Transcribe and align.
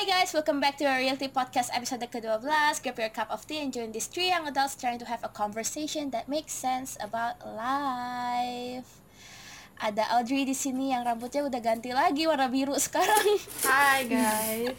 Hi 0.00 0.24
guys, 0.24 0.32
welcome 0.32 0.64
back 0.64 0.80
to 0.80 0.88
our 0.88 0.96
Realty 0.96 1.28
Podcast 1.28 1.68
episode 1.76 2.00
ke-12 2.00 2.48
Grab 2.80 2.96
your 2.96 3.12
cup 3.12 3.28
of 3.28 3.44
tea 3.44 3.60
and 3.60 3.68
join 3.68 3.92
these 3.92 4.08
three 4.08 4.32
young 4.32 4.48
adults 4.48 4.72
trying 4.72 4.96
to 4.96 5.04
have 5.04 5.20
a 5.20 5.28
conversation 5.28 6.08
that 6.08 6.24
makes 6.24 6.56
sense 6.56 6.96
about 7.04 7.36
life. 7.44 8.88
Ada 9.76 10.08
Audrey 10.16 10.48
di 10.48 10.56
sini 10.56 10.96
yang 10.96 11.04
rambutnya 11.04 11.44
udah 11.44 11.60
ganti 11.60 11.92
lagi 11.92 12.24
warna 12.24 12.48
biru 12.48 12.80
sekarang. 12.80 13.28
Hai 13.60 14.08
guys. 14.08 14.72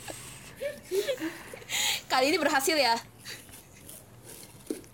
Kali 2.09 2.33
ini 2.33 2.41
berhasil 2.41 2.73
ya? 2.73 2.97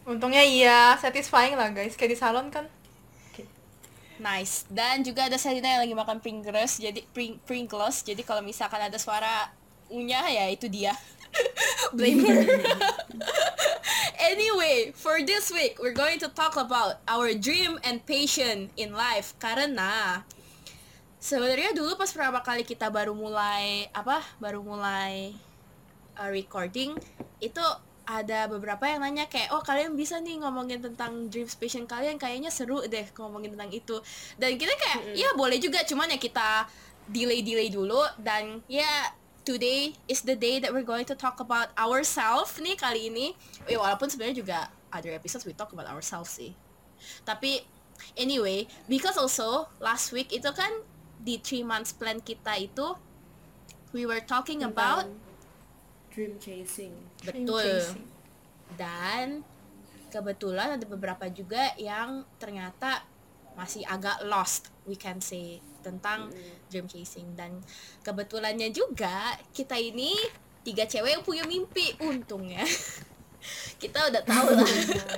Untungnya 0.04 0.44
iya, 0.44 1.00
satisfying 1.00 1.56
lah 1.56 1.72
guys. 1.72 1.96
Kayak 1.96 2.12
di 2.12 2.20
salon 2.20 2.52
kan? 2.52 2.68
Nice. 4.20 4.68
Dan 4.68 5.08
juga 5.08 5.32
ada 5.32 5.40
Selina 5.40 5.80
yang 5.80 5.88
lagi 5.88 5.96
makan 5.96 6.20
Pringles, 6.20 6.84
jadi 6.84 7.00
pring, 7.16 7.40
Pringles. 7.48 8.04
Jadi 8.04 8.28
kalau 8.28 8.44
misalkan 8.44 8.84
ada 8.84 9.00
suara 9.00 9.56
unya 9.90 10.22
ya 10.28 10.46
itu 10.52 10.68
dia. 10.68 10.94
Blame 11.98 12.24
her. 12.26 12.42
anyway, 14.32 14.92
for 14.96 15.22
this 15.24 15.52
week 15.54 15.78
we're 15.80 15.96
going 15.96 16.20
to 16.20 16.30
talk 16.32 16.56
about 16.58 17.00
our 17.08 17.32
dream 17.36 17.80
and 17.84 18.04
passion 18.04 18.72
in 18.76 18.96
life 18.96 19.36
karena 19.38 20.24
sebenarnya 21.22 21.76
dulu 21.76 21.96
pas 22.00 22.10
pertama 22.10 22.42
kali 22.42 22.64
kita 22.66 22.92
baru 22.92 23.14
mulai 23.14 23.88
apa? 23.94 24.24
Baru 24.42 24.64
mulai 24.64 25.36
uh, 26.18 26.30
recording 26.32 26.98
itu 27.40 27.64
ada 28.08 28.48
beberapa 28.48 28.88
yang 28.88 29.04
nanya 29.04 29.28
kayak 29.28 29.52
oh 29.52 29.60
kalian 29.60 30.00
bisa 30.00 30.24
nih 30.24 30.40
ngomongin 30.40 30.80
tentang 30.80 31.28
dream 31.28 31.44
passion 31.44 31.84
kalian 31.84 32.16
kayaknya 32.16 32.48
seru 32.48 32.80
deh 32.88 33.04
ngomongin 33.20 33.52
tentang 33.52 33.68
itu 33.68 34.00
dan 34.40 34.56
kita 34.56 34.72
kayak 34.80 34.98
mm 35.04 35.08
-hmm. 35.12 35.16
ya 35.20 35.30
boleh 35.36 35.60
juga 35.60 35.84
cuman 35.84 36.16
ya 36.16 36.20
kita 36.20 36.72
delay 37.12 37.44
delay 37.44 37.68
dulu 37.68 38.00
dan 38.24 38.64
ya 38.72 38.88
today 39.48 39.96
is 40.12 40.28
the 40.28 40.36
day 40.36 40.60
that 40.60 40.76
we're 40.76 40.84
going 40.84 41.08
to 41.08 41.16
talk 41.16 41.40
about 41.40 41.72
ourselves 41.80 42.60
nih 42.60 42.76
kali 42.76 43.08
ini 43.08 43.32
ya 43.64 43.80
walaupun 43.80 44.12
sebenarnya 44.12 44.44
juga 44.44 44.60
other 44.92 45.16
episodes 45.16 45.48
we 45.48 45.56
talk 45.56 45.72
about 45.72 45.88
ourselves 45.88 46.36
sih 46.36 46.52
tapi 47.24 47.64
anyway 48.20 48.68
because 48.92 49.16
also 49.16 49.72
last 49.80 50.12
week 50.12 50.36
itu 50.36 50.52
kan 50.52 50.84
di 51.24 51.40
three 51.40 51.64
months 51.64 51.96
plan 51.96 52.20
kita 52.20 52.60
itu 52.60 53.00
we 53.96 54.04
were 54.04 54.20
talking 54.20 54.68
about 54.68 55.08
dream 56.18 56.42
chasing. 56.42 56.98
Betul. 57.22 57.62
chasing. 57.62 58.10
Dan 58.74 59.46
kebetulan 60.10 60.82
ada 60.82 60.86
beberapa 60.90 61.30
juga 61.30 61.78
yang 61.78 62.26
ternyata 62.42 63.06
masih 63.54 63.86
agak 63.86 64.26
lost, 64.26 64.74
we 64.90 64.98
can 64.98 65.22
say 65.22 65.62
tentang 65.82 66.30
mm. 66.30 66.72
dream 66.72 66.88
chasing 66.90 67.34
dan 67.38 67.62
kebetulannya 68.02 68.70
juga 68.74 69.36
kita 69.52 69.76
ini 69.78 70.14
tiga 70.66 70.84
cewek 70.84 71.20
yang 71.20 71.24
punya 71.24 71.44
mimpi 71.48 71.96
untungnya 72.04 72.64
kita 73.82 74.10
udah 74.12 74.24
tahu 74.26 74.48
lah 74.58 74.68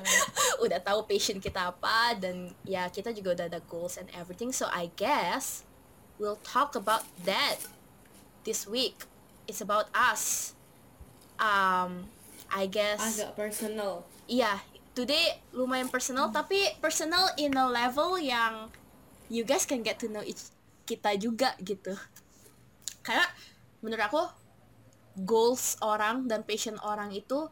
udah 0.66 0.80
tahu 0.84 1.08
passion 1.10 1.42
kita 1.42 1.74
apa 1.74 2.14
dan 2.20 2.54
ya 2.68 2.86
kita 2.92 3.16
juga 3.16 3.34
udah 3.40 3.46
ada 3.50 3.62
goals 3.66 3.98
and 3.98 4.12
everything 4.14 4.54
so 4.54 4.70
I 4.70 4.94
guess 5.00 5.66
we'll 6.22 6.42
talk 6.46 6.76
about 6.76 7.08
that 7.26 7.64
this 8.44 8.70
week 8.70 9.08
it's 9.50 9.64
about 9.64 9.90
us 9.96 10.54
um 11.42 12.12
I 12.50 12.66
guess 12.66 13.00
agak 13.00 13.38
personal. 13.38 14.04
Iya, 14.26 14.62
today 14.98 15.38
lumayan 15.54 15.90
personal 15.90 16.30
hmm. 16.30 16.36
tapi 16.36 16.60
personal 16.82 17.30
in 17.38 17.54
a 17.54 17.66
level 17.70 18.18
yang 18.18 18.74
you 19.30 19.46
guys 19.46 19.64
can 19.64 19.86
get 19.86 20.02
to 20.02 20.10
know 20.10 20.26
each 20.26 20.52
kita 20.90 21.14
juga 21.22 21.54
gitu. 21.62 21.94
Karena 23.06 23.26
menurut 23.86 24.04
aku 24.04 24.22
goals 25.22 25.78
orang 25.86 26.26
dan 26.26 26.42
passion 26.42 26.76
orang 26.82 27.14
itu 27.14 27.46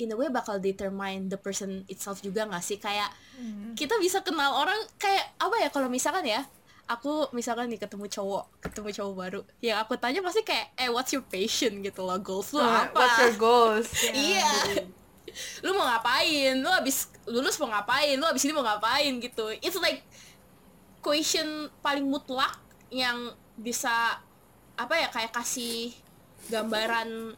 in 0.00 0.10
a 0.10 0.16
way 0.16 0.32
bakal 0.32 0.56
determine 0.56 1.28
the 1.28 1.36
person 1.36 1.84
itself 1.92 2.24
juga 2.24 2.48
gak 2.48 2.64
sih? 2.64 2.80
Kayak 2.80 3.12
hmm. 3.36 3.76
kita 3.76 4.00
bisa 4.00 4.24
kenal 4.24 4.56
orang 4.56 4.80
kayak 4.96 5.36
apa 5.36 5.56
ya 5.60 5.68
kalau 5.68 5.92
misalkan 5.92 6.24
ya 6.24 6.40
aku 6.88 7.30
misalkan 7.36 7.70
nih 7.70 7.78
ketemu 7.78 8.10
cowok 8.10 8.44
ketemu 8.58 8.88
cowok 8.90 9.14
baru 9.14 9.40
yang 9.62 9.78
aku 9.80 9.94
tanya 9.96 10.20
pasti 10.20 10.42
kayak 10.42 10.74
eh 10.76 10.90
what's 10.90 11.14
your 11.14 11.24
passion? 11.24 11.84
gitu 11.84 12.02
loh 12.02 12.18
goals 12.18 12.50
lu 12.52 12.60
uh, 12.60 12.88
apa? 12.88 12.96
what's 12.96 13.18
your 13.20 13.36
goals? 13.36 13.88
Iya. 14.12 14.40
yeah. 14.40 14.84
lu 15.64 15.72
mau 15.72 15.88
ngapain? 15.88 16.60
Lu 16.60 16.68
abis 16.68 17.08
lulus 17.24 17.56
mau 17.56 17.70
ngapain? 17.72 18.16
Lu 18.20 18.26
abis 18.28 18.44
ini 18.44 18.52
mau 18.52 18.66
ngapain? 18.66 19.12
Gitu. 19.16 19.44
It's 19.64 19.78
like 19.80 20.04
question 21.02 21.68
paling 21.82 22.06
mutlak 22.06 22.56
yang 22.88 23.34
bisa 23.58 24.16
apa 24.78 24.94
ya 24.96 25.08
kayak 25.10 25.34
kasih 25.34 25.92
gambaran 26.48 27.34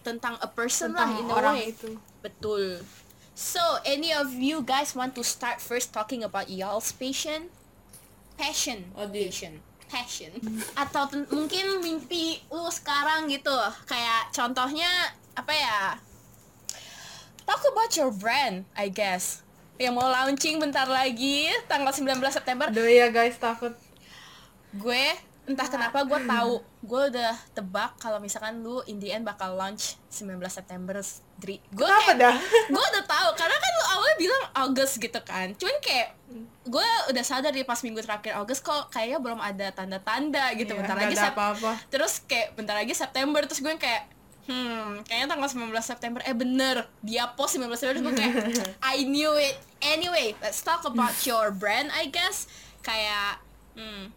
tentang 0.00 0.38
a 0.40 0.48
person 0.48 0.94
tentang 0.94 1.10
lah 1.12 1.20
in 1.20 1.26
orang 1.28 1.56
way. 1.60 1.74
itu. 1.74 1.90
Betul. 2.24 2.80
So 3.36 3.60
any 3.84 4.14
of 4.14 4.32
you 4.32 4.64
guys 4.64 4.96
want 4.96 5.12
to 5.18 5.22
start 5.26 5.60
first 5.60 5.92
talking 5.92 6.24
about 6.24 6.48
y'all's 6.48 6.94
passion? 6.94 7.52
Passion. 8.40 8.94
Oh, 8.96 9.04
passion. 9.08 9.60
Passion. 9.90 10.32
Atau 10.78 11.10
mungkin 11.28 11.84
mimpi 11.84 12.40
lu 12.48 12.70
sekarang 12.72 13.28
gitu. 13.28 13.52
Kayak 13.84 14.32
contohnya 14.32 14.88
apa 15.36 15.52
ya? 15.52 15.78
Talk 17.44 17.66
about 17.66 17.90
your 17.98 18.14
brand 18.14 18.62
I 18.78 18.88
guess 18.88 19.42
yang 19.80 19.96
mau 19.96 20.12
launching 20.12 20.60
bentar 20.60 20.84
lagi 20.84 21.48
tanggal 21.64 21.88
19 21.88 22.20
September. 22.28 22.68
Duh 22.68 22.84
ya 22.84 23.08
guys 23.08 23.40
takut. 23.40 23.72
Gue 24.76 25.16
entah 25.48 25.66
kenapa 25.66 26.04
gue 26.04 26.20
tahu 26.28 26.60
gue 26.84 27.02
udah 27.10 27.32
tebak 27.56 27.96
kalau 27.96 28.20
misalkan 28.20 28.60
lu 28.60 28.84
in 28.86 29.00
the 29.00 29.10
end 29.10 29.24
bakal 29.24 29.56
launch 29.56 29.96
19 30.12 30.36
September 30.52 31.00
Dri. 31.40 31.64
Gue 31.72 31.88
kayak, 31.88 32.20
dah? 32.20 32.36
gue 32.76 32.84
udah 32.92 33.04
tahu 33.08 33.28
karena 33.40 33.56
kan 33.56 33.70
lu 33.72 33.84
awalnya 33.96 34.16
bilang 34.20 34.44
August 34.52 35.00
gitu 35.00 35.20
kan. 35.24 35.56
Cuman 35.56 35.76
kayak 35.80 36.12
gue 36.68 36.88
udah 37.08 37.24
sadar 37.24 37.48
di 37.48 37.64
pas 37.64 37.80
minggu 37.80 38.04
terakhir 38.04 38.36
August 38.36 38.60
kok 38.60 38.92
kayaknya 38.92 39.16
belum 39.24 39.40
ada 39.40 39.72
tanda-tanda 39.72 40.52
gitu. 40.60 40.76
Yeah, 40.76 40.84
bentar 40.84 40.96
lagi 41.00 41.16
apa 41.16 41.56
-apa. 41.56 41.72
terus 41.88 42.20
kayak 42.28 42.52
bentar 42.52 42.76
lagi 42.76 42.92
September. 42.92 43.40
Terus 43.48 43.64
gue 43.64 43.72
kayak 43.80 44.19
hmm 44.48 45.04
kayaknya 45.04 45.26
tanggal 45.36 45.48
19 45.48 45.72
September. 45.82 46.20
Eh 46.24 46.36
bener. 46.36 46.88
Dia 47.04 47.32
post 47.36 47.60
19 47.60 47.70
September 47.76 48.10
gue 48.10 48.14
kayak 48.16 48.34
I 48.94 49.04
knew 49.04 49.32
it. 49.36 49.56
Anyway 49.80 50.36
let's 50.40 50.64
talk 50.64 50.84
about 50.88 51.12
your 51.28 51.52
brand 51.52 51.92
I 51.92 52.08
guess. 52.08 52.48
Kayak 52.80 53.42
hmm 53.76 54.14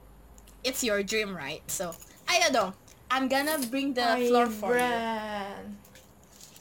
it's 0.64 0.84
your 0.84 1.04
dream 1.04 1.36
right? 1.36 1.64
So 1.68 1.92
ayo 2.32 2.48
dong. 2.54 2.72
I'm 3.14 3.30
gonna 3.30 3.62
bring 3.70 3.94
the 3.94 4.06
My 4.18 4.26
floor 4.26 4.48
for 4.50 4.74
brand. 4.74 5.78
you 5.78 5.82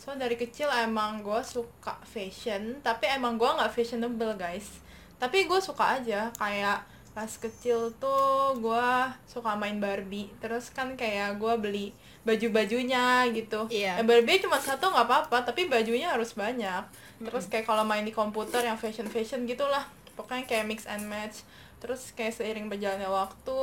so 0.03 0.19
dari 0.19 0.35
kecil 0.35 0.67
emang 0.67 1.23
gue 1.23 1.41
suka 1.47 1.95
fashion 2.03 2.83
tapi 2.83 3.07
emang 3.07 3.39
gue 3.39 3.47
nggak 3.47 3.71
fashionable 3.71 4.35
guys. 4.35 4.83
Tapi 5.23 5.47
gue 5.47 5.61
suka 5.63 6.03
aja. 6.03 6.35
Kayak 6.35 6.83
pas 7.15 7.31
kecil 7.31 7.95
tuh 8.03 8.59
gue 8.59 8.89
suka 9.31 9.55
main 9.55 9.79
Barbie. 9.79 10.27
Terus 10.43 10.75
kan 10.75 10.99
kayak 10.99 11.39
gue 11.39 11.55
beli 11.55 11.87
baju-bajunya 12.23 13.27
gitu. 13.35 13.67
Yeah. 13.67 13.99
eh, 13.99 14.07
Barbie 14.07 14.39
cuma 14.39 14.63
satu 14.63 14.95
nggak 14.95 15.07
apa-apa 15.07 15.43
tapi 15.43 15.67
bajunya 15.67 16.11
harus 16.11 16.35
banyak. 16.39 16.87
Terus 17.23 17.51
kayak 17.51 17.67
kalau 17.67 17.83
main 17.83 18.07
di 18.07 18.15
komputer 18.15 18.63
yang 18.63 18.79
fashion 18.79 19.11
fashion 19.11 19.47
gitulah. 19.47 19.87
Pokoknya 20.15 20.47
kayak 20.47 20.67
mix 20.71 20.87
and 20.87 21.07
match. 21.07 21.43
Terus 21.83 22.15
kayak 22.15 22.35
seiring 22.39 22.71
berjalannya 22.71 23.11
waktu 23.11 23.63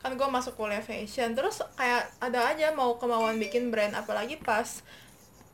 kan 0.00 0.14
gue 0.14 0.28
masuk 0.28 0.56
kuliah 0.56 0.80
fashion. 0.80 1.36
Terus 1.36 1.60
kayak 1.76 2.08
ada 2.20 2.52
aja 2.52 2.72
mau 2.72 2.96
kemauan 2.96 3.36
bikin 3.36 3.68
brand 3.68 3.92
apalagi 3.92 4.40
pas 4.40 4.80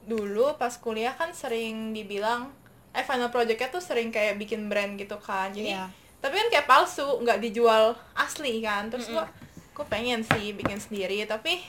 dulu 0.02 0.54
pas 0.58 0.74
kuliah 0.78 1.14
kan 1.14 1.30
sering 1.30 1.94
dibilang 1.94 2.50
eh 2.90 3.06
final 3.06 3.30
projectnya 3.30 3.70
tuh 3.70 3.78
sering 3.78 4.10
kayak 4.14 4.38
bikin 4.38 4.70
brand 4.70 4.94
gitu 4.94 5.18
kan. 5.18 5.50
Jadi 5.50 5.74
yeah. 5.74 5.90
tapi 6.22 6.38
kan 6.38 6.48
kayak 6.54 6.66
palsu 6.70 7.06
nggak 7.22 7.42
dijual 7.42 7.98
asli 8.14 8.62
kan. 8.62 8.86
Terus 8.92 9.10
mm 9.10 9.18
-hmm. 9.18 9.50
Gue 9.72 9.86
pengen 9.88 10.20
sih 10.20 10.52
bikin 10.52 10.76
sendiri 10.76 11.24
tapi 11.24 11.64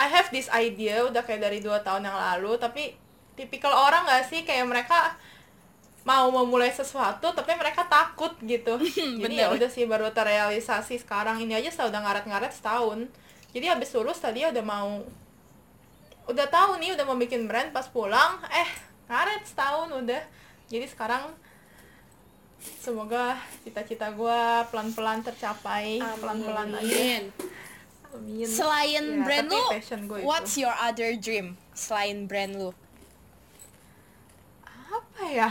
I 0.00 0.06
have 0.08 0.32
this 0.32 0.48
idea 0.48 1.04
udah 1.04 1.20
kayak 1.20 1.44
dari 1.44 1.58
dua 1.60 1.84
tahun 1.84 2.08
yang 2.08 2.16
lalu 2.16 2.56
tapi 2.56 2.96
tipikal 3.36 3.72
orang 3.72 4.08
gak 4.08 4.32
sih? 4.32 4.48
Kayak 4.48 4.64
mereka 4.68 5.16
mau 6.08 6.32
memulai 6.32 6.72
sesuatu 6.72 7.36
tapi 7.36 7.52
mereka 7.52 7.84
takut 7.84 8.32
gitu. 8.40 8.80
Jadi 9.20 9.34
ya 9.36 9.52
udah 9.52 9.68
sih 9.68 9.84
baru 9.84 10.08
terrealisasi 10.08 11.04
sekarang. 11.04 11.44
Ini 11.44 11.60
aja 11.60 11.70
saya 11.70 11.86
udah 11.92 12.00
ngaret-ngaret 12.00 12.52
setahun. 12.52 13.12
Jadi 13.52 13.66
habis 13.68 13.92
lulus 13.92 14.24
tadi 14.24 14.40
udah 14.46 14.64
mau 14.64 15.04
udah 16.30 16.46
tahu 16.46 16.78
nih 16.78 16.94
udah 16.94 17.04
mau 17.04 17.18
bikin 17.18 17.50
brand 17.50 17.74
pas 17.74 17.90
pulang 17.90 18.40
eh 18.48 18.70
ngaret 19.12 19.44
setahun 19.44 19.92
udah. 19.92 20.22
Jadi 20.72 20.86
sekarang 20.88 21.28
semoga 22.60 23.40
cita-cita 23.64 24.12
gue 24.12 24.40
pelan-pelan 24.68 25.24
tercapai 25.24 25.98
pelan-pelan 26.20 26.76
aja 26.76 26.96
Amin. 28.10 28.42
Selain 28.42 29.06
ya, 29.06 29.22
brand 29.22 29.46
lu, 29.54 29.64
what's 30.26 30.58
itu. 30.58 30.66
your 30.66 30.74
other 30.82 31.14
dream 31.14 31.54
selain 31.78 32.26
brand 32.26 32.58
lu? 32.58 32.74
Apa 34.66 35.22
ya? 35.30 35.50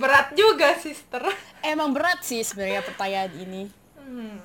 berat 0.00 0.32
juga 0.32 0.72
sister 0.80 1.20
emang 1.60 1.92
berat 1.92 2.24
sih 2.24 2.40
sebenarnya 2.40 2.80
pertanyaan 2.80 3.32
ini 3.36 3.62
hmm. 4.00 4.40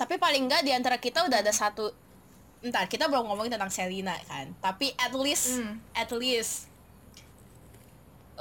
tapi 0.00 0.16
paling 0.16 0.48
enggak 0.48 0.64
di 0.64 0.72
antara 0.72 0.96
kita 0.96 1.28
udah 1.28 1.44
ada 1.44 1.52
satu 1.52 1.92
entar 2.64 2.88
kita 2.88 3.04
belum 3.04 3.28
ngomongin 3.28 3.52
tentang 3.60 3.68
Selina 3.68 4.16
kan 4.24 4.48
tapi 4.64 4.96
at 4.96 5.12
least 5.12 5.60
Hmm. 5.60 5.76
at 5.92 6.08
least 6.16 6.72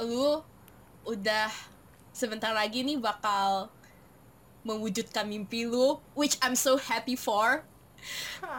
lu 0.02 0.42
udah 1.04 1.52
sebentar 2.16 2.54
lagi 2.56 2.86
nih 2.86 2.98
bakal 2.98 3.68
mewujudkan 4.64 5.28
mimpi 5.28 5.68
lu 5.68 6.00
which 6.16 6.40
I'm 6.40 6.56
so 6.56 6.80
happy 6.80 7.20
for. 7.20 7.62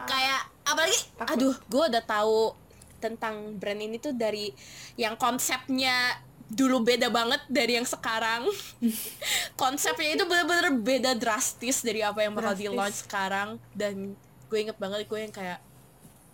Kayak 0.09 0.49
apalagi 0.65 0.99
Takut. 1.17 1.33
aduh 1.37 1.57
gue 1.69 1.85
udah 1.93 2.05
tahu 2.05 2.57
tentang 3.01 3.57
brand 3.61 3.81
ini 3.81 4.01
tuh 4.01 4.17
dari 4.17 4.49
yang 4.97 5.13
konsepnya 5.21 6.17
dulu 6.49 6.85
beda 6.85 7.09
banget 7.09 7.41
dari 7.49 7.77
yang 7.81 7.89
sekarang. 7.89 8.49
Konsepnya 9.61 10.17
itu 10.17 10.25
bener-bener 10.29 10.71
beda 10.77 11.13
drastis 11.17 11.81
dari 11.81 12.05
apa 12.05 12.21
yang 12.21 12.37
bakal 12.37 12.53
di 12.53 12.69
launch 12.69 13.05
sekarang. 13.09 13.57
Dan 13.73 14.13
gue 14.49 14.59
inget 14.61 14.77
banget 14.77 15.09
gue 15.09 15.19
yang 15.19 15.33
kayak 15.33 15.59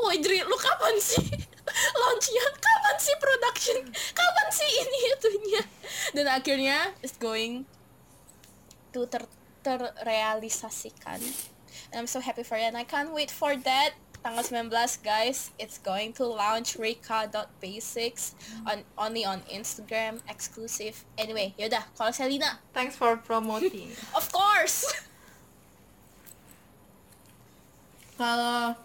Woi 0.01 0.17
Dri, 0.25 0.41
lu 0.41 0.57
kapan 0.57 0.97
sih 0.97 1.21
launchnya? 2.01 2.45
Kapan 2.57 2.97
sih 2.97 3.17
production? 3.21 3.79
Kapan 4.17 4.49
sih 4.49 4.71
ini 4.81 4.99
itunya? 5.13 5.63
Dan 6.17 6.27
akhirnya 6.33 6.97
it's 7.05 7.21
going 7.21 7.69
to 8.97 9.05
ter 9.07 9.29
terrealisasikan. 9.61 11.21
And 11.93 11.97
I'm 12.01 12.09
so 12.09 12.25
happy 12.25 12.43
for 12.43 12.57
it 12.57 12.65
and 12.65 12.81
I 12.81 12.85
can't 12.89 13.13
wait 13.13 13.29
for 13.29 13.53
that. 13.69 13.93
Tanggal 14.21 14.69
19 14.69 15.01
guys, 15.01 15.49
it's 15.57 15.81
going 15.81 16.13
to 16.21 16.29
launch 16.29 16.77
Rika.basics 16.77 18.37
on 18.69 18.85
only 19.01 19.25
on 19.25 19.41
Instagram 19.49 20.21
exclusive. 20.29 21.09
Anyway, 21.17 21.57
yaudah, 21.57 21.89
kalau 21.97 22.13
Selina, 22.13 22.61
Thanks 22.77 23.01
for 23.01 23.17
promoting. 23.17 23.89
of 24.19 24.29
course. 24.29 24.85
Kalau 28.21 28.77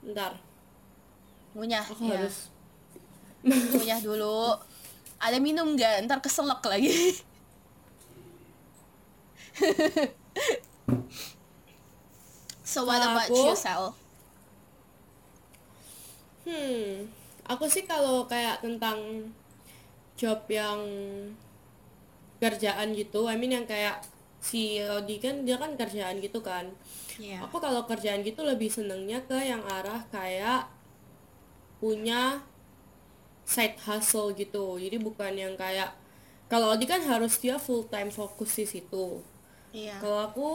Ntar, 0.00 0.32
Ngunyah, 1.52 1.84
aku 1.84 2.08
ya. 2.08 2.16
harus 2.24 2.48
Ngunyah 3.44 4.00
dulu. 4.00 4.56
Ada 5.20 5.36
minum 5.36 5.76
nggak? 5.76 6.08
Ntar 6.08 6.20
keselak 6.24 6.64
lagi. 6.64 7.20
so 12.64 12.84
what 12.88 13.02
about 13.02 13.28
aku- 13.28 13.36
you, 13.36 13.56
Sal? 13.56 13.92
Hmm, 16.48 17.04
aku 17.44 17.68
sih 17.68 17.84
kalau 17.84 18.24
kayak 18.24 18.64
tentang 18.64 19.28
job 20.16 20.40
yang 20.48 20.80
kerjaan 22.40 22.96
gitu, 22.96 23.28
I 23.28 23.36
mean 23.36 23.52
yang 23.52 23.68
kayak 23.68 24.00
si 24.40 24.80
Rodi 24.80 25.20
kan 25.20 25.44
dia 25.44 25.60
kan 25.60 25.76
kerjaan 25.76 26.16
gitu 26.24 26.40
kan. 26.40 26.64
Iya. 27.20 27.44
Aku 27.44 27.60
kalau 27.60 27.84
kerjaan 27.84 28.24
gitu 28.24 28.40
lebih 28.40 28.72
senengnya 28.72 29.20
ke 29.28 29.36
yang 29.36 29.60
arah 29.68 30.00
kayak 30.08 30.72
punya 31.76 32.40
side 33.44 33.76
hustle 33.84 34.32
gitu. 34.32 34.80
Jadi 34.80 34.96
bukan 34.96 35.36
yang 35.36 35.52
kayak 35.60 35.92
kalau 36.48 36.72
Odi 36.72 36.88
kan 36.88 37.04
harus 37.04 37.36
dia 37.36 37.60
full 37.60 37.84
time 37.92 38.08
fokus 38.08 38.56
di 38.56 38.64
situ. 38.64 39.20
Iya. 39.76 40.00
Kalau 40.00 40.20
aku 40.32 40.50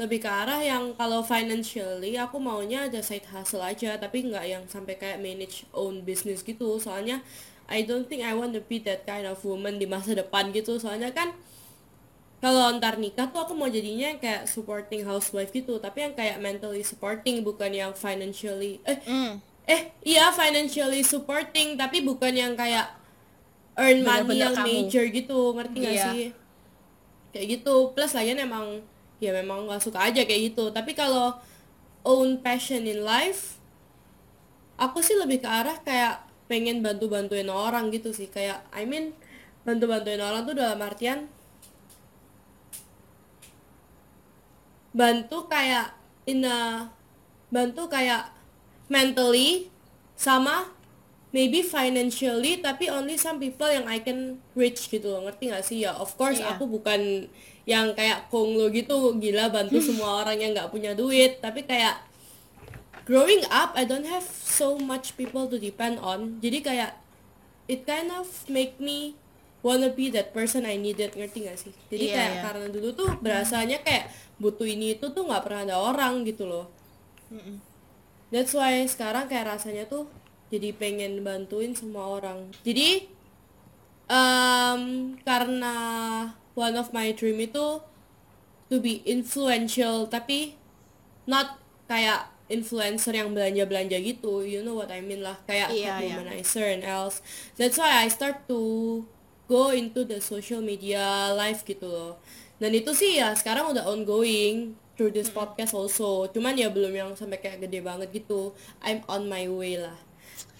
lebih 0.00 0.24
ke 0.24 0.30
arah 0.32 0.58
yang 0.64 0.96
kalau 0.96 1.20
financially 1.20 2.16
aku 2.16 2.40
maunya 2.40 2.88
ada 2.88 3.04
side 3.04 3.28
hustle 3.28 3.60
aja 3.60 4.00
tapi 4.00 4.24
nggak 4.32 4.44
yang 4.48 4.64
sampai 4.64 4.96
kayak 4.96 5.20
manage 5.20 5.68
own 5.76 6.00
business 6.08 6.40
gitu 6.40 6.80
soalnya 6.80 7.20
I 7.68 7.84
don't 7.84 8.08
think 8.08 8.24
I 8.24 8.32
want 8.32 8.56
to 8.56 8.64
be 8.64 8.80
that 8.88 9.04
kind 9.04 9.28
of 9.28 9.44
woman 9.44 9.76
di 9.76 9.84
masa 9.84 10.16
depan 10.16 10.56
gitu 10.56 10.80
soalnya 10.80 11.12
kan 11.12 11.36
kalau 12.40 12.72
ntar 12.74 12.96
nikah 12.96 13.28
tuh 13.28 13.38
aku 13.38 13.52
mau 13.52 13.68
jadinya 13.68 14.16
kayak 14.16 14.44
supporting 14.44 15.04
housewife 15.04 15.50
gitu 15.50 15.76
tapi 15.76 16.02
yang 16.02 16.14
kayak 16.14 16.40
mentally 16.40 16.80
supporting 16.80 17.40
bukan 17.40 17.68
yang 17.70 17.92
financially 17.92 18.80
eh 18.82 18.96
Mm. 19.04 19.32
eh 19.66 19.82
iya 20.02 20.28
financially 20.30 21.00
supporting 21.02 21.76
tapi 21.76 22.00
bukan 22.00 22.32
yang 22.32 22.52
kayak 22.54 22.96
earn 23.76 24.00
money 24.00 24.24
Bener-bener 24.24 24.40
yang 24.42 24.54
kamu. 24.56 24.66
major 24.66 25.04
gitu 25.06 25.38
ngerti 25.52 25.76
gak 25.78 25.92
Iya. 25.92 26.04
sih 26.06 26.24
kayak 27.30 27.46
gitu 27.54 27.74
plus 27.92 28.12
lagian 28.12 28.40
emang 28.40 28.80
ya 29.18 29.30
memang 29.30 29.68
gak 29.68 29.80
suka 29.80 30.00
aja 30.02 30.24
kayak 30.24 30.50
gitu 30.50 30.68
tapi 30.70 30.92
kalau 30.92 31.36
own 32.02 32.40
passion 32.40 32.82
in 32.82 33.04
life 33.04 33.60
aku 34.76 34.98
sih 34.98 35.14
lebih 35.14 35.38
ke 35.38 35.48
arah 35.48 35.76
kayak 35.78 36.24
pengen 36.48 36.80
bantu-bantuin 36.80 37.46
orang 37.46 37.92
gitu 37.92 38.10
sih 38.10 38.26
kayak 38.26 38.64
I 38.72 38.82
mean 38.82 39.12
bantu-bantuin 39.62 40.18
orang 40.18 40.42
tuh 40.42 40.56
dalam 40.56 40.80
artian 40.80 41.28
bantu 44.90 45.46
kayak 45.46 45.94
in 46.26 46.42
a 46.42 46.90
bantu 47.50 47.86
kayak 47.90 48.30
mentally 48.90 49.70
sama 50.18 50.70
maybe 51.30 51.62
financially 51.62 52.58
tapi 52.58 52.90
only 52.90 53.14
some 53.14 53.38
people 53.38 53.70
yang 53.70 53.86
I 53.86 54.02
can 54.02 54.42
reach 54.58 54.90
gitu 54.90 55.06
loh. 55.14 55.22
Ngerti 55.26 55.44
gak 55.50 55.62
sih? 55.62 55.86
Ya 55.86 55.94
of 55.94 56.14
course 56.18 56.42
Iya. 56.42 56.58
aku 56.58 56.66
bukan 56.66 57.30
yang 57.68 57.94
kayak 57.94 58.26
Kong 58.34 58.58
lo 58.58 58.66
gitu 58.68 59.14
gila 59.22 59.46
bantu 59.46 59.78
semua 59.78 60.26
orang 60.26 60.42
yang 60.42 60.50
nggak 60.52 60.74
punya 60.74 60.90
duit. 60.98 61.38
Tapi 61.38 61.62
kayak 61.62 62.02
growing 63.06 63.46
up 63.48 63.78
I 63.78 63.86
don't 63.86 64.06
have 64.10 64.26
so 64.26 64.74
much 64.74 65.14
people 65.14 65.46
to 65.46 65.56
depend 65.56 66.02
on. 66.02 66.42
Jadi 66.42 66.66
kayak 66.66 66.98
it 67.70 67.86
kind 67.86 68.10
of 68.10 68.26
make 68.50 68.82
me 68.82 69.14
wanna 69.60 69.92
be 69.92 70.08
that 70.08 70.32
person 70.32 70.64
I 70.64 70.76
needed 70.76 71.12
ngerti 71.12 71.44
gak 71.44 71.58
sih 71.60 71.72
jadi 71.88 72.04
Iya, 72.04 72.14
kayak 72.16 72.32
iya. 72.32 72.42
karena 72.44 72.66
dulu 72.68 72.88
tuh 72.92 73.08
berasanya 73.20 73.78
kayak 73.80 74.08
butuh 74.36 74.64
ini 74.64 74.96
itu 74.96 75.12
tuh 75.12 75.28
nggak 75.28 75.42
pernah 75.44 75.62
ada 75.64 75.76
orang 75.76 76.24
gitu 76.24 76.48
loh 76.48 76.66
Mm-mm. 77.30 77.62
That's 78.30 78.54
why 78.54 78.86
sekarang 78.86 79.26
kayak 79.26 79.58
rasanya 79.58 79.86
tuh 79.86 80.06
jadi 80.50 80.70
pengen 80.70 81.22
bantuin 81.22 81.74
semua 81.74 82.18
orang. 82.18 82.50
Jadi 82.62 83.10
um, 84.06 85.14
karena 85.22 85.74
one 86.54 86.74
of 86.74 86.90
my 86.90 87.10
dream 87.10 87.38
itu 87.38 87.82
to 88.70 88.76
be 88.78 89.02
influential 89.02 90.06
tapi 90.06 90.54
not 91.26 91.58
kayak 91.86 92.30
influencer 92.46 93.14
yang 93.14 93.34
belanja-belanja 93.34 93.98
gitu. 93.98 94.42
You 94.42 94.62
know 94.62 94.74
what 94.74 94.90
I 94.90 95.02
mean 95.02 95.22
lah. 95.22 95.38
Kayak 95.46 95.70
Iya, 95.70 95.94
iya. 95.98 96.14
womanizer 96.18 96.66
and 96.66 96.82
else. 96.82 97.22
That's 97.58 97.78
why 97.78 98.02
I 98.02 98.10
start 98.10 98.46
to 98.46 98.58
go 99.50 99.74
into 99.74 100.06
the 100.06 100.22
social 100.22 100.62
media 100.62 101.34
life 101.34 101.66
gitu 101.66 101.90
loh. 101.90 102.22
Dan 102.62 102.70
itu 102.70 102.94
sih 102.94 103.18
ya 103.18 103.34
sekarang 103.34 103.74
udah 103.74 103.90
ongoing 103.90 104.78
through 104.94 105.10
this 105.10 105.26
podcast 105.26 105.74
also. 105.74 106.30
Cuman 106.30 106.54
ya 106.54 106.70
belum 106.70 106.94
yang 106.94 107.10
sampai 107.18 107.42
kayak 107.42 107.66
gede 107.66 107.82
banget 107.82 108.14
gitu. 108.14 108.54
I'm 108.78 109.02
on 109.10 109.26
my 109.26 109.50
way 109.50 109.74
lah. 109.82 109.98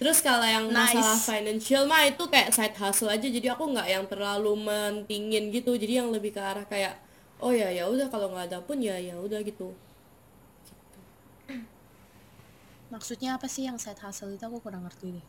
Terus 0.01 0.19
kalau 0.19 0.43
yang 0.43 0.67
Nice. 0.67 0.97
masalah 0.97 1.17
financial 1.21 1.83
mah 1.87 2.03
itu 2.09 2.25
kayak 2.27 2.51
side 2.51 2.75
hustle 2.75 3.07
aja. 3.07 3.23
Jadi 3.23 3.47
aku 3.47 3.69
nggak 3.69 3.87
yang 3.87 4.05
terlalu 4.11 4.57
mentingin 4.59 5.53
gitu. 5.53 5.77
Jadi 5.79 6.01
yang 6.03 6.11
lebih 6.11 6.35
ke 6.35 6.41
arah 6.41 6.65
kayak 6.67 6.97
oh 7.39 7.53
ya 7.55 7.69
ya 7.71 7.87
udah 7.87 8.11
kalau 8.11 8.33
nggak 8.33 8.49
ada 8.49 8.59
pun 8.59 8.81
ya 8.81 8.97
ya 8.97 9.15
udah 9.15 9.39
gitu. 9.45 9.71
Maksudnya 12.91 13.39
apa 13.39 13.47
sih 13.47 13.69
yang 13.69 13.79
side 13.79 14.01
hustle 14.03 14.35
itu 14.35 14.43
aku 14.43 14.59
kurang 14.59 14.83
ngerti 14.83 15.21
deh. 15.21 15.25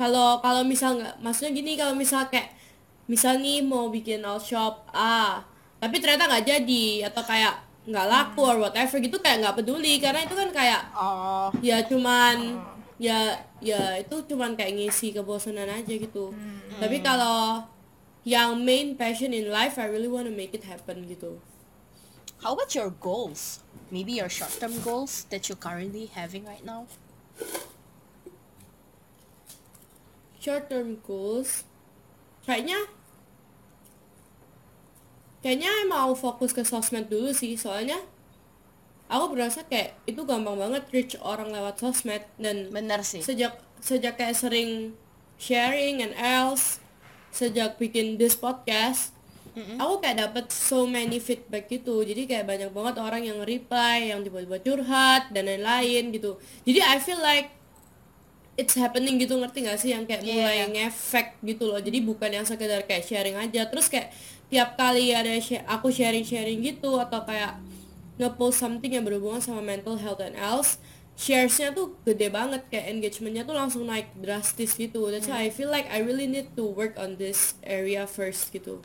Kalau 0.00 0.40
kalau 0.40 0.64
misal 0.64 0.96
nggak 0.96 1.20
maksudnya 1.20 1.52
gini 1.52 1.76
kalau 1.76 1.92
misal 1.92 2.24
kayak 2.32 2.56
misal 3.04 3.36
nih 3.36 3.60
mau 3.60 3.92
bikin 3.92 4.24
nail 4.24 4.40
shop 4.40 4.88
ah 4.96 5.44
tapi 5.76 6.00
ternyata 6.00 6.24
nggak 6.24 6.46
jadi 6.48 7.12
atau 7.12 7.20
kayak 7.20 7.68
nggak 7.88 8.06
laku 8.06 8.40
or 8.44 8.56
whatever 8.60 8.96
gitu 9.00 9.16
kayak 9.20 9.40
nggak 9.40 9.56
peduli. 9.60 9.96
Karena 9.98 10.20
itu 10.24 10.34
kan 10.36 10.48
kayak 10.52 10.82
Oh. 10.92 11.48
ya 11.64 11.80
cuman 11.88 12.60
ya 13.00 13.32
ya 13.64 13.96
itu 13.96 14.16
cuman 14.28 14.52
kayak 14.56 14.76
ngisi 14.76 15.16
kebosanan 15.16 15.68
aja 15.68 15.94
gitu. 15.96 16.32
Tapi 16.76 17.00
kalau 17.00 17.64
yang 18.28 18.60
main 18.60 18.92
passion 19.00 19.32
in 19.32 19.48
life 19.48 19.80
I 19.80 19.88
really 19.88 20.12
wanna 20.12 20.30
make 20.32 20.52
it 20.52 20.68
happen 20.68 21.08
gitu. 21.08 21.40
How 22.44 22.52
about 22.56 22.72
your 22.76 22.92
goals? 22.92 23.60
Maybe 23.88 24.16
your 24.20 24.28
short-term 24.32 24.76
goals 24.84 25.28
that 25.32 25.48
you're 25.48 25.60
currently 25.60 26.08
having 26.12 26.44
right 26.44 26.64
now? 26.64 26.88
Short 30.40 30.66
term 30.72 30.98
goals 31.04 31.68
kayaknya 32.48 32.80
kayaknya 35.44 35.70
mau 35.86 36.16
fokus 36.16 36.50
ke 36.56 36.64
sosmed 36.64 37.06
dulu 37.12 37.30
sih 37.30 37.54
soalnya 37.54 38.00
aku 39.06 39.36
berasa 39.36 39.62
kayak 39.68 39.94
itu 40.08 40.24
gampang 40.24 40.56
banget 40.56 40.82
reach 40.90 41.14
orang 41.20 41.52
lewat 41.52 41.78
sosmed 41.78 42.24
dan 42.40 42.72
Bener 42.72 43.04
sih. 43.04 43.20
sejak 43.20 43.60
sejak 43.84 44.16
kayak 44.16 44.36
sering 44.36 44.96
sharing 45.36 46.00
and 46.00 46.16
else 46.16 46.80
sejak 47.30 47.78
bikin 47.78 48.18
this 48.18 48.34
podcast 48.34 49.14
aku 49.54 49.94
kayak 50.00 50.16
dapet 50.28 50.46
so 50.52 50.86
many 50.86 51.18
feedback 51.18 51.66
gitu. 51.66 52.00
Jadi 52.06 52.24
kayak 52.24 52.46
banyak 52.46 52.70
banget 52.70 52.94
orang 53.02 53.22
yang 53.26 53.38
reply 53.42 54.12
yang 54.14 54.22
tiba-tiba 54.22 54.62
curhat 54.62 55.30
dan 55.34 55.46
lain-lain 55.46 56.14
gitu. 56.14 56.38
Jadi 56.64 56.80
I 56.80 56.96
feel 57.02 57.20
like 57.20 57.59
it's 58.60 58.76
happening 58.76 59.16
gitu 59.16 59.40
ngerti 59.40 59.64
gak 59.64 59.80
sih 59.80 59.96
yang 59.96 60.04
kayak 60.04 60.20
Iya, 60.20 60.34
mulai 60.36 60.56
iya. 60.60 60.66
ngefek 60.68 61.40
gitu 61.40 61.64
loh 61.64 61.80
jadi 61.80 61.98
bukan 62.04 62.28
yang 62.30 62.44
sekedar 62.44 62.84
kayak 62.84 63.08
sharing 63.08 63.34
aja 63.34 63.64
terus 63.66 63.88
kayak 63.88 64.12
tiap 64.52 64.76
kali 64.76 65.16
ada 65.16 65.32
share, 65.40 65.64
aku 65.64 65.88
sharing-sharing 65.88 66.60
gitu 66.60 67.00
atau 67.00 67.24
kayak 67.24 67.56
ngepost 68.20 68.60
something 68.60 68.92
yang 68.92 69.00
berhubungan 69.00 69.40
sama 69.40 69.64
mental 69.64 69.96
health 69.96 70.20
and 70.20 70.36
else 70.36 70.76
sharesnya 71.16 71.72
tuh 71.72 71.96
gede 72.04 72.28
banget 72.28 72.64
kayak 72.68 72.92
engagementnya 72.92 73.44
tuh 73.44 73.56
langsung 73.56 73.84
naik 73.84 74.12
drastis 74.16 74.76
gitu 74.76 75.08
that's 75.08 75.24
why 75.24 75.40
I 75.44 75.48
feel 75.48 75.68
like 75.68 75.88
I 75.88 76.04
really 76.04 76.28
need 76.28 76.52
to 76.54 76.64
work 76.68 77.00
on 77.00 77.16
this 77.16 77.56
area 77.64 78.04
first 78.04 78.52
gitu 78.52 78.84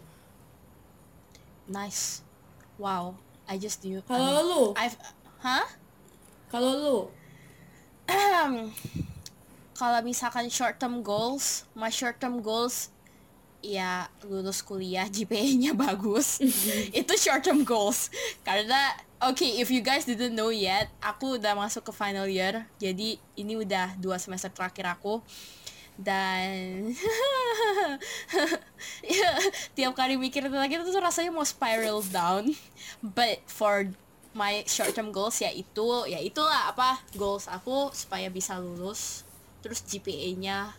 Nice. 1.65 2.21
Wow. 2.77 3.17
I 3.49 3.57
just 3.57 3.81
knew. 3.81 4.05
kalau 4.05 4.41
lu 4.45 4.63
I've 4.77 4.93
Hah? 5.41 5.65
kalau 6.47 6.71
lu 6.77 6.97
Kalau 9.75 9.99
misalkan 10.01 10.47
short 10.47 10.79
term 10.79 11.03
goals, 11.03 11.67
my 11.75 11.91
short 11.91 12.15
term 12.17 12.39
goals 12.39 12.95
ya 13.59 14.07
lulus 14.23 14.61
kuliah 14.61 15.09
GPA-nya 15.13 15.75
bagus. 15.75 16.39
Itu 16.99 17.13
short 17.19 17.43
term 17.43 17.67
goals. 17.67 18.07
Karena 18.47 18.95
oke, 19.19 19.35
okay, 19.35 19.59
if 19.59 19.67
you 19.67 19.83
guys 19.83 20.07
didn't 20.07 20.33
know 20.33 20.49
yet, 20.49 20.87
aku 21.03 21.35
udah 21.35 21.53
masuk 21.59 21.83
ke 21.83 21.91
final 21.91 22.25
year. 22.25 22.63
Jadi 22.79 23.19
ini 23.35 23.59
udah 23.59 23.99
dua 23.99 24.15
semester 24.15 24.47
terakhir 24.47 24.95
aku 24.95 25.19
dan 25.95 26.91
ya, 28.99 29.31
tiap 29.75 29.95
kali 29.95 30.19
mikir 30.19 30.43
tentang 30.43 30.67
itu 30.67 30.83
tuh 30.91 30.99
rasanya 30.99 31.31
mau 31.31 31.47
spiral 31.47 32.03
down 32.11 32.51
but 32.99 33.39
for 33.47 33.87
my 34.35 34.59
short 34.67 34.91
term 34.91 35.15
goals 35.15 35.39
ya 35.39 35.47
itu 35.55 35.87
ya 36.11 36.19
itulah 36.19 36.75
apa 36.75 36.99
goals 37.15 37.47
aku 37.47 37.95
supaya 37.95 38.27
bisa 38.27 38.59
lulus 38.59 39.23
terus 39.65 39.81
GPA-nya 39.81 40.69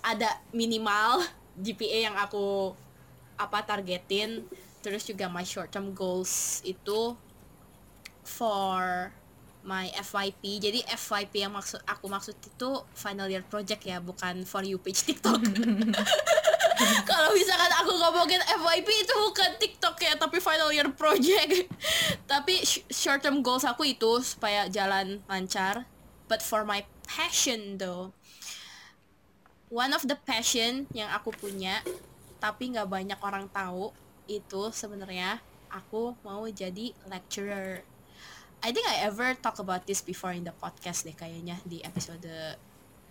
ada 0.00 0.40
minimal 0.56 1.20
GPA 1.64 2.08
yang 2.08 2.16
aku 2.16 2.72
apa 3.36 3.60
targetin. 3.68 4.48
Terus 4.80 5.04
juga 5.04 5.28
my 5.28 5.44
short 5.44 5.68
term 5.68 5.92
goals 5.92 6.64
itu 6.64 7.12
for 8.24 9.12
my 9.62 9.86
FYP 9.94 10.58
jadi 10.58 10.82
FYP 10.90 11.46
yang 11.46 11.54
maksud 11.54 11.78
aku 11.86 12.10
maksud 12.10 12.34
itu 12.34 12.70
final 12.98 13.30
year 13.30 13.46
project 13.46 13.86
ya 13.86 14.02
bukan 14.02 14.42
for 14.42 14.66
you 14.66 14.80
page 14.80 15.06
TikTok. 15.06 15.38
Kalau 17.06 17.30
misalkan 17.30 17.72
aku 17.78 17.94
ngomongin 17.94 18.42
FYP 18.42 18.88
itu 19.06 19.14
bukan 19.14 19.50
TikTok 19.62 19.96
ya 20.02 20.18
tapi 20.18 20.42
final 20.42 20.74
year 20.74 20.90
project. 20.90 21.70
Tapi 22.32 22.58
short 22.90 23.22
term 23.22 23.38
goals 23.44 23.62
aku 23.62 23.86
itu 23.86 24.18
supaya 24.24 24.66
jalan 24.66 25.22
lancar. 25.30 25.86
But 26.26 26.42
for 26.42 26.66
my 26.66 26.82
passion 27.12 27.76
though 27.76 28.16
one 29.68 29.92
of 29.92 30.04
the 30.08 30.16
passion 30.24 30.88
yang 30.96 31.12
aku 31.12 31.28
punya 31.36 31.84
tapi 32.40 32.72
nggak 32.72 32.88
banyak 32.88 33.20
orang 33.20 33.46
tahu 33.52 33.92
itu 34.26 34.72
sebenarnya 34.72 35.38
aku 35.68 36.16
mau 36.24 36.44
jadi 36.48 36.96
lecturer 37.08 37.84
I 38.62 38.70
think 38.70 38.86
I 38.86 39.02
ever 39.10 39.34
talk 39.34 39.58
about 39.58 39.90
this 39.90 40.06
before 40.06 40.30
in 40.30 40.46
the 40.46 40.54
podcast 40.54 41.02
deh 41.02 41.18
kayaknya 41.18 41.58
di 41.66 41.82
episode 41.82 42.30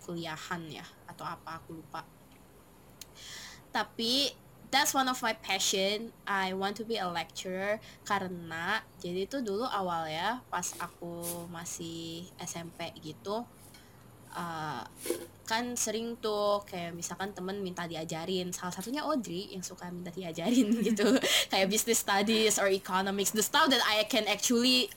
kuliahan 0.00 0.64
ya 0.72 0.86
atau 1.04 1.28
apa 1.28 1.60
aku 1.60 1.76
lupa. 1.76 2.00
Tapi 3.68 4.32
that's 4.72 4.96
one 4.96 5.12
of 5.12 5.20
my 5.20 5.36
passion. 5.36 6.08
I 6.24 6.56
want 6.56 6.80
to 6.80 6.88
be 6.88 6.96
a 6.96 7.04
lecturer 7.04 7.84
karena 8.08 8.80
jadi 8.96 9.28
itu 9.28 9.44
dulu 9.44 9.68
awal 9.68 10.08
ya 10.08 10.40
pas 10.48 10.72
aku 10.80 11.44
masih 11.52 12.24
SMP 12.40 12.88
gitu. 13.04 13.44
Uh, 14.32 14.84
kan 15.42 15.76
sering 15.76 16.16
tuh 16.16 16.64
kayak 16.64 16.96
misalkan 16.96 17.34
temen 17.36 17.60
minta 17.60 17.84
diajarin. 17.84 18.54
Salah 18.54 18.72
satunya 18.72 19.04
Audrey 19.04 19.52
yang 19.52 19.60
suka 19.60 19.90
minta 19.92 20.08
diajarin 20.08 20.72
gitu. 20.88 21.18
Kayak 21.52 21.68
business 21.68 22.00
studies 22.00 22.56
or 22.56 22.72
economics. 22.72 23.36
The 23.36 23.44
stuff 23.44 23.68
that 23.68 23.82
I 23.84 24.08
can 24.08 24.24
actually 24.30 24.88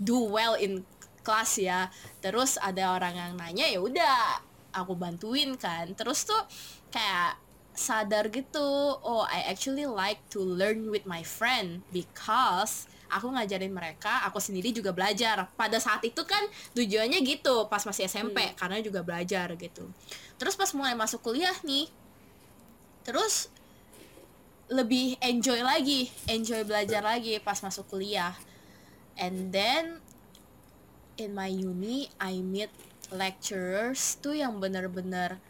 do 0.00 0.16
well 0.24 0.56
in 0.56 0.88
kelas 1.20 1.60
ya. 1.60 1.92
Terus 2.24 2.56
ada 2.56 2.96
orang 2.96 3.14
yang 3.16 3.32
nanya 3.36 3.66
ya 3.68 3.80
udah 3.82 4.40
aku 4.72 4.96
bantuin 4.96 5.58
kan. 5.60 5.92
Terus 5.92 6.24
tuh 6.24 6.40
kayak 6.88 7.36
sadar 7.80 8.28
gitu 8.28 8.98
oh 9.00 9.24
I 9.24 9.46
actually 9.48 9.86
like 9.86 10.20
to 10.34 10.42
learn 10.42 10.90
with 10.92 11.08
my 11.08 11.24
friend 11.24 11.80
because 11.94 12.90
aku 13.10 13.34
ngajarin 13.34 13.74
mereka 13.74 14.22
aku 14.24 14.38
sendiri 14.38 14.70
juga 14.70 14.94
belajar. 14.94 15.50
Pada 15.58 15.76
saat 15.82 16.00
itu 16.06 16.22
kan 16.24 16.40
tujuannya 16.78 17.20
gitu 17.26 17.66
pas 17.66 17.82
masih 17.82 18.06
SMP 18.06 18.38
hmm. 18.40 18.56
karena 18.56 18.78
juga 18.80 19.02
belajar 19.02 19.52
gitu. 19.58 19.90
Terus 20.38 20.54
pas 20.54 20.70
mulai 20.72 20.94
masuk 20.94 21.20
kuliah 21.20 21.54
nih 21.66 21.90
terus 23.04 23.48
lebih 24.70 25.18
enjoy 25.18 25.64
lagi 25.66 26.12
enjoy 26.30 26.62
belajar 26.62 27.02
lagi 27.02 27.36
pas 27.42 27.58
masuk 27.60 27.90
kuliah. 27.90 28.32
And 29.18 29.52
then 29.52 30.00
in 31.20 31.36
my 31.36 31.50
uni 31.50 32.08
I 32.16 32.40
meet 32.40 32.72
lecturers 33.10 34.16
tuh 34.22 34.38
yang 34.38 34.62
bener-bener 34.62 35.42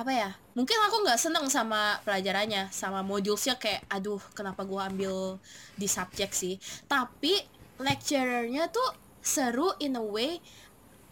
apa 0.00 0.12
ya 0.16 0.30
mungkin 0.56 0.80
aku 0.80 1.04
nggak 1.04 1.20
seneng 1.20 1.44
sama 1.52 2.00
pelajarannya 2.08 2.72
sama 2.72 3.04
modulesnya 3.04 3.60
kayak 3.60 3.84
aduh 3.92 4.20
kenapa 4.32 4.64
gua 4.64 4.88
ambil 4.88 5.36
di 5.76 5.84
subjek 5.84 6.32
sih? 6.32 6.56
Tapi 6.88 7.36
lecturernya 7.76 8.72
tuh 8.72 8.96
seru 9.20 9.76
in 9.80 10.00
a 10.00 10.04
way 10.04 10.40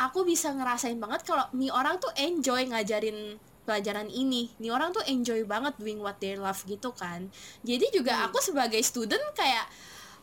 aku 0.00 0.24
bisa 0.24 0.52
ngerasain 0.56 0.96
banget 0.96 1.28
kalau 1.28 1.44
nih 1.52 1.68
orang 1.68 2.00
tuh 2.00 2.08
enjoy 2.16 2.64
ngajarin 2.64 3.36
pelajaran 3.68 4.08
ini. 4.08 4.48
Nih 4.56 4.72
orang 4.72 4.96
tuh 4.96 5.04
enjoy 5.04 5.44
banget 5.44 5.76
doing 5.76 6.00
what 6.00 6.16
they 6.16 6.32
love 6.32 6.58
gitu 6.64 6.88
kan. 6.96 7.28
Jadi 7.60 7.92
juga 7.92 8.16
hmm. 8.16 8.24
aku 8.32 8.40
sebagai 8.40 8.80
student 8.80 9.22
kayak 9.36 9.68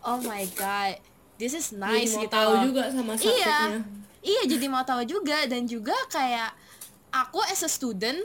oh 0.06 0.22
my 0.22 0.46
god 0.54 0.98
this 1.36 1.52
is 1.52 1.74
nice 1.76 2.16
jadi 2.16 2.30
gitu 2.30 2.36
tahu 2.36 2.52
juga 2.72 2.84
sama 2.94 3.14
iya. 3.20 3.60
iya 4.24 4.42
jadi 4.48 4.66
mau 4.72 4.86
tahu 4.88 5.04
juga 5.04 5.44
dan 5.50 5.68
juga 5.68 5.96
kayak 6.08 6.56
aku 7.12 7.44
as 7.52 7.66
a 7.66 7.70
student 7.70 8.24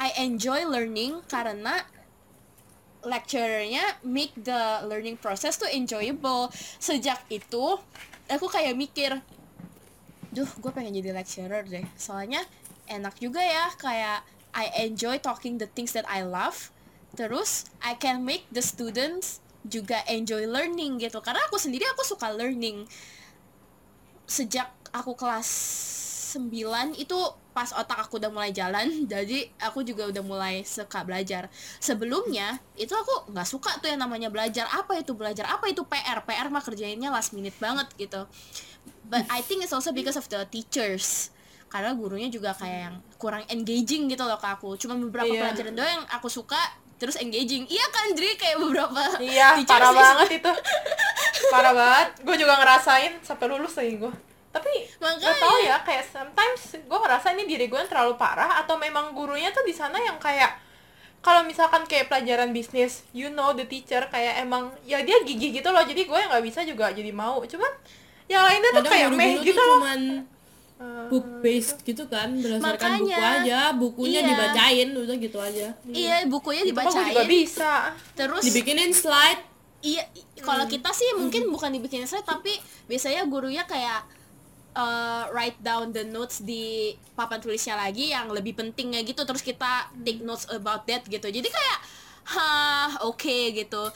I 0.00 0.16
enjoy 0.16 0.64
learning 0.64 1.20
karena 1.28 1.84
lecturernya 3.04 4.00
make 4.00 4.32
the 4.36 4.84
learning 4.88 5.20
process 5.20 5.60
tuh 5.60 5.68
enjoyable. 5.68 6.48
Sejak 6.80 7.28
itu 7.28 7.76
aku 8.32 8.46
kayak 8.48 8.72
mikir 8.76 9.20
duh 10.30 10.46
gue 10.46 10.72
pengen 10.72 10.96
jadi 10.96 11.12
lecturer 11.12 11.68
deh. 11.68 11.84
Soalnya 12.00 12.40
enak 12.88 13.20
juga 13.20 13.44
ya 13.44 13.68
kayak 13.76 14.24
I 14.56 14.88
enjoy 14.88 15.20
talking 15.20 15.60
the 15.60 15.68
things 15.68 15.92
that 15.92 16.08
I 16.08 16.24
love. 16.24 16.72
Terus 17.12 17.68
I 17.84 17.98
can 18.00 18.24
make 18.24 18.48
the 18.48 18.64
students 18.64 19.44
juga 19.68 20.00
enjoy 20.08 20.48
learning 20.48 20.96
gitu. 21.02 21.20
Karena 21.20 21.44
aku 21.44 21.60
sendiri 21.60 21.84
aku 21.92 22.08
suka 22.08 22.32
learning. 22.32 22.88
Sejak 24.24 24.72
aku 24.96 25.12
kelas 25.12 25.48
9 26.38 26.94
itu 26.96 27.18
pas 27.50 27.74
otak 27.74 27.98
aku 28.06 28.22
udah 28.22 28.30
mulai 28.30 28.54
jalan 28.54 28.86
jadi 29.12 29.50
aku 29.58 29.82
juga 29.82 30.06
udah 30.08 30.22
mulai 30.22 30.62
suka 30.62 31.02
belajar. 31.02 31.50
Sebelumnya 31.82 32.58
itu 32.78 32.94
aku 32.94 33.32
nggak 33.34 33.48
suka 33.48 33.76
tuh 33.82 33.90
yang 33.90 34.00
namanya 34.02 34.30
belajar. 34.30 34.66
Apa 34.70 35.02
itu 35.02 35.12
belajar? 35.14 35.46
Apa 35.50 35.70
itu 35.70 35.82
PR 35.86 36.22
PR 36.22 36.48
mah 36.48 36.62
kerjainnya 36.62 37.10
last 37.10 37.34
minute 37.34 37.56
banget 37.58 37.90
gitu. 37.98 38.26
But 39.10 39.26
I 39.26 39.42
think 39.42 39.66
it's 39.66 39.74
also 39.74 39.90
because 39.90 40.14
of 40.14 40.26
the 40.30 40.46
teachers. 40.46 41.34
Karena 41.70 41.94
gurunya 41.94 42.26
juga 42.30 42.54
kayak 42.54 42.80
yang 42.90 42.96
kurang 43.18 43.46
engaging 43.50 44.10
gitu 44.10 44.22
loh 44.26 44.38
ke 44.38 44.48
aku. 44.50 44.74
Cuma 44.78 44.98
beberapa 44.98 45.30
yeah. 45.30 45.50
pelajaran 45.50 45.74
doang 45.74 45.92
yang 46.02 46.06
aku 46.10 46.30
suka 46.30 46.58
terus 46.98 47.18
engaging. 47.18 47.66
Iya 47.66 47.86
kan 47.90 48.14
Dri? 48.14 48.34
Kayak 48.38 48.58
beberapa 48.62 49.02
iya 49.22 49.58
parah 49.66 49.90
banget 49.94 50.42
itu. 50.42 50.52
Parah 51.50 51.74
banget. 51.74 52.08
Gue 52.22 52.36
juga 52.38 52.58
ngerasain 52.58 53.22
sampai 53.22 53.46
lulus 53.50 53.74
lagi 53.74 53.98
gue 53.98 54.29
tapi 54.50 54.72
Makanya. 54.98 55.30
gak 55.30 55.36
tau 55.38 55.56
ya 55.62 55.76
kayak 55.86 56.04
sometimes 56.10 56.62
gue 56.74 56.98
ngerasa 56.98 57.38
ini 57.38 57.46
diri 57.46 57.70
gue 57.70 57.78
yang 57.78 57.86
terlalu 57.86 58.18
parah 58.18 58.58
atau 58.58 58.74
memang 58.74 59.14
gurunya 59.14 59.54
tuh 59.54 59.62
di 59.62 59.70
sana 59.70 59.94
yang 60.02 60.18
kayak 60.18 60.58
kalau 61.20 61.44
misalkan 61.44 61.84
kayak 61.84 62.08
pelajaran 62.08 62.50
bisnis 62.50 63.04
you 63.12 63.28
know 63.28 63.52
the 63.52 63.68
teacher 63.68 64.00
kayak 64.08 64.40
emang 64.40 64.72
ya 64.88 65.04
dia 65.04 65.20
gigi 65.22 65.52
gitu 65.52 65.68
loh 65.68 65.84
jadi 65.84 66.08
gue 66.08 66.18
yang 66.18 66.30
nggak 66.32 66.44
bisa 66.44 66.60
juga 66.64 66.88
jadi 66.90 67.12
mau. 67.12 67.44
Cuman 67.44 67.72
yang 68.24 68.42
lainnya 68.48 68.70
tuh 68.80 68.84
kayak 68.88 69.10
meh 69.12 69.32
gitu 69.44 69.60
loh. 69.60 69.78
cuman 69.84 70.02
book 71.12 71.44
based 71.44 71.84
gitu 71.84 72.08
kan 72.08 72.40
berdasarkan 72.40 73.04
Makanya, 73.04 73.04
buku 73.04 73.20
aja 73.20 73.60
bukunya 73.76 74.20
iya. 74.24 74.28
dibacain 74.32 74.88
udah 74.96 75.16
gitu 75.20 75.38
aja. 75.38 75.66
Iya 75.84 76.16
bukunya 76.24 76.62
dibacain 76.64 77.12
juga 77.12 77.24
bisa. 77.28 77.72
Terus 78.16 78.42
dibikinin 78.48 78.96
slide. 78.96 79.44
Iya 79.84 80.08
kalau 80.40 80.64
hmm. 80.64 80.72
kita 80.72 80.90
sih 80.96 81.08
mungkin 81.20 81.52
bukan 81.52 81.68
dibikinin 81.68 82.08
slide 82.08 82.24
tapi 82.24 82.56
biasanya 82.88 83.28
gurunya 83.28 83.68
kayak 83.68 84.08
uh, 84.74 85.30
write 85.34 85.58
down 85.62 85.90
the 85.90 86.06
notes 86.06 86.42
di 86.42 86.94
papan 87.14 87.42
tulisnya 87.42 87.74
lagi 87.78 88.10
yang 88.14 88.30
lebih 88.30 88.54
pentingnya 88.54 89.02
gitu. 89.06 89.22
Terus 89.26 89.42
kita 89.42 89.90
take 90.02 90.22
notes 90.22 90.46
about 90.50 90.86
that 90.86 91.06
gitu. 91.06 91.26
Jadi 91.26 91.48
kayak 91.48 91.78
hah 92.30 92.90
oke 93.06 93.18
okay, 93.18 93.54
gitu. 93.54 93.90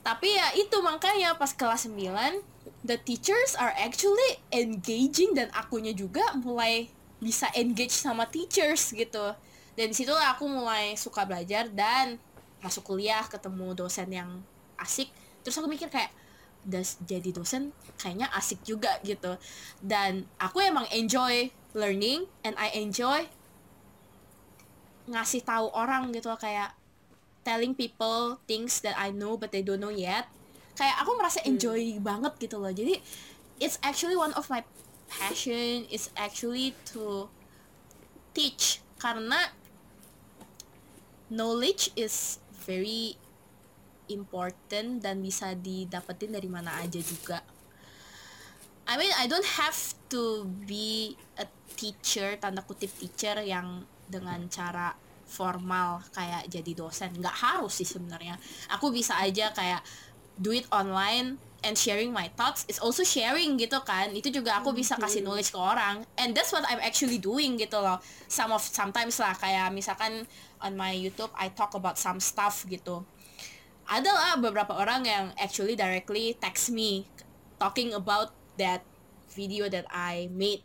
Tapi 0.00 0.32
ya 0.32 0.56
itu 0.56 0.76
makanya 0.80 1.36
pas 1.36 1.52
kelas 1.52 1.84
9 1.88 1.96
the 2.84 2.96
teachers 2.96 3.52
are 3.60 3.72
actually 3.76 4.40
engaging 4.48 5.36
dan 5.36 5.52
akunya 5.52 5.92
juga 5.92 6.24
mulai 6.40 6.88
bisa 7.20 7.52
engage 7.52 7.92
sama 7.92 8.24
teachers 8.24 8.96
gitu. 8.96 9.36
Dan 9.76 9.92
situ 9.92 10.12
aku 10.12 10.48
mulai 10.48 10.96
suka 10.96 11.28
belajar 11.28 11.68
dan 11.68 12.16
masuk 12.64 12.84
kuliah 12.96 13.24
ketemu 13.28 13.76
dosen 13.76 14.08
yang 14.08 14.40
asik. 14.80 15.12
Terus 15.44 15.56
aku 15.60 15.68
mikir 15.68 15.88
kayak 15.92 16.12
das 16.64 17.00
jadi 17.08 17.32
dosen 17.32 17.72
kayaknya 17.96 18.28
asik 18.36 18.60
juga 18.64 19.00
gitu. 19.04 19.36
Dan 19.80 20.28
aku 20.36 20.60
emang 20.60 20.84
enjoy 20.92 21.52
learning 21.72 22.26
and 22.42 22.56
I 22.58 22.74
enjoy 22.76 23.28
ngasih 25.10 25.42
tahu 25.42 25.72
orang 25.74 26.14
gitu 26.14 26.30
kayak 26.38 26.76
telling 27.42 27.74
people 27.74 28.38
things 28.44 28.84
that 28.84 28.94
I 28.94 29.10
know 29.10 29.34
but 29.34 29.50
they 29.50 29.64
don't 29.64 29.80
know 29.80 29.92
yet. 29.92 30.28
Kayak 30.76 30.96
aku 31.04 31.12
merasa 31.18 31.44
enjoy 31.44 32.00
banget 32.00 32.36
gitu 32.40 32.56
loh. 32.56 32.72
Jadi 32.72 33.00
it's 33.60 33.76
actually 33.84 34.16
one 34.16 34.32
of 34.32 34.48
my 34.48 34.64
passion. 35.12 35.84
Is 35.92 36.08
actually 36.16 36.72
to 36.96 37.28
teach. 38.32 38.80
Karena 39.00 39.52
knowledge 41.32 41.92
is 41.96 42.40
very 42.52 43.19
important 44.10 45.00
dan 45.00 45.22
bisa 45.22 45.54
didapetin 45.54 46.34
dari 46.34 46.50
mana 46.50 46.82
aja 46.82 46.98
juga. 46.98 47.40
I 48.90 48.98
mean 48.98 49.14
I 49.14 49.30
don't 49.30 49.46
have 49.58 49.78
to 50.10 50.42
be 50.66 51.14
a 51.38 51.46
teacher 51.78 52.34
tanda 52.42 52.66
kutip 52.66 52.90
teacher 52.98 53.38
yang 53.46 53.86
dengan 54.10 54.50
cara 54.50 54.92
formal 55.30 56.02
kayak 56.10 56.50
jadi 56.50 56.74
dosen. 56.74 57.14
Nggak 57.14 57.36
harus 57.38 57.78
sih 57.78 57.86
sebenarnya. 57.86 58.34
Aku 58.74 58.90
bisa 58.90 59.14
aja 59.22 59.54
kayak 59.54 59.86
do 60.34 60.50
it 60.50 60.66
online 60.74 61.38
and 61.62 61.78
sharing 61.78 62.10
my 62.10 62.26
thoughts. 62.34 62.66
Is 62.66 62.82
also 62.82 63.06
sharing 63.06 63.54
gitu 63.62 63.78
kan. 63.86 64.10
Itu 64.10 64.34
juga 64.34 64.58
aku 64.58 64.74
bisa 64.74 64.98
kasih 64.98 65.22
knowledge 65.22 65.54
ke 65.54 65.58
orang. 65.62 66.02
And 66.18 66.34
that's 66.34 66.50
what 66.50 66.66
I'm 66.66 66.82
actually 66.82 67.22
doing 67.22 67.62
gitu 67.62 67.78
loh. 67.78 68.02
Some 68.26 68.50
of 68.50 68.66
sometimes 68.66 69.22
lah 69.22 69.38
kayak 69.38 69.70
misalkan 69.70 70.26
on 70.58 70.74
my 70.74 70.90
YouTube 70.90 71.30
I 71.38 71.54
talk 71.54 71.78
about 71.78 71.94
some 71.94 72.18
stuff 72.18 72.66
gitu 72.66 73.06
ada 73.90 74.06
lah 74.08 74.34
beberapa 74.38 74.70
orang 74.72 75.02
yang 75.02 75.24
actually 75.34 75.74
directly 75.74 76.38
text 76.38 76.70
me 76.70 77.10
talking 77.58 77.90
about 77.90 78.30
that 78.54 78.86
video 79.28 79.66
that 79.66 79.82
I 79.90 80.30
made. 80.30 80.62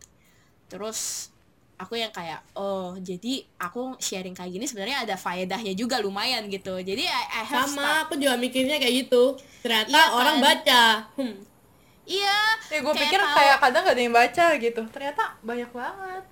Terus 0.69 1.29
aku 1.75 1.99
yang 1.99 2.07
kayak 2.09 2.39
oh 2.55 2.95
jadi 2.95 3.43
aku 3.59 3.99
sharing 3.99 4.31
kayak 4.31 4.47
gini 4.47 4.63
sebenarnya 4.63 5.03
ada 5.03 5.15
faedahnya 5.17 5.73
juga 5.73 5.97
lumayan 5.99 6.45
gitu. 6.47 6.77
Jadi 6.77 7.03
I, 7.03 7.23
I 7.35 7.43
have 7.43 7.65
sama 7.67 7.81
start- 7.81 8.01
aku 8.07 8.13
juga 8.15 8.37
mikirnya 8.37 8.77
kayak 8.77 8.95
gitu. 9.05 9.35
Ternyata 9.59 9.89
Iya 9.91 10.05
orang 10.13 10.35
kan? 10.37 10.45
baca. 10.45 10.83
Hmm. 11.17 11.35
iya 12.05 12.37
ya 12.69 12.85
gue 12.85 12.93
pikir 12.93 13.17
tahu- 13.17 13.33
kayak 13.33 13.57
kadang 13.57 13.81
gak 13.81 13.95
ada 13.97 14.01
yang 14.01 14.13
baca 14.13 14.45
gitu. 14.55 14.81
Ternyata 14.93 15.23
banyak 15.41 15.71
banget. 15.73 16.23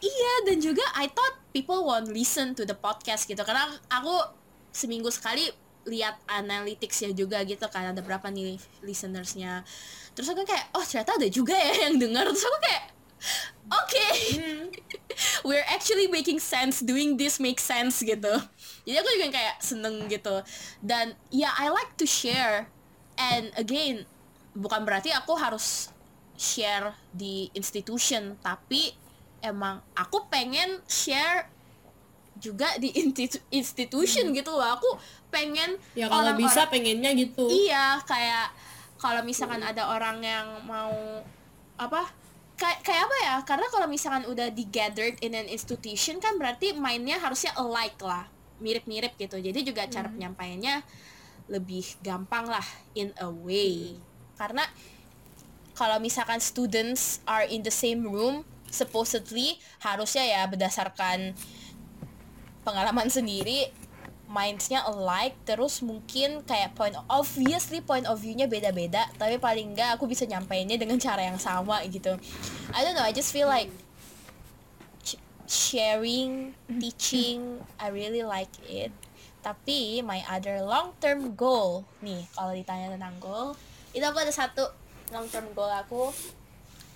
Iya 0.00 0.32
dan 0.48 0.56
juga 0.58 0.82
I 0.96 1.06
thought 1.06 1.36
people 1.52 1.84
won't 1.84 2.08
listen 2.08 2.56
to 2.56 2.64
the 2.64 2.74
podcast 2.74 3.28
gitu. 3.28 3.44
Karena 3.44 3.68
aku 3.86 4.16
seminggu 4.72 5.12
sekali 5.12 5.52
lihat 5.86 6.18
analyticsnya 6.30 7.10
juga 7.12 7.42
gitu 7.42 7.66
kan 7.66 7.90
ada 7.94 8.00
berapa 8.02 8.30
nih 8.30 8.58
listenersnya. 8.86 9.66
Terus 10.14 10.28
aku 10.30 10.46
kayak 10.46 10.70
oh 10.76 10.84
ternyata 10.84 11.18
ada 11.18 11.28
juga 11.28 11.56
ya 11.56 11.88
yang 11.88 11.98
dengar 11.98 12.28
terus 12.30 12.44
aku 12.46 12.58
kayak 12.62 12.84
oke. 13.70 14.06
We're 15.46 15.66
actually 15.68 16.08
making 16.08 16.38
sense. 16.38 16.80
Doing 16.80 17.18
this 17.18 17.42
makes 17.42 17.66
sense 17.66 18.00
gitu. 18.00 18.34
Jadi 18.86 18.96
aku 18.96 19.08
juga 19.18 19.28
kayak 19.34 19.56
seneng 19.60 20.06
gitu. 20.06 20.42
Dan 20.80 21.18
ya 21.34 21.50
I 21.58 21.68
like 21.68 21.98
to 21.98 22.06
share. 22.06 22.70
And 23.18 23.52
again 23.60 24.08
bukan 24.52 24.84
berarti 24.84 25.12
aku 25.12 25.36
harus 25.36 25.88
share 26.36 26.96
di 27.12 27.48
institution 27.56 28.36
tapi 28.40 28.92
emang 29.44 29.80
aku 29.96 30.28
pengen 30.28 30.80
share 30.88 31.48
juga 32.42 32.66
di 32.76 32.90
institu- 32.92 33.38
institution 33.48 34.34
gitu 34.34 34.50
loh 34.50 34.66
aku 34.66 34.90
pengen 35.30 35.78
ya 35.94 36.10
kalau 36.10 36.26
orang-orang- 36.28 36.42
bisa 36.42 36.62
pengennya 36.66 37.10
gitu 37.14 37.46
Iya, 37.46 38.02
kayak 38.02 38.50
kalau 38.98 39.22
misalkan 39.22 39.62
ada 39.62 39.86
orang 39.88 40.18
yang 40.18 40.46
mau 40.62 40.90
apa? 41.74 42.06
Kayak 42.54 42.78
kayak 42.82 43.02
apa 43.02 43.16
ya? 43.18 43.34
Karena 43.42 43.66
kalau 43.66 43.86
misalkan 43.86 44.22
udah 44.26 44.46
di 44.48 44.62
gathered 44.66 45.18
in 45.18 45.34
an 45.34 45.46
institution 45.46 46.18
kan 46.18 46.34
berarti 46.34 46.70
mainnya 46.72 47.18
harusnya 47.18 47.50
alike 47.56 47.98
lah, 47.98 48.30
mirip-mirip 48.58 49.14
gitu. 49.16 49.38
Jadi 49.38 49.62
juga 49.62 49.86
cara 49.86 50.06
penyampaiannya 50.06 50.82
lebih 51.50 51.82
gampang 52.00 52.46
lah 52.46 52.62
in 52.94 53.10
a 53.18 53.26
way. 53.26 53.98
Karena 54.34 54.62
kalau 55.72 55.98
misalkan 55.98 56.38
students 56.38 57.18
are 57.24 57.42
in 57.42 57.62
the 57.62 57.74
same 57.74 58.04
room, 58.04 58.46
supposedly 58.68 59.58
harusnya 59.80 60.22
ya 60.22 60.42
berdasarkan 60.46 61.34
pengalaman 62.62 63.10
sendiri 63.10 63.70
mindsnya 64.32 64.80
alike 64.88 65.36
terus 65.44 65.84
mungkin 65.84 66.40
kayak 66.48 66.72
point 66.72 66.96
obviously 67.04 67.84
point 67.84 68.08
of 68.08 68.16
view-nya 68.16 68.48
beda-beda 68.48 69.04
tapi 69.20 69.36
paling 69.36 69.76
enggak 69.76 70.00
aku 70.00 70.08
bisa 70.08 70.24
nyampeinnya 70.24 70.80
dengan 70.80 70.96
cara 71.06 71.28
yang 71.28 71.36
sama 71.36 71.84
gitu. 71.84 72.16
I 72.72 72.80
don't 72.80 72.96
know 72.96 73.04
I 73.04 73.12
just 73.12 73.28
feel 73.28 73.44
like 73.44 73.68
sh- 75.04 75.20
sharing 75.44 76.56
teaching 76.80 77.60
I 77.76 77.92
really 77.92 78.24
like 78.24 78.50
it. 78.64 78.88
Tapi 79.44 80.00
my 80.00 80.24
other 80.32 80.64
long 80.64 80.96
term 80.96 81.36
goal 81.36 81.84
nih 82.00 82.24
kalau 82.32 82.56
ditanya 82.56 82.96
tentang 82.96 83.20
goal 83.20 83.52
itu 83.92 84.00
aku 84.00 84.16
ada 84.16 84.32
satu 84.32 84.64
long 85.12 85.28
term 85.28 85.44
goal 85.52 85.68
aku 85.68 86.08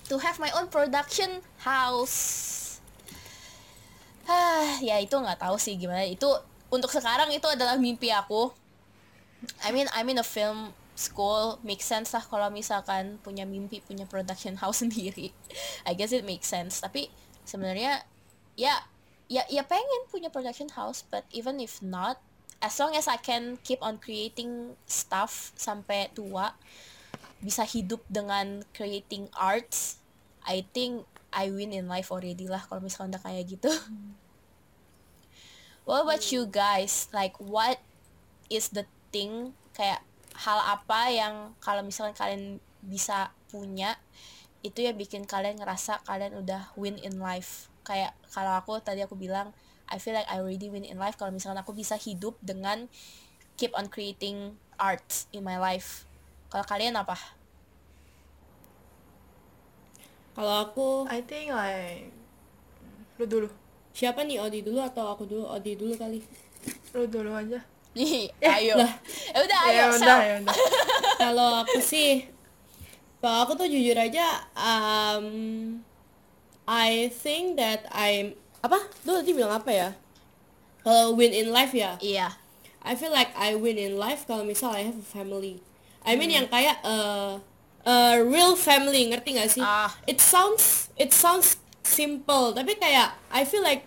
to 0.09 0.17
have 0.17 0.41
my 0.41 0.49
own 0.57 0.73
production 0.73 1.45
house 1.61 2.66
Hah, 4.27 4.83
ya 4.83 4.99
itu 4.99 5.15
nggak 5.15 5.39
tahu 5.39 5.55
sih 5.57 5.79
gimana. 5.79 6.03
Itu 6.03 6.27
untuk 6.67 6.91
sekarang 6.91 7.31
itu 7.31 7.47
adalah 7.47 7.79
mimpi 7.79 8.11
aku. 8.11 8.51
I 9.63 9.71
mean, 9.71 9.87
I'm 9.95 10.11
in 10.11 10.19
a 10.19 10.27
film 10.27 10.75
school, 10.99 11.63
make 11.63 11.85
sense 11.85 12.11
lah 12.11 12.25
kalau 12.25 12.51
misalkan 12.51 13.23
punya 13.23 13.47
mimpi 13.47 13.79
punya 13.85 14.03
production 14.09 14.59
house 14.63 14.83
sendiri. 14.83 15.31
I 15.87 15.95
guess 15.95 16.11
it 16.11 16.27
makes 16.27 16.51
sense. 16.51 16.83
Tapi 16.83 17.07
sebenarnya 17.47 18.03
ya 18.59 18.83
ya 19.31 19.47
ya 19.47 19.63
pengen 19.63 20.11
punya 20.11 20.33
production 20.35 20.75
house, 20.75 21.07
but 21.07 21.23
even 21.31 21.63
if 21.63 21.79
not, 21.79 22.19
as 22.59 22.75
long 22.83 22.99
as 22.99 23.07
I 23.07 23.23
can 23.23 23.63
keep 23.63 23.79
on 23.79 24.03
creating 24.03 24.75
stuff 24.91 25.55
sampai 25.55 26.11
tua, 26.19 26.57
bisa 27.39 27.63
hidup 27.63 28.03
dengan 28.11 28.67
creating 28.75 29.31
arts, 29.39 30.03
I 30.43 30.67
think 30.75 31.07
I 31.37 31.53
win 31.53 31.77
in 31.77 31.85
life 31.85 32.09
already 32.09 32.49
lah 32.49 32.65
kalau 32.65 32.81
misalkan 32.81 33.13
udah 33.13 33.21
kayak 33.21 33.45
gitu. 33.45 33.69
What 35.85 36.09
about 36.09 36.25
you 36.33 36.49
guys? 36.49 37.13
Like 37.13 37.37
what 37.37 37.77
is 38.49 38.73
the 38.73 38.89
thing 39.13 39.53
kayak 39.77 40.01
hal 40.33 40.59
apa 40.65 41.13
yang 41.13 41.53
kalau 41.61 41.85
misalkan 41.85 42.17
kalian 42.17 42.45
bisa 42.81 43.31
punya 43.53 44.01
itu 44.65 44.83
yang 44.83 44.97
bikin 44.97 45.29
kalian 45.29 45.61
ngerasa 45.61 46.03
kalian 46.09 46.41
udah 46.41 46.73
win 46.75 46.97
in 47.05 47.21
life. 47.21 47.69
Kayak 47.85 48.17
kalau 48.33 48.57
aku 48.57 48.81
tadi 48.81 49.05
aku 49.05 49.15
bilang 49.15 49.53
I 49.87 50.03
feel 50.03 50.17
like 50.17 50.27
I 50.27 50.43
already 50.43 50.67
win 50.73 50.83
in 50.83 50.99
life 50.99 51.15
kalau 51.15 51.31
misalkan 51.31 51.63
aku 51.63 51.71
bisa 51.77 51.95
hidup 51.95 52.35
dengan 52.43 52.91
keep 53.55 53.71
on 53.77 53.87
creating 53.93 54.59
arts 54.81 55.31
in 55.31 55.45
my 55.47 55.61
life. 55.61 56.09
Kalau 56.51 56.65
kalian 56.67 56.97
apa? 56.99 57.36
Kalau 60.37 60.55
aku 60.63 60.89
I 61.09 61.25
think 61.25 61.49
like 61.51 62.13
lu 63.17 63.25
dulu 63.25 63.49
siapa 63.91 64.21
nih 64.23 64.37
Odi 64.39 64.61
dulu 64.61 64.79
atau 64.79 65.09
aku 65.09 65.25
dulu 65.25 65.49
Odi 65.49 65.73
dulu 65.75 65.97
kali 65.97 66.21
lu 66.93 67.09
dulu 67.09 67.33
aja 67.33 67.57
Nih, 67.97 68.29
ayo. 68.61 68.77
lah. 68.77 68.93
Ya 69.33 69.39
udah, 69.41 69.61
ayo. 69.65 69.73
ya 69.73 69.85
udah 69.89 70.19
ya 70.21 70.35
udah 70.45 70.57
kalau 71.17 71.65
aku 71.65 71.81
sih 71.81 72.29
kalau 73.25 73.49
aku 73.49 73.57
tuh 73.57 73.65
jujur 73.65 73.97
aja 73.97 74.45
um, 74.53 75.27
I 76.69 77.09
think 77.09 77.57
that 77.57 77.89
I'm 77.89 78.37
apa 78.61 78.85
lu 79.09 79.17
tadi 79.17 79.33
bilang 79.33 79.57
apa 79.57 79.73
ya 79.73 79.89
kalau 80.85 81.17
win 81.17 81.33
in 81.33 81.49
life 81.49 81.73
ya 81.73 81.97
Iya. 81.99 82.37
I 82.87 82.95
feel 82.95 83.11
like 83.11 83.33
I 83.35 83.57
win 83.57 83.81
in 83.81 83.97
life 83.97 84.29
kalau 84.29 84.47
misal 84.47 84.71
I 84.71 84.87
have 84.87 84.95
a 84.95 85.03
family. 85.03 85.59
I 86.07 86.15
mean 86.15 86.31
yang 86.31 86.47
kayak 86.47 86.79
uh, 86.87 87.43
a 87.87 88.19
real 88.19 88.59
family, 88.59 89.07
ngerti 89.07 89.39
gak 89.39 89.51
sih? 89.55 89.63
Ah. 89.63 89.95
It 90.11 90.19
sounds 90.19 90.91
it 90.99 91.15
sounds 91.15 91.57
simple, 91.87 92.51
tapi 92.51 92.75
kayak 92.75 93.15
I 93.31 93.47
feel 93.47 93.63
like 93.63 93.87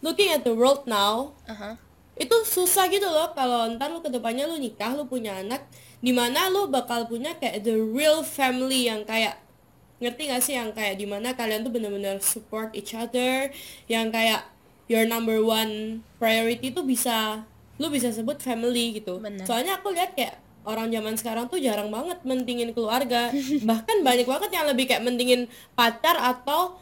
looking 0.00 0.32
at 0.32 0.40
the 0.40 0.56
world 0.56 0.88
now, 0.88 1.36
Aha. 1.44 1.76
itu 2.16 2.32
susah 2.48 2.88
gitu 2.88 3.04
loh 3.04 3.36
kalau 3.36 3.68
ntar 3.76 3.92
lu 3.92 4.00
ke 4.00 4.08
depannya 4.08 4.48
lu 4.48 4.56
nikah, 4.56 4.96
lu 4.96 5.04
punya 5.04 5.44
anak, 5.44 5.68
di 6.00 6.16
mana 6.16 6.48
lu 6.48 6.64
bakal 6.72 7.04
punya 7.04 7.36
kayak 7.36 7.60
the 7.60 7.76
real 7.76 8.24
family 8.24 8.88
yang 8.88 9.04
kayak 9.04 9.36
ngerti 10.00 10.32
gak 10.32 10.42
sih 10.44 10.56
yang 10.56 10.72
kayak 10.72 10.96
di 10.96 11.04
mana 11.04 11.36
kalian 11.36 11.60
tuh 11.64 11.72
bener-bener 11.72 12.16
support 12.24 12.72
each 12.72 12.96
other, 12.96 13.52
yang 13.84 14.08
kayak 14.08 14.48
your 14.88 15.04
number 15.04 15.44
one 15.44 16.00
priority 16.16 16.72
tuh 16.72 16.88
bisa 16.88 17.44
lu 17.76 17.92
bisa 17.92 18.08
sebut 18.08 18.40
family 18.40 18.96
gitu. 18.96 19.20
Bener. 19.20 19.44
Soalnya 19.44 19.76
aku 19.76 19.92
lihat 19.92 20.16
kayak 20.16 20.40
orang 20.66 20.90
zaman 20.90 21.14
sekarang 21.14 21.46
tuh 21.46 21.62
jarang 21.62 21.88
banget 21.94 22.18
mentingin 22.26 22.74
keluarga, 22.74 23.30
bahkan 23.68 24.02
banyak 24.02 24.26
banget 24.26 24.50
yang 24.50 24.66
lebih 24.66 24.90
kayak 24.90 25.06
mentingin 25.06 25.46
pacar 25.78 26.18
atau 26.18 26.76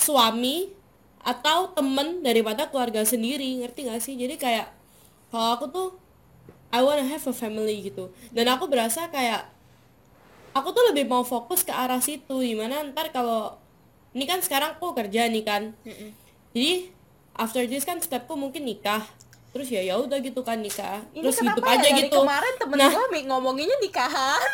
suami 0.00 0.72
atau 1.20 1.76
temen 1.76 2.24
daripada 2.24 2.72
keluarga 2.72 3.04
sendiri. 3.04 3.60
Ngerti 3.60 3.80
gak 3.84 4.00
sih? 4.00 4.16
Jadi 4.16 4.40
kayak 4.40 4.72
kalau 5.28 5.60
aku 5.60 5.66
tuh 5.68 5.88
I 6.72 6.80
wanna 6.80 7.04
have 7.04 7.22
a 7.28 7.34
family 7.36 7.92
gitu. 7.92 8.08
Dan 8.32 8.48
aku 8.48 8.64
berasa 8.66 9.12
kayak 9.12 9.44
aku 10.56 10.72
tuh 10.72 10.88
lebih 10.88 11.04
mau 11.04 11.20
fokus 11.20 11.60
ke 11.60 11.70
arah 11.70 12.00
situ. 12.00 12.40
Di 12.40 12.56
mana 12.56 12.80
ntar 12.88 13.12
kalau 13.12 13.60
ini 14.16 14.24
kan 14.24 14.40
sekarang 14.40 14.80
aku 14.80 14.96
kerja 14.96 15.28
nih 15.28 15.44
kan. 15.44 15.76
Jadi 16.56 16.88
after 17.36 17.62
this 17.68 17.84
kan 17.84 18.00
stepku 18.00 18.34
mungkin 18.34 18.64
nikah 18.64 19.04
terus 19.50 19.66
ya 19.66 19.82
ya 19.82 19.98
udah 19.98 20.18
gitu 20.18 20.40
kan 20.40 20.58
nikah. 20.58 21.02
Ini 21.10 21.26
terus 21.26 21.42
hidup 21.42 21.58
ya? 21.60 21.74
aja 21.74 21.82
dari 21.82 22.06
gitu. 22.06 22.22
kemarin 22.22 22.54
temen 22.54 22.76
Nah. 22.76 22.90
gue 22.90 23.20
ngomonginnya 23.26 23.76
nikahan. 23.78 24.38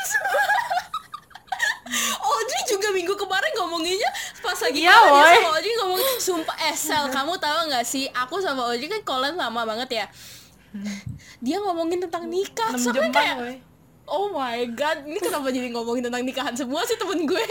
Audrey 2.19 2.63
juga 2.67 2.89
minggu 2.91 3.15
kemarin 3.15 3.53
ngomonginnya 3.55 4.11
pas 4.43 4.59
lagi 4.59 4.83
Iya, 4.83 4.91
call 4.91 5.07
dia 5.07 5.23
woy. 5.23 5.35
sama 5.39 5.51
Audrey 5.55 5.75
ngomong 5.79 6.01
sumpah 6.19 6.57
eh 6.65 6.75
Sel 6.75 7.05
kamu 7.09 7.33
tahu 7.39 7.59
nggak 7.71 7.87
sih? 7.87 8.05
Aku 8.11 8.43
sama 8.43 8.67
Audrey 8.67 8.91
kan 8.91 9.01
callan 9.05 9.39
lama 9.39 9.63
banget 9.63 9.89
ya. 9.95 10.07
Dia 11.39 11.63
ngomongin 11.63 12.03
tentang 12.03 12.27
nikah. 12.27 12.75
6 12.75 12.83
sampai 12.83 13.09
kayak 13.09 13.37
woy. 13.39 13.57
oh 14.07 14.31
my 14.31 14.63
god 14.73 15.03
ini 15.03 15.19
kenapa 15.19 15.51
jadi 15.51 15.67
ngomongin 15.69 16.07
tentang 16.07 16.23
nikahan 16.23 16.55
semua 16.55 16.83
sih 16.83 16.95
temen 16.95 17.23
gue? 17.23 17.45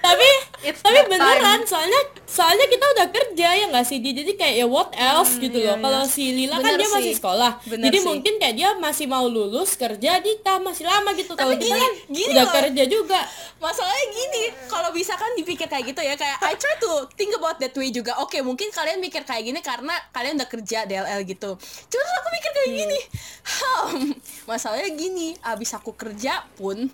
Tapi 0.00 0.28
It's 0.62 0.80
tapi 0.80 1.00
beneran 1.06 1.60
time. 1.60 1.64
soalnya 1.64 2.00
soalnya 2.22 2.66
kita 2.66 2.84
udah 2.88 3.06
kerja 3.08 3.48
ya 3.52 3.64
nggak 3.68 3.82
sih 3.82 3.98
Di- 3.98 4.14
jadi 4.14 4.32
kayak 4.34 4.54
ya 4.56 4.66
what 4.66 4.90
else 4.92 5.36
gitu 5.36 5.56
iya, 5.56 5.72
loh. 5.72 5.82
Kalau 5.82 6.02
iya. 6.02 6.08
si 6.08 6.24
Lila 6.30 6.56
kan 6.56 6.64
Bener 6.66 6.78
dia 6.78 6.88
masih 6.90 7.04
sih. 7.06 7.16
sekolah. 7.16 7.52
Bener 7.62 7.84
jadi 7.86 7.98
sih. 7.98 8.06
mungkin 8.06 8.32
kayak 8.36 8.54
dia 8.54 8.68
masih 8.74 9.06
mau 9.06 9.26
lulus 9.26 9.74
kerja 9.74 10.18
nikah 10.18 10.58
masih 10.58 10.84
lama 10.84 11.10
gitu 11.12 11.32
kalau 11.32 11.52
kita 11.52 11.66
gini- 11.66 11.78
kan 11.78 11.92
gini 12.08 12.32
udah 12.32 12.44
loh. 12.44 12.54
kerja 12.54 12.82
juga. 12.86 13.20
Masalahnya 13.56 14.06
gini 14.10 14.42
kalau 14.66 14.90
bisa 14.90 15.12
kan 15.12 15.30
dipikir 15.34 15.66
kayak 15.66 15.84
gitu 15.86 16.00
ya. 16.00 16.14
Kayak 16.14 16.36
I 16.40 16.54
try 16.54 16.74
to 16.78 16.90
think 17.12 17.32
about 17.32 17.56
that 17.56 17.72
way 17.72 17.88
juga. 17.88 18.16
Oke 18.18 18.40
mungkin 18.40 18.68
kalian 18.68 18.98
mikir 18.98 19.22
kayak 19.22 19.44
gini 19.44 19.60
karena 19.60 19.92
kalian 20.10 20.36
udah 20.36 20.46
kerja 20.46 20.84
DLL 20.84 21.20
gitu. 21.24 21.56
Cuma 21.86 22.10
aku 22.16 22.28
mikir 22.30 22.50
kayak 22.52 22.70
gini. 22.74 22.98
Hmm, 23.46 24.12
masalahnya 24.44 24.90
gini. 24.90 25.38
Abis 25.40 25.72
aku 25.72 25.92
kerja 25.92 26.44
pun 26.54 26.88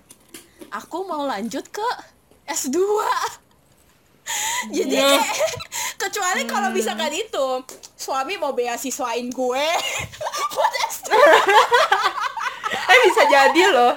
aku 0.69 0.97
mau 1.03 1.23
lanjut 1.23 1.65
ke 1.65 1.87
S2 2.45 2.75
jadi 4.75 4.95
kayak 4.95 5.27
kecuali 6.07 6.41
kalau 6.47 6.69
misalkan 6.71 7.11
itu 7.11 7.47
suami 7.97 8.39
mau 8.39 8.55
beasiswain 8.55 9.27
gue. 9.29 9.65
S2 10.93 11.09
eh 12.83 12.97
bisa 13.09 13.23
jadi 13.27 13.63
loh. 13.71 13.93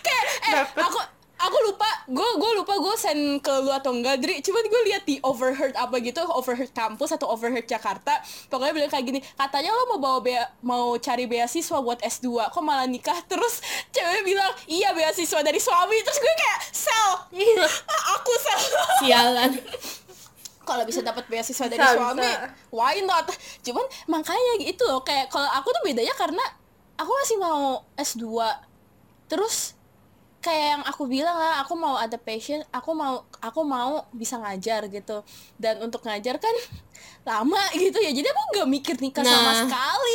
Kayak 0.00 0.24
eh 0.24 0.52
Dapet. 0.52 0.82
aku 0.84 0.98
aku 1.42 1.56
lupa 1.66 1.88
gue 2.06 2.28
gue 2.38 2.50
lupa 2.62 2.74
gue 2.78 2.94
send 2.94 3.42
ke 3.42 3.52
lu 3.62 3.70
atau 3.74 3.90
enggak 3.90 4.22
Dri. 4.22 4.38
Cuman 4.38 4.62
gue 4.62 4.82
lihat 4.92 5.02
di 5.02 5.18
overheard 5.26 5.74
apa 5.74 5.98
gitu 5.98 6.22
overheard 6.30 6.70
kampus 6.70 7.14
atau 7.18 7.30
overheard 7.34 7.66
Jakarta. 7.66 8.22
Pokoknya 8.46 8.72
bilang 8.74 8.90
kayak 8.90 9.04
gini 9.06 9.20
katanya 9.34 9.74
lo 9.74 9.96
mau 9.96 9.98
bawa 9.98 10.18
bea, 10.22 10.44
mau 10.62 10.94
cari 11.02 11.26
beasiswa 11.26 11.78
buat 11.82 11.98
S2 12.00 12.50
kok 12.50 12.62
malah 12.62 12.86
nikah? 12.86 13.18
Terus 13.30 13.58
cewek 13.90 14.22
bilang 14.22 14.50
iya 14.70 14.94
beasiswa 14.94 15.42
dari 15.42 15.58
suami. 15.58 15.98
Terus 16.06 16.18
gue 16.22 16.34
kayak 16.38 16.60
sel. 16.70 17.10
Ah, 17.90 18.02
aku 18.18 18.32
sel. 18.38 18.60
Sialan. 19.02 19.50
Kalau 20.68 20.86
bisa 20.86 21.02
dapat 21.02 21.26
beasiswa 21.26 21.66
dari 21.66 21.82
Bisa, 21.82 21.98
suami 21.98 22.22
bisa. 22.22 22.54
why 22.70 23.02
not? 23.02 23.26
Cuman 23.66 23.82
makanya 24.06 24.62
gitu 24.62 24.86
loh 24.86 25.02
kayak 25.02 25.26
kalau 25.26 25.50
aku 25.58 25.74
tuh 25.74 25.82
bedanya 25.82 26.14
karena 26.14 26.38
aku 26.94 27.10
masih 27.18 27.36
mau 27.42 27.82
S2 27.98 28.22
terus 29.26 29.74
kayak 30.42 30.66
yang 30.68 30.82
aku 30.82 31.06
bilang 31.06 31.32
lah 31.32 31.62
aku 31.62 31.72
mau 31.72 31.94
ada 31.94 32.18
passion 32.18 32.60
aku 32.68 32.90
mau 32.92 33.22
aku 33.38 33.62
mau 33.62 34.04
bisa 34.10 34.36
ngajar 34.36 34.90
gitu. 34.90 35.22
Dan 35.54 35.78
untuk 35.80 36.02
ngajar 36.02 36.36
kan 36.36 36.50
lama 37.30 37.62
gitu 37.72 37.96
ya 37.96 38.10
jadi 38.10 38.26
aku 38.26 38.42
nggak 38.52 38.68
mikir 38.68 38.94
nikah 38.98 39.22
sama 39.22 39.38
Nah. 39.48 39.58
sekali. 39.64 40.14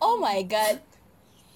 Oh 0.00 0.16
my 0.16 0.40
god. 0.42 0.80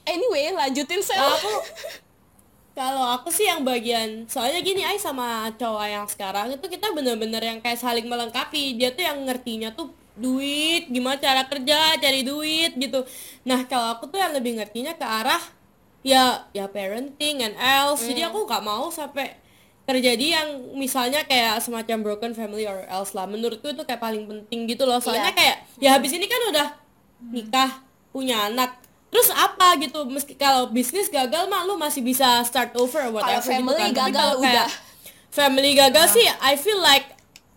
Anyway 0.04 0.52
lanjutin 0.52 1.00
Kalau 1.00 1.32
aku 1.32 1.52
kalau 2.78 3.04
aku 3.06 3.30
sih 3.30 3.46
yang 3.46 3.62
bagian 3.62 4.26
soalnya 4.26 4.58
gini 4.60 4.82
ay 4.82 4.98
sama 4.98 5.46
cowok 5.54 5.86
yang 5.86 6.04
sekarang 6.04 6.46
itu 6.52 6.66
kita 6.66 6.90
bener-bener 6.90 7.40
yang 7.40 7.58
kayak 7.58 7.80
saling 7.80 8.04
melengkapi. 8.04 8.76
Dia 8.76 8.92
tuh 8.92 9.00
yang 9.00 9.24
ngertinya 9.24 9.72
tuh 9.72 9.88
duit 10.14 10.86
gimana 10.86 11.16
cara 11.16 11.42
kerja 11.46 11.96
cari 11.96 12.20
duit 12.20 12.76
gitu. 12.76 13.00
Nah 13.46 13.64
kalau 13.64 13.96
aku 13.96 14.06
tuh 14.06 14.20
yang 14.20 14.30
lebih 14.30 14.60
ngertinya 14.60 14.92
ke 14.92 15.02
arah 15.02 15.40
ya 16.04 16.44
ya 16.52 16.68
parenting 16.68 17.40
and 17.40 17.56
else. 17.56 18.04
Jadi 18.04 18.20
aku 18.22 18.44
nggak 18.44 18.60
mau 18.60 18.92
sampai 18.92 19.40
terjadi 19.84 20.40
yang 20.40 20.48
misalnya 20.76 21.24
kayak 21.24 21.60
semacam 21.60 22.00
broken 22.00 22.32
family 22.32 22.68
or 22.68 22.84
else 22.86 23.16
lah. 23.16 23.24
Menurutku 23.24 23.68
itu 23.68 23.82
kayak 23.82 23.98
paling 23.98 24.28
penting 24.28 24.68
gitu 24.68 24.84
loh. 24.84 25.00
Soalnya 25.00 25.32
Iya. 25.32 25.36
kayak 25.36 25.56
ya 25.80 25.90
habis 25.96 26.12
ini 26.12 26.28
kan 26.28 26.40
udah 26.52 26.68
nikah 27.32 27.70
punya 28.12 28.52
anak. 28.52 28.76
Terus 29.08 29.28
apa 29.30 29.80
gitu? 29.80 30.04
Meski 30.04 30.36
kalau 30.36 30.68
bisnis 30.68 31.08
gagal 31.08 31.48
mah 31.48 31.64
lu 31.64 31.76
masih 31.76 32.04
bisa 32.04 32.44
start 32.44 32.76
over 32.76 33.08
whatever 33.08 33.40
gitu 33.40 33.50
family 33.50 33.80
kan. 33.80 33.90
Tapi 33.90 34.00
gagal 34.12 34.12
kalau 34.12 34.42
kayak 34.44 34.68
udah. 34.68 34.68
family 35.30 35.70
gagal 35.72 36.06
sih 36.12 36.26
I 36.40 36.54
feel 36.54 36.78
like 36.78 37.08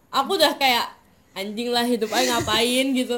aku 0.08 0.36
udah 0.36 0.56
kayak 0.56 0.88
anjing 1.34 1.70
lah 1.70 1.84
hidup 1.84 2.10
aja 2.10 2.38
ngapain? 2.38 2.86
gitu. 3.00 3.18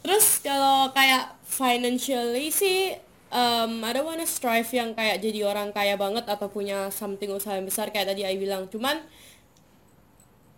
Terus 0.00 0.40
kalau 0.40 0.88
kayak 0.92 1.32
financially 1.44 2.48
sih 2.48 2.92
um, 3.34 3.82
I 3.82 3.90
don't 3.90 4.06
wanna 4.06 4.24
strive 4.24 4.70
yang 4.70 4.94
kayak 4.94 5.18
jadi 5.18 5.42
orang 5.50 5.74
kaya 5.74 5.98
banget 5.98 6.24
atau 6.30 6.46
punya 6.46 6.88
something 6.94 7.28
usaha 7.34 7.58
yang 7.58 7.66
besar 7.66 7.90
kayak 7.90 8.14
tadi 8.14 8.22
I 8.22 8.38
bilang. 8.38 8.70
Cuman 8.70 9.02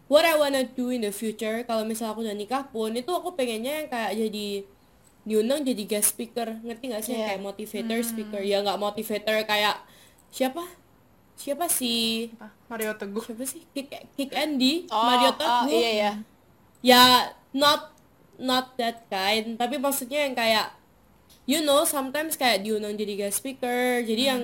what 0.07 0.23
I 0.29 0.37
wanna 0.37 0.69
do 0.69 0.93
in 0.93 1.03
the 1.03 1.11
future 1.11 1.65
kalau 1.65 1.83
misal 1.89 2.13
aku 2.13 2.23
udah 2.23 2.37
nikah 2.37 2.69
pun 2.71 2.95
itu 2.95 3.09
aku 3.11 3.35
pengennya 3.35 3.83
yang 3.83 3.89
kayak 3.91 4.13
jadi 4.15 4.49
diundang 5.27 5.67
jadi 5.67 5.83
guest 5.89 6.15
speaker. 6.15 6.55
Ngerti 6.63 6.85
gak 6.95 7.03
sih? 7.03 7.19
Yang 7.19 7.23
Iya. 7.25 7.29
kayak 7.35 7.43
motivator 7.43 7.99
speaker. 8.07 8.43
Ya 8.47 8.63
nggak 8.63 8.79
motivator 8.79 9.37
kayak 9.43 9.77
siapa? 10.31 10.63
Siapa 11.37 11.67
sih 11.67 12.31
Apa? 12.39 12.49
Mario 12.71 12.95
Teguh. 12.95 13.25
Siapa 13.25 13.45
sih? 13.49 13.67
Kick 13.75 13.91
Kick 14.15 14.31
Andy? 14.37 14.87
Oh, 14.93 15.03
Mario 15.03 15.33
oh, 15.33 15.35
Teguh? 15.35 15.69
iya 15.75 15.91
ya 15.91 16.13
ya 16.85 17.03
not 17.57 17.91
not 18.39 18.77
that 18.79 19.09
kind. 19.11 19.57
Tapi 19.59 19.81
maksudnya 19.81 20.29
yang 20.29 20.37
kayak 20.37 20.76
you 21.47 21.59
know 21.61 21.83
sometimes 21.83 22.35
kayak 22.35 22.61
diundang 22.61 22.95
jadi 22.95 23.15
guest 23.17 23.39
speaker 23.39 24.03
jadi 24.03 24.23
yang 24.29 24.43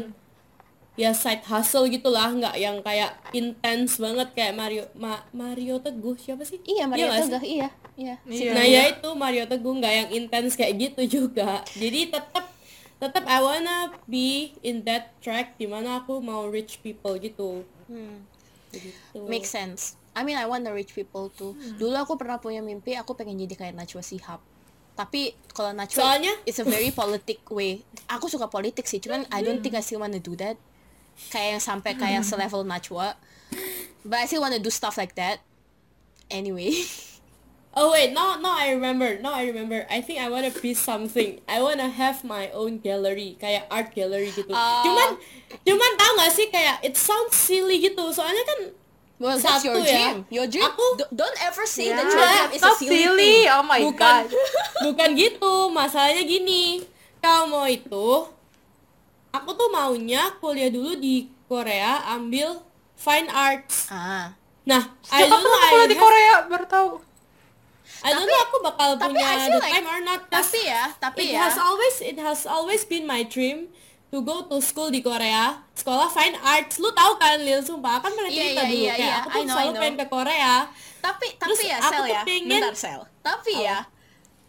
ya 0.93 1.11
side 1.11 1.43
hustle 1.43 1.87
gitulah 1.87 2.29
nggak 2.29 2.53
yang 2.55 2.79
kayak 2.81 3.11
intense 3.33 3.97
banget 3.97 4.29
kayak 4.33 4.53
Mario 4.53 4.85
Ma- 4.95 5.25
Mario 5.31 5.77
Teguh 5.77 6.15
siapa 6.15 6.43
sih 6.43 6.61
iya 6.63 6.85
Maria 6.85 7.09
nggak 7.09 7.19
sih? 7.19 7.25
Teguh 7.27 7.45
iya 7.45 7.69
iya 7.95 8.15
Iya, 8.23 8.51
nah 8.53 8.61
iya. 8.63 8.81
ya 8.85 8.93
itu 8.93 9.09
Mario 9.13 9.45
Teguh 9.45 9.75
nggak 9.75 9.95
yang 9.95 10.09
intens 10.13 10.53
kayak 10.53 10.75
gitu 10.79 11.03
juga 11.21 11.65
jadi 11.75 12.13
tetap 12.13 12.45
tetap 12.97 13.25
I 13.27 13.41
wanna 13.41 13.79
be 14.05 14.53
in 14.61 14.85
that 14.85 15.17
track 15.19 15.57
di 15.57 15.65
mana 15.65 15.99
aku 15.99 16.19
mau 16.19 16.47
reach 16.47 16.79
people 16.79 17.17
gitu 17.17 17.65
Hmm. 17.89 18.25
gitu 18.71 19.27
Make 19.27 19.45
sense. 19.45 19.97
I 20.13 20.23
mean 20.23 20.37
I 20.37 20.45
want 20.45 20.63
the 20.63 20.71
rich 20.71 20.93
people 20.93 21.29
too. 21.31 21.53
Dulu 21.75 21.97
aku 21.99 22.15
pernah 22.15 22.37
punya 22.37 22.61
mimpi 22.61 22.93
aku 22.93 23.13
pengen 23.13 23.37
jadi 23.39 23.53
kayak 23.55 23.75
Najwa 23.75 24.01
Shihab. 24.01 24.41
Tapi 24.93 25.33
kalau 25.53 25.73
Najwa 25.73 25.99
Soalnya- 26.05 26.37
it's 26.45 26.61
a 26.61 26.67
very 26.67 26.93
politic 26.93 27.41
way. 27.49 27.81
Aku 28.09 28.29
suka 28.29 28.49
politik 28.49 28.85
sih, 28.85 29.01
cuman 29.01 29.25
I 29.33 29.41
don't 29.41 29.61
think 29.65 29.73
I 29.73 29.83
still 29.85 30.01
wanna 30.01 30.21
do 30.21 30.37
that. 30.37 30.61
Kayak 31.33 31.59
yang 31.59 31.63
sampai 31.65 31.93
kayak 31.97 32.25
selevel 32.25 32.65
Najwa. 32.65 33.17
But 34.03 34.19
I 34.21 34.27
still 34.29 34.43
wanna 34.45 34.61
do 34.61 34.69
stuff 34.69 34.97
like 34.97 35.17
that. 35.17 35.41
Anyway. 36.29 36.73
Oh 37.73 37.89
wait, 37.89 38.13
now 38.13 38.37
now 38.37 38.53
I 38.53 38.77
remember. 38.77 39.17
Now 39.25 39.33
I 39.33 39.49
remember. 39.49 39.89
I 39.89 40.05
think 40.05 40.21
I 40.21 40.29
wanna 40.29 40.53
be 40.53 40.77
something. 40.77 41.41
I 41.49 41.65
wanna 41.65 41.89
have 41.89 42.21
my 42.21 42.53
own 42.53 42.85
gallery, 42.85 43.41
kayak 43.41 43.65
art 43.73 43.97
gallery 43.97 44.29
gitu. 44.29 44.53
Oh. 44.53 44.85
Cuman 44.85 45.17
cuman 45.65 45.91
tau 45.97 46.13
gak 46.21 46.33
sih 46.37 46.53
kayak 46.53 46.85
it 46.85 47.01
sounds 47.01 47.33
silly 47.33 47.81
gitu. 47.81 48.05
Soalnya 48.13 48.45
kan 48.45 48.77
Well, 49.23 49.39
that's 49.39 49.63
your 49.63 49.79
Satu 49.79 49.87
ya. 49.87 49.87
dream. 49.87 50.17
Your 50.29 50.47
dream. 50.47 50.67
Aku- 50.67 50.99
don't 51.09 51.39
ever 51.39 51.63
say 51.63 51.89
Ya, 51.89 51.95
that 51.95 52.11
your 52.11 52.19
dream 52.19 52.51
is 52.51 52.61
a 52.61 52.73
silly, 52.75 52.91
silly. 52.99 53.35
thing. 53.39 53.55
Oh 53.55 53.63
my 53.63 53.79
bukan 53.81 53.95
god. 53.95 54.25
bukan 54.91 55.09
gitu. 55.15 55.55
Masalahnya 55.71 56.27
gini. 56.27 56.83
Kalau 57.17 57.47
mau 57.47 57.63
itu 57.65 58.27
aku 59.31 59.51
tuh 59.55 59.71
maunya 59.71 60.35
kuliah 60.37 60.69
dulu 60.69 60.99
di 60.99 61.31
Korea 61.47 62.03
ambil 62.11 62.59
fine 62.95 63.31
arts. 63.31 63.87
Ah. 63.89 64.35
Nah, 64.63 64.91
I 65.07 65.23
Sejak 65.23 65.31
don't 65.31 65.41
know 65.41 65.55
I 65.55 65.71
kuliah 65.71 65.87
di 65.87 65.97
Korea 65.97 66.33
baru 66.47 66.67
tahu. 66.67 66.91
I 68.03 68.11
don't 68.11 68.27
know 68.27 68.39
aku 68.43 68.57
bakal 68.61 68.89
Tapi 68.99 69.15
punya 69.15 69.23
I 69.23 69.47
the 69.47 69.55
like 69.57 69.73
time 69.73 69.87
or 69.87 70.01
not. 70.03 70.21
tapi 70.27 70.59
ya, 70.67 70.91
tapi 70.99 71.31
it 71.31 71.39
ya. 71.39 71.47
has 71.47 71.55
always 71.55 71.95
it 72.03 72.19
has 72.19 72.43
always 72.43 72.83
been 72.83 73.07
my 73.07 73.23
dream 73.23 73.71
to 74.13 74.21
go 74.21 74.45
to 74.45 74.61
school 74.61 74.93
di 74.93 75.01
Korea 75.01 75.57
sekolah 75.73 76.07
fine 76.07 76.37
arts. 76.37 76.77
Lu 76.77 76.93
tahu 76.93 77.17
kan 77.17 77.41
Lil 77.41 77.65
sumpah. 77.65 77.99
Kan 77.99 78.13
pernah 78.13 78.29
Iya, 78.29 78.45
cerita 78.45 78.61
iya, 78.61 78.69
dulu. 78.69 78.77
iya, 78.79 78.93
kayak 78.93 79.01
iya. 79.03 79.17
aku 79.17 79.29
tuh 79.29 79.43
know, 79.43 79.55
selalu 79.57 79.73
pengen 79.81 79.97
ke 79.97 80.07
Korea. 80.07 80.55
Tapi 81.01 81.27
Terus 81.35 81.59
tapi 81.59 81.65
ya 81.67 81.77
aku 81.81 81.89
sel 81.91 82.05
ya. 82.07 82.23
pengen- 82.23 82.51
bentar 82.53 82.75
sel. 82.77 83.01
Tapi 83.25 83.53
ya 83.59 83.79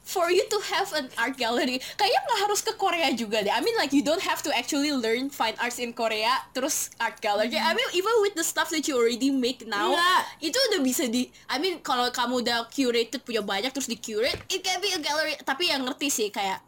for 0.03 0.27
you 0.27 0.43
to 0.51 0.59
have 0.67 0.91
an 0.91 1.07
art 1.15 1.39
gallery 1.39 1.79
kayaknya 1.95 2.19
nggak 2.19 2.39
harus 2.43 2.59
ke 2.59 2.75
Korea 2.75 3.07
juga 3.15 3.39
deh. 3.39 3.47
I 3.47 3.63
mean 3.63 3.71
like 3.79 3.95
you 3.95 4.03
don't 4.03 4.19
have 4.19 4.43
to 4.43 4.51
actually 4.51 4.91
learn 4.91 5.31
fine 5.31 5.55
arts 5.55 5.79
in 5.79 5.95
Korea 5.95 6.43
terus 6.51 6.91
art 6.99 7.23
gallery. 7.23 7.55
I 7.55 7.71
mean 7.71 7.87
even 7.95 8.11
with 8.19 8.35
the 8.35 8.43
stuff 8.43 8.67
that 8.69 8.83
you 8.83 8.99
already 8.99 9.31
make 9.31 9.63
now 9.63 9.95
Iya. 9.95 10.51
itu 10.51 10.59
udah 10.59 10.83
bisa 10.83 11.07
di 11.07 11.31
I 11.47 11.55
mean 11.55 11.79
kalau 11.79 12.11
kamu 12.11 12.43
udah 12.43 12.67
curated 12.67 13.23
punya 13.23 13.39
banyak 13.39 13.71
terus 13.71 13.87
di 13.87 13.95
curate 13.95 14.43
it 14.51 14.59
can 14.59 14.83
be 14.83 14.91
a 14.91 14.99
gallery. 14.99 15.39
Tapi 15.39 15.71
yang 15.71 15.87
ngerti 15.87 16.11
sih 16.11 16.27
kayak 16.27 16.59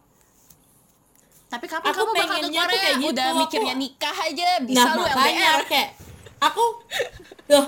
tapi 1.55 1.65
kapan 1.65 1.87
Aku 1.87 2.01
kamu 2.01 2.11
bakal 2.13 2.37
ke 2.37 2.49
Korea? 2.51 2.67
kayak 2.75 2.95
gitu, 2.97 3.11
udah 3.11 3.25
aku- 3.25 3.39
mikirnya 3.41 3.75
nikah 3.75 4.17
aja 4.19 4.47
bisa 4.59 4.77
nah 4.77 4.91
lu 4.91 5.01
makanya 5.05 5.47
LDR 5.53 5.63
kayak 5.65 5.89
aku 6.37 6.63
loh 7.47 7.65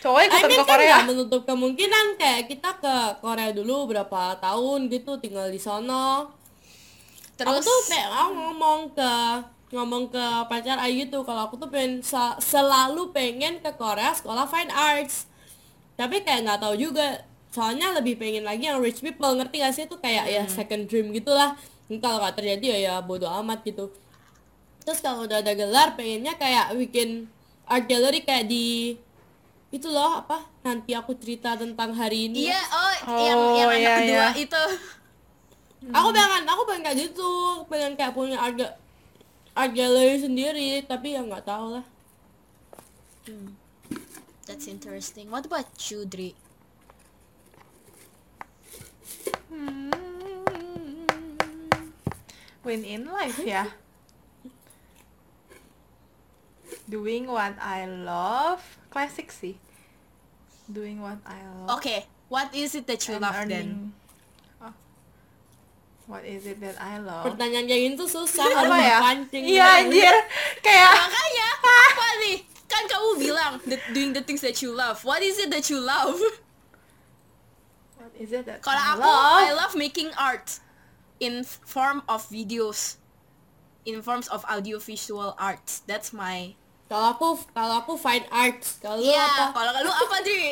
cowok 0.00 0.18
I 0.18 0.26
ikutan 0.26 0.42
mean 0.42 0.50
ke 0.50 0.58
kan 0.58 0.70
Korea. 0.72 0.90
nggak 0.90 1.08
menutup 1.08 1.42
kemungkinan 1.44 2.06
kayak 2.16 2.42
kita 2.46 2.70
ke 2.76 2.94
Korea 3.18 3.50
dulu 3.50 3.76
berapa 3.86 4.20
tahun 4.36 4.88
gitu 4.88 5.12
tinggal 5.16 5.46
di 5.46 5.58
sono. 5.58 6.32
Terus? 7.34 7.46
aku 7.46 7.60
tuh 7.60 7.78
kayak 7.86 8.08
aku 8.10 8.30
ngomong 8.34 8.80
ke 8.92 9.12
ngomong 9.70 10.04
ke 10.08 10.20
pacar 10.44 10.76
Ayu 10.78 11.06
tuh 11.06 11.22
kalau 11.22 11.46
aku 11.46 11.54
tuh 11.54 11.68
pengen 11.68 12.02
selalu 12.36 13.08
pengen 13.10 13.58
ke 13.58 13.70
Korea 13.72 14.10
sekolah 14.10 14.44
fine 14.44 14.68
arts. 14.68 15.30
Tapi 15.94 16.20
kayak 16.20 16.42
nggak 16.44 16.60
tahu 16.60 16.74
juga 16.76 17.22
soalnya 17.48 17.92
lebih 17.92 18.16
pengen 18.16 18.42
lagi 18.42 18.64
yang 18.64 18.78
rich 18.78 18.98
people 18.98 19.30
ngerti 19.32 19.58
gak 19.58 19.70
sih? 19.70 19.84
Itu 19.84 19.96
kayak 19.96 20.26
ya 20.26 20.42
second 20.46 20.86
dream 20.86 21.10
gitulah 21.10 21.54
Ini 21.90 21.98
kalau 21.98 22.22
nggak 22.22 22.38
terjadi 22.38 22.66
ya 22.70 22.78
ya 22.78 22.94
bodo 23.02 23.26
amat 23.42 23.66
gitu. 23.66 23.90
Terus 24.86 25.02
kalau 25.02 25.26
udah 25.26 25.42
ada 25.42 25.52
gelar 25.58 25.98
pengennya 25.98 26.38
kayak 26.38 26.70
bikin 26.78 27.26
art 27.66 27.90
gallery 27.90 28.22
kayak 28.22 28.46
di 28.46 28.94
itu 29.74 29.86
loh 29.90 30.22
apa? 30.22 30.46
Nanti 30.62 30.94
aku 30.94 31.18
cerita 31.18 31.58
tentang 31.58 31.90
hari 31.90 32.30
ini. 32.30 32.46
Iya 32.46 32.62
oh, 32.70 32.92
Oh, 33.10 33.18
yang 33.26 33.40
yang 33.58 33.70
anak 33.74 33.82
iya, 33.82 33.94
kedua 33.98 34.26
iya. 34.30 34.44
itu. 34.46 34.64
Aku 35.96 36.12
pengen 36.12 36.44
aku 36.44 36.62
pengen 36.68 36.82
kayak 36.84 36.98
gitu. 37.08 37.30
Pengen 37.64 37.96
kayak 37.96 38.12
punya 38.12 38.36
art, 38.36 38.60
art 39.56 39.72
gallery 39.72 40.20
sendiri 40.20 40.84
tapi 40.84 41.16
ya 41.16 41.24
nggak 41.24 41.48
tahu 41.48 41.80
lah. 41.80 41.84
That's 44.44 44.68
interesting. 44.68 45.32
What 45.32 45.48
about 45.48 45.72
you 45.88 46.04
Dri 46.04 46.36
win 52.62 52.84
in 52.84 53.08
life 53.08 53.38
ya. 53.40 53.66
Doing 56.88 57.26
what 57.26 57.54
I 57.58 57.86
love. 57.86 58.62
Classic 58.90 59.30
sih. 59.30 59.56
Doing 60.66 61.02
what 61.02 61.18
I 61.26 61.40
love. 61.66 61.78
Okay 61.78 62.06
what 62.30 62.54
is 62.54 62.78
it 62.78 62.86
that 62.86 63.02
you 63.10 63.18
and 63.18 63.22
love 63.26 63.34
then? 63.34 63.50
earning- 63.50 63.92
Oh. 64.62 64.72
what 66.06 66.24
is 66.24 66.46
it 66.46 66.62
that 66.62 66.78
I 66.80 66.96
love? 67.02 67.26
Pertanyaan 67.26 67.66
kayak 67.66 67.82
gitu 67.92 68.06
susah 68.06 68.46
apa 68.46 68.76
ya? 68.78 68.98
dipancing 69.02 69.44
iya 69.44 69.66
anjir. 69.82 70.14
Kayak 70.62 70.90
makanya 70.94 71.46
apa 71.90 72.06
nih 72.24 72.36
kan 72.70 72.82
kamu 72.86 73.10
bilang 73.18 73.52
the, 73.66 73.76
doing 73.90 74.14
the 74.14 74.22
things 74.22 74.40
that 74.40 74.62
you 74.62 74.70
love. 74.70 75.02
What 75.02 75.20
is 75.26 75.36
it 75.42 75.50
that 75.50 75.66
you 75.68 75.82
love? 75.82 76.16
What 77.98 78.14
is 78.16 78.30
it 78.30 78.46
that 78.46 78.62
kalau 78.62 78.78
aku 78.96 79.02
love? 79.04 79.42
I 79.42 79.50
love 79.52 79.74
making 79.74 80.14
art 80.14 80.62
in 81.20 81.44
form 81.44 82.00
of 82.08 82.24
videos 82.28 82.96
in 83.84 84.00
forms 84.00 84.28
of 84.28 84.44
audiovisual 84.48 85.36
arts. 85.36 85.84
That's 85.84 86.12
my 86.12 86.56
kalau 86.90 87.14
aku 87.14 87.28
kalau 87.54 87.74
aku 87.80 87.94
fine 87.94 88.26
arts. 88.34 88.82
Kalau 88.82 88.98
Iya, 88.98 89.22
apa? 89.22 89.54
kalau 89.54 89.70
lu 89.78 89.92
apa 89.92 90.16
Dri? 90.26 90.50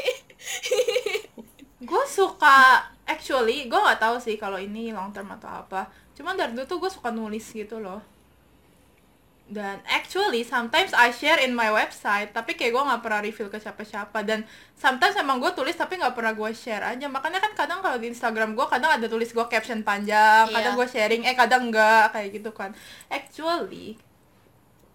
gue 1.79 2.05
suka 2.07 2.85
actually 3.07 3.67
gue 3.67 3.79
nggak 3.79 3.99
tahu 3.99 4.17
sih 4.19 4.39
kalau 4.39 4.59
ini 4.59 4.95
long 4.95 5.11
term 5.11 5.27
atau 5.35 5.67
apa. 5.67 5.91
Cuman 6.15 6.39
dari 6.39 6.55
dulu 6.55 6.65
tuh 6.67 6.79
gue 6.79 6.91
suka 6.91 7.11
nulis 7.11 7.43
gitu 7.51 7.79
loh 7.83 8.03
dan 9.49 9.81
actually 9.89 10.45
sometimes 10.45 10.93
I 10.93 11.09
share 11.09 11.41
in 11.41 11.57
my 11.57 11.73
website 11.73 12.37
tapi 12.37 12.53
kayak 12.53 12.69
gue 12.69 12.85
nggak 12.85 13.01
pernah 13.01 13.21
reveal 13.21 13.49
ke 13.49 13.57
siapa-siapa. 13.57 14.21
Dan 14.21 14.45
sometimes 14.77 15.17
emang 15.17 15.41
gue 15.41 15.49
tulis 15.53 15.73
tapi 15.73 15.97
nggak 15.97 16.13
pernah 16.13 16.37
gue 16.37 16.51
share 16.53 16.85
aja. 16.85 17.09
Makanya 17.09 17.41
kan 17.41 17.57
kadang 17.57 17.81
kalau 17.81 17.97
di 17.97 18.13
Instagram 18.13 18.53
gue 18.53 18.67
kadang 18.69 18.93
ada 18.93 19.07
tulis 19.09 19.33
gue 19.33 19.47
caption 19.49 19.81
panjang 19.81 20.47
kadang 20.49 20.77
Iya. 20.77 20.79
gue 20.79 20.87
sharing 20.87 21.23
eh 21.25 21.33
kadang 21.33 21.73
enggak 21.73 22.13
kayak 22.13 22.29
gitu 22.37 22.53
kan. 22.53 22.77
Actually 23.09 23.97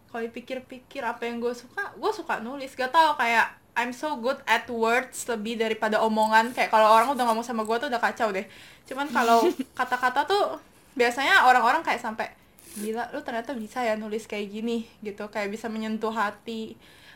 kalau 0.07 0.29
dipikir-pikir 0.29 1.01
apa 1.01 1.25
yang 1.25 1.41
gue 1.41 1.51
suka 1.51 1.89
gue 1.97 2.11
suka 2.13 2.37
nulis. 2.37 2.77
Gak 2.77 2.93
tau 2.93 3.17
kayak 3.17 3.57
I'm 3.73 3.89
so 3.89 4.21
good 4.21 4.37
at 4.45 4.69
words 4.69 5.25
lebih 5.25 5.57
daripada 5.57 5.97
omongan. 5.97 6.53
Kayak 6.53 6.69
kalau 6.69 6.93
orang 6.93 7.09
udah 7.09 7.25
ngomong 7.25 7.41
sama 7.41 7.65
gue 7.65 7.77
tuh 7.81 7.89
udah 7.89 7.97
kacau 7.97 8.29
deh. 8.29 8.45
Cuman 8.85 9.09
kalau 9.09 9.49
kata-kata 9.81 10.29
tuh 10.29 10.61
biasanya 10.93 11.49
orang-orang 11.49 11.81
kayak 11.81 11.97
sampai 11.97 12.29
gila 12.73 13.05
lu 13.09 13.21
ternyata 13.21 13.53
bisa 13.53 13.79
ya 13.79 13.93
nulis 13.93 14.25
kayak 14.25 14.49
gini 14.49 14.85
gitu. 14.99 15.25
Kayak 15.27 15.49
bisa 15.51 15.67
menyentuh 15.67 16.09
hati. 16.09 16.73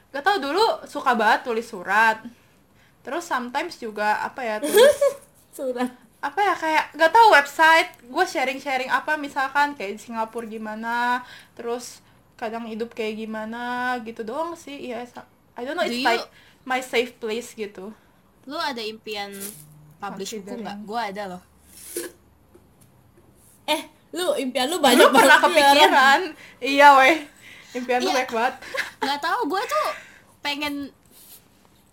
Gak 0.09 0.21
tau 0.21 0.37
dulu 0.37 0.61
suka 0.85 1.13
banget 1.13 1.43
tulis 1.43 1.65
surat. 1.65 2.21
Terus 3.01 3.23
sometimes 3.23 3.75
juga 3.75 4.21
apa 4.21 4.41
ya 4.41 4.55
tulis 4.57 4.97
surat. 5.57 5.89
Apa 6.17 6.39
ya 6.39 6.53
kayak 6.53 6.85
gak 6.93 7.11
tau 7.11 7.27
website. 7.29 7.89
Gue 8.05 8.23
sharing 8.23 8.57
sharing 8.57 8.89
apa 8.89 9.15
misalkan 9.15 9.73
kayak 9.73 9.95
di 9.95 10.01
Singapura 10.01 10.45
gimana. 10.45 11.21
Terus 11.53 11.99
kadang 12.37 12.65
hidup 12.65 12.93
kayak 12.93 13.17
gimana 13.17 13.97
gitu 14.01 14.21
doang 14.21 14.53
sih. 14.53 14.89
Iya 14.89 15.01
sa- 15.05 15.25
I 15.57 15.65
don't 15.65 15.73
know 15.73 15.85
Do 15.85 15.89
it's 15.89 15.99
you- 15.99 16.07
like 16.07 16.25
my 16.63 16.79
safe 16.79 17.17
place 17.17 17.51
gitu. 17.51 17.89
Lu 18.45 18.55
ada 18.55 18.79
impian 18.79 19.33
publish 19.97 20.37
buku 20.37 20.61
nggak? 20.61 20.77
Considering. 20.77 20.85
Gue 20.85 21.01
ada 21.01 21.23
loh. 21.27 21.43
eh 23.67 23.81
lu 24.09 24.33
impian 24.35 24.67
lu 24.67 24.75
lu 24.75 24.79
banyak 24.79 25.07
pernah 25.09 25.37
banget 25.37 25.51
ya, 25.53 25.67
Ran. 25.67 25.75
kepikiran 25.75 26.21
iya 26.59 26.87
weh 26.95 27.15
impian 27.73 27.99
lu 27.99 28.09
Iya. 28.09 28.15
baik 28.17 28.31
banget 28.31 28.55
Gak 29.05 29.19
tau, 29.19 29.39
gue 29.43 29.61
tuh 29.63 29.87
pengen 30.39 30.89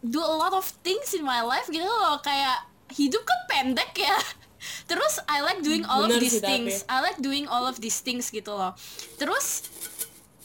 do 0.00 0.18
a 0.18 0.34
lot 0.34 0.52
of 0.52 0.64
things 0.80 1.12
in 1.12 1.22
my 1.22 1.40
life 1.40 1.66
gitu 1.66 1.82
loh. 1.82 2.16
Kayak 2.18 2.64
hidup 2.90 3.22
kan 3.22 3.40
pendek 3.46 3.92
ya. 3.94 4.16
Terus 4.90 5.16
I 5.24 5.40
like 5.40 5.60
doing 5.60 5.84
all 5.84 6.02
of 6.02 6.08
Bener 6.08 6.18
these 6.18 6.36
sih, 6.36 6.42
tapi. 6.42 6.50
things. 6.64 6.82
I 6.86 7.00
like 7.00 7.18
doing 7.18 7.44
all 7.44 7.64
of 7.64 7.76
these 7.76 7.98
things 7.98 8.28
gitu 8.28 8.50
loh. 8.50 8.72
Terus 9.14 9.68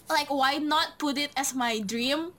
like 0.08 0.28
why 0.28 0.58
not 0.58 0.96
put 0.96 1.16
it 1.16 1.32
as 1.34 1.52
my 1.52 1.80
dream? 1.80 2.32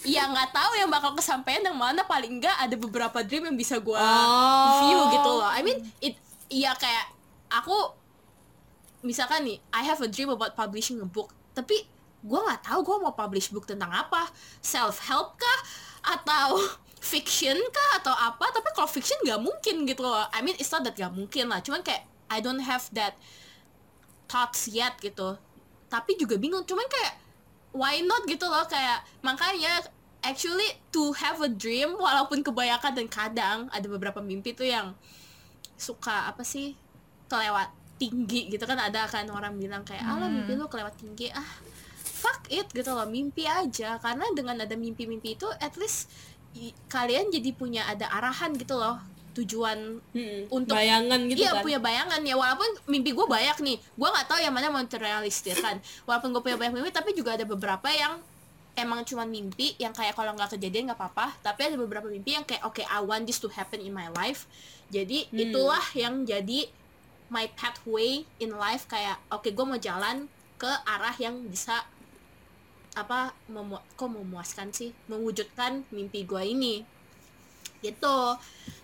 Ya 0.00 0.24
nggak 0.24 0.50
tahu 0.50 0.72
yang 0.74 0.88
bakal 0.88 1.12
kesampaian 1.12 1.60
yang 1.60 1.76
mana 1.76 2.00
paling 2.02 2.38
enggak 2.38 2.56
ada 2.56 2.72
beberapa 2.74 3.20
dream 3.20 3.44
yang 3.44 3.56
bisa 3.56 3.76
gue 3.76 3.92
Oh. 3.92 4.70
view 4.82 5.00
gitu 5.10 5.30
loh. 5.34 5.44
I 5.46 5.60
mean 5.60 5.84
it 5.98 6.16
iya 6.48 6.72
kayak 6.72 7.12
aku 7.50 7.74
misalkan 9.00 9.44
nih 9.46 9.58
I 9.72 9.82
have 9.88 10.00
a 10.04 10.08
dream 10.08 10.28
about 10.32 10.52
publishing 10.56 11.00
a 11.00 11.08
book 11.08 11.32
tapi 11.56 11.88
gue 12.20 12.40
nggak 12.40 12.68
tahu 12.68 12.84
gue 12.84 12.96
mau 13.00 13.14
publish 13.16 13.48
book 13.52 13.64
tentang 13.64 13.88
apa. 13.92 14.28
Self 14.60 15.00
help 15.08 15.40
kah? 15.40 15.60
Atau 16.04 16.60
fiction 17.12 17.56
kah? 17.56 17.90
Atau 18.00 18.12
apa? 18.12 18.44
Tapi 18.52 18.68
kalau 18.76 18.88
fiction 18.88 19.16
nggak 19.24 19.40
mungkin 19.40 19.88
gitu 19.88 20.04
loh. 20.04 20.28
I 20.28 20.44
mean 20.44 20.56
it's 20.60 20.68
not 20.68 20.84
that 20.84 20.96
nggak 20.96 21.12
mungkin 21.12 21.48
lah. 21.48 21.64
Cuman 21.64 21.80
kayak 21.80 22.04
I 22.30 22.38
don't 22.44 22.62
have 22.62 22.84
that 22.92 23.16
thoughts 24.28 24.68
yet 24.68 25.00
gitu. 25.00 25.40
Tapi 25.88 26.20
juga 26.20 26.36
bingung. 26.36 26.62
Cuman 26.68 26.84
kayak 26.86 27.16
why 27.72 28.04
not 28.04 28.28
gitu 28.28 28.44
loh? 28.44 28.68
Kayak 28.68 29.00
makanya 29.24 29.80
actually 30.20 30.68
to 30.92 31.16
have 31.16 31.40
a 31.40 31.48
dream 31.48 31.96
walaupun 31.96 32.44
kebanyakan 32.44 32.92
dan 32.92 33.08
kadang 33.08 33.58
ada 33.72 33.86
beberapa 33.88 34.20
mimpi 34.20 34.52
tuh 34.52 34.68
yang 34.68 34.92
suka 35.80 36.28
apa 36.28 36.44
sih? 36.44 36.76
Kelewat 37.32 37.79
tinggi 38.00 38.48
gitu 38.48 38.64
kan 38.64 38.80
ada 38.80 39.04
kan 39.04 39.28
orang 39.28 39.54
bilang 39.54 39.84
kayak 39.84 40.00
alah 40.00 40.26
mimpi 40.26 40.56
lu 40.56 40.64
kelewat 40.66 40.96
tinggi. 40.96 41.28
Ah 41.30 41.44
fuck 42.00 42.48
it 42.48 42.64
gitu 42.70 42.90
loh 42.90 43.04
mimpi 43.04 43.44
aja. 43.44 43.96
Karena 43.96 44.24
dengan 44.32 44.56
ada 44.56 44.72
mimpi-mimpi 44.74 45.36
itu 45.36 45.44
at 45.54 45.76
least 45.76 46.08
i- 46.54 46.72
kalian 46.86 47.28
jadi 47.28 47.52
punya 47.52 47.84
ada 47.84 48.08
arahan 48.10 48.52
gitu 48.54 48.74
loh 48.74 48.96
tujuan 49.30 50.02
Hmm, 50.10 50.50
Untuk- 50.50 50.74
bayangan 50.74 51.22
gitu 51.28 51.38
iya 51.40 51.54
kan. 51.54 51.62
punya 51.62 51.78
bayangan 51.78 52.20
ya. 52.20 52.34
Walaupun 52.34 52.66
mimpi 52.86 53.12
gue 53.12 53.26
banyak 53.26 53.56
nih 53.60 53.76
gue 53.76 54.08
nggak 54.10 54.26
tahu 54.26 54.38
yang 54.38 54.50
mana 54.50 54.68
mau 54.68 54.80
terrealistiskan 54.82 55.76
walaupun 56.02 56.32
gue 56.32 56.42
punya 56.42 56.56
banyak 56.56 56.72
mimpi 56.74 56.90
tapi 56.90 57.12
juga 57.12 57.36
ada 57.36 57.44
beberapa 57.44 57.86
yang 57.86 58.16
emang 58.72 59.04
cuma 59.04 59.22
mimpi 59.24 59.76
yang 59.76 59.92
kayak 59.92 60.14
kalau 60.14 60.32
nggak 60.32 60.56
kejadian 60.56 60.88
nggak 60.88 60.98
apa-apa. 60.98 61.36
Tapi 61.38 61.60
ada 61.62 61.76
beberapa 61.76 62.06
mimpi 62.06 62.32
yang 62.32 62.42
kayak 62.42 62.64
oke 62.64 62.80
I 62.80 62.98
want 62.98 63.24
this 63.24 63.38
to 63.38 63.48
happen 63.48 63.78
in 63.78 63.92
my 63.92 64.08
life. 64.10 64.48
Jadi 64.88 65.24
Hmm. 65.26 65.36
itulah 65.40 65.84
yang 65.94 66.24
jadi 66.24 66.66
my 67.30 67.46
pathway 67.54 68.26
in 68.42 68.50
life 68.58 68.90
kayak 68.90 69.16
oke 69.30 69.46
gue 69.46 69.64
mau 69.64 69.78
jalan 69.78 70.26
ke 70.58 70.68
arah 70.84 71.14
yang 71.16 71.40
bisa 71.46 71.86
apa 72.92 73.30
memu 73.46 73.78
kok 73.94 74.10
memuaskan 74.10 74.74
sih? 74.74 74.90
Mewujudkan 75.06 75.86
mimpi 75.94 76.26
gue 76.26 76.42
ini. 76.42 76.82
Gitu. 77.80 78.18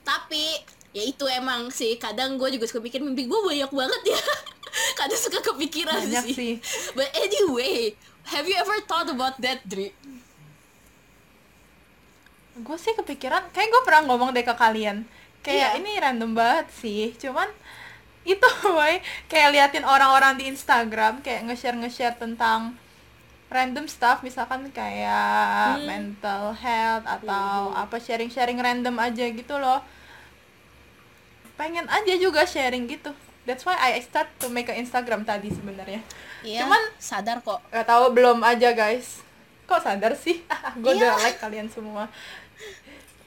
Tapi 0.07 0.63
ya 0.95 1.03
itu 1.03 1.27
emang 1.27 1.69
sih. 1.75 1.99
Kadang 1.99 2.39
gue 2.39 2.49
juga 2.55 2.71
suka 2.71 2.79
mikir 2.81 3.03
mimpi 3.03 3.27
gue 3.27 3.41
banyak 3.43 3.69
banget 3.69 4.03
ya. 4.15 4.23
Kadang 4.99 5.21
suka 5.21 5.43
kepikiran 5.43 5.99
banyak 6.07 6.25
sih. 6.31 6.35
sih. 6.35 6.53
But 6.95 7.11
anyway 7.13 7.99
have 8.31 8.47
you 8.47 8.55
ever 8.59 8.79
thought 8.87 9.11
about 9.11 9.39
that 9.43 9.63
Dri? 9.67 9.91
gue 12.57 12.77
sih 12.81 12.97
kepikiran 12.97 13.53
kayak 13.53 13.69
gue 13.69 13.83
pernah 13.85 14.09
ngomong 14.09 14.33
deh 14.33 14.41
ke 14.41 14.55
kalian. 14.57 15.05
Kayak 15.45 15.77
Iya. 15.77 15.79
ini 15.79 15.91
random 16.01 16.33
banget 16.33 16.67
sih. 16.73 17.13
Cuman 17.21 17.47
itu 18.29 18.49
woy. 18.67 18.99
Kayak 19.27 19.49
liatin 19.53 19.85
orang-orang 19.85 20.37
di 20.37 20.45
Instagram 20.47 21.21
kayak 21.21 21.47
nge-share 21.47 21.77
nge-share 21.77 22.15
tentang 22.15 22.75
random 23.47 23.87
stuff. 23.87 24.21
Misalkan 24.21 24.67
kayak 24.71 25.79
Hmm. 25.79 25.87
mental 25.87 26.51
health 26.53 27.07
atau 27.07 27.71
apa 27.73 27.97
sharing-sharing 27.97 28.59
random 28.59 28.99
aja 28.99 29.25
gitu 29.25 29.55
loh. 29.57 29.81
Pengen 31.57 31.87
aja 31.87 32.15
juga 32.17 32.45
sharing 32.45 32.85
gitu. 32.87 33.15
That's 33.43 33.63
why 33.63 33.79
I 33.79 34.03
start 34.03 34.27
to 34.41 34.51
make 34.51 34.67
a 34.67 34.75
Instagram 34.75 35.23
tadi 35.23 35.49
sebenarnya. 35.49 36.03
Iya, 36.43 36.67
Cuman- 36.67 36.91
sadar 36.99 37.39
kok. 37.41 37.63
Gak 37.71 37.87
tahu 37.87 38.11
belum 38.13 38.43
aja 38.43 38.75
guys. 38.75 39.23
Kok 39.65 39.81
sadar 39.81 40.13
sih? 40.15 40.43
Gue 40.83 40.93
Iya. 40.93 41.15
udah 41.15 41.23
like 41.23 41.39
kalian 41.39 41.67
semua. 41.67 42.11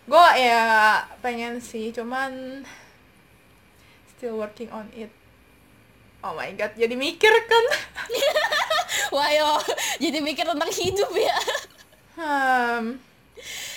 Gue 0.03 0.27
ya 0.35 0.65
pengen 1.19 1.57
sih 1.59 1.89
cuman 1.89 2.61
still 4.19 4.35
working 4.35 4.67
on 4.75 4.91
it 4.91 5.07
oh 6.19 6.35
my 6.35 6.51
god 6.51 6.75
jadi 6.75 6.91
mikir 6.99 7.31
kan 7.47 7.65
Wah 9.15 9.29
yo, 9.33 9.49
jadi 9.97 10.21
mikir 10.21 10.45
tentang 10.45 10.69
hidup 10.69 11.09
ya. 11.13 11.37
hmm, 12.17 12.97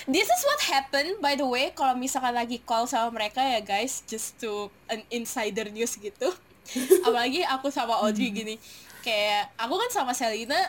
This 0.03 0.27
is 0.27 0.41
what 0.43 0.59
happened 0.67 1.23
by 1.23 1.39
the 1.39 1.47
way 1.47 1.71
kalau 1.71 1.95
misalkan 1.95 2.35
lagi 2.35 2.59
call 2.59 2.83
sama 2.83 3.07
mereka 3.15 3.39
ya 3.39 3.63
guys 3.63 4.03
just 4.03 4.35
to 4.43 4.67
an 4.91 4.99
insider 5.07 5.71
news 5.71 5.95
gitu. 5.95 6.27
Apalagi 7.07 7.47
aku 7.47 7.71
sama 7.71 7.95
Audrey 8.03 8.35
gini. 8.35 8.59
Kayak 8.99 9.55
aku 9.55 9.79
kan 9.79 9.89
sama 9.95 10.11
Selina 10.11 10.59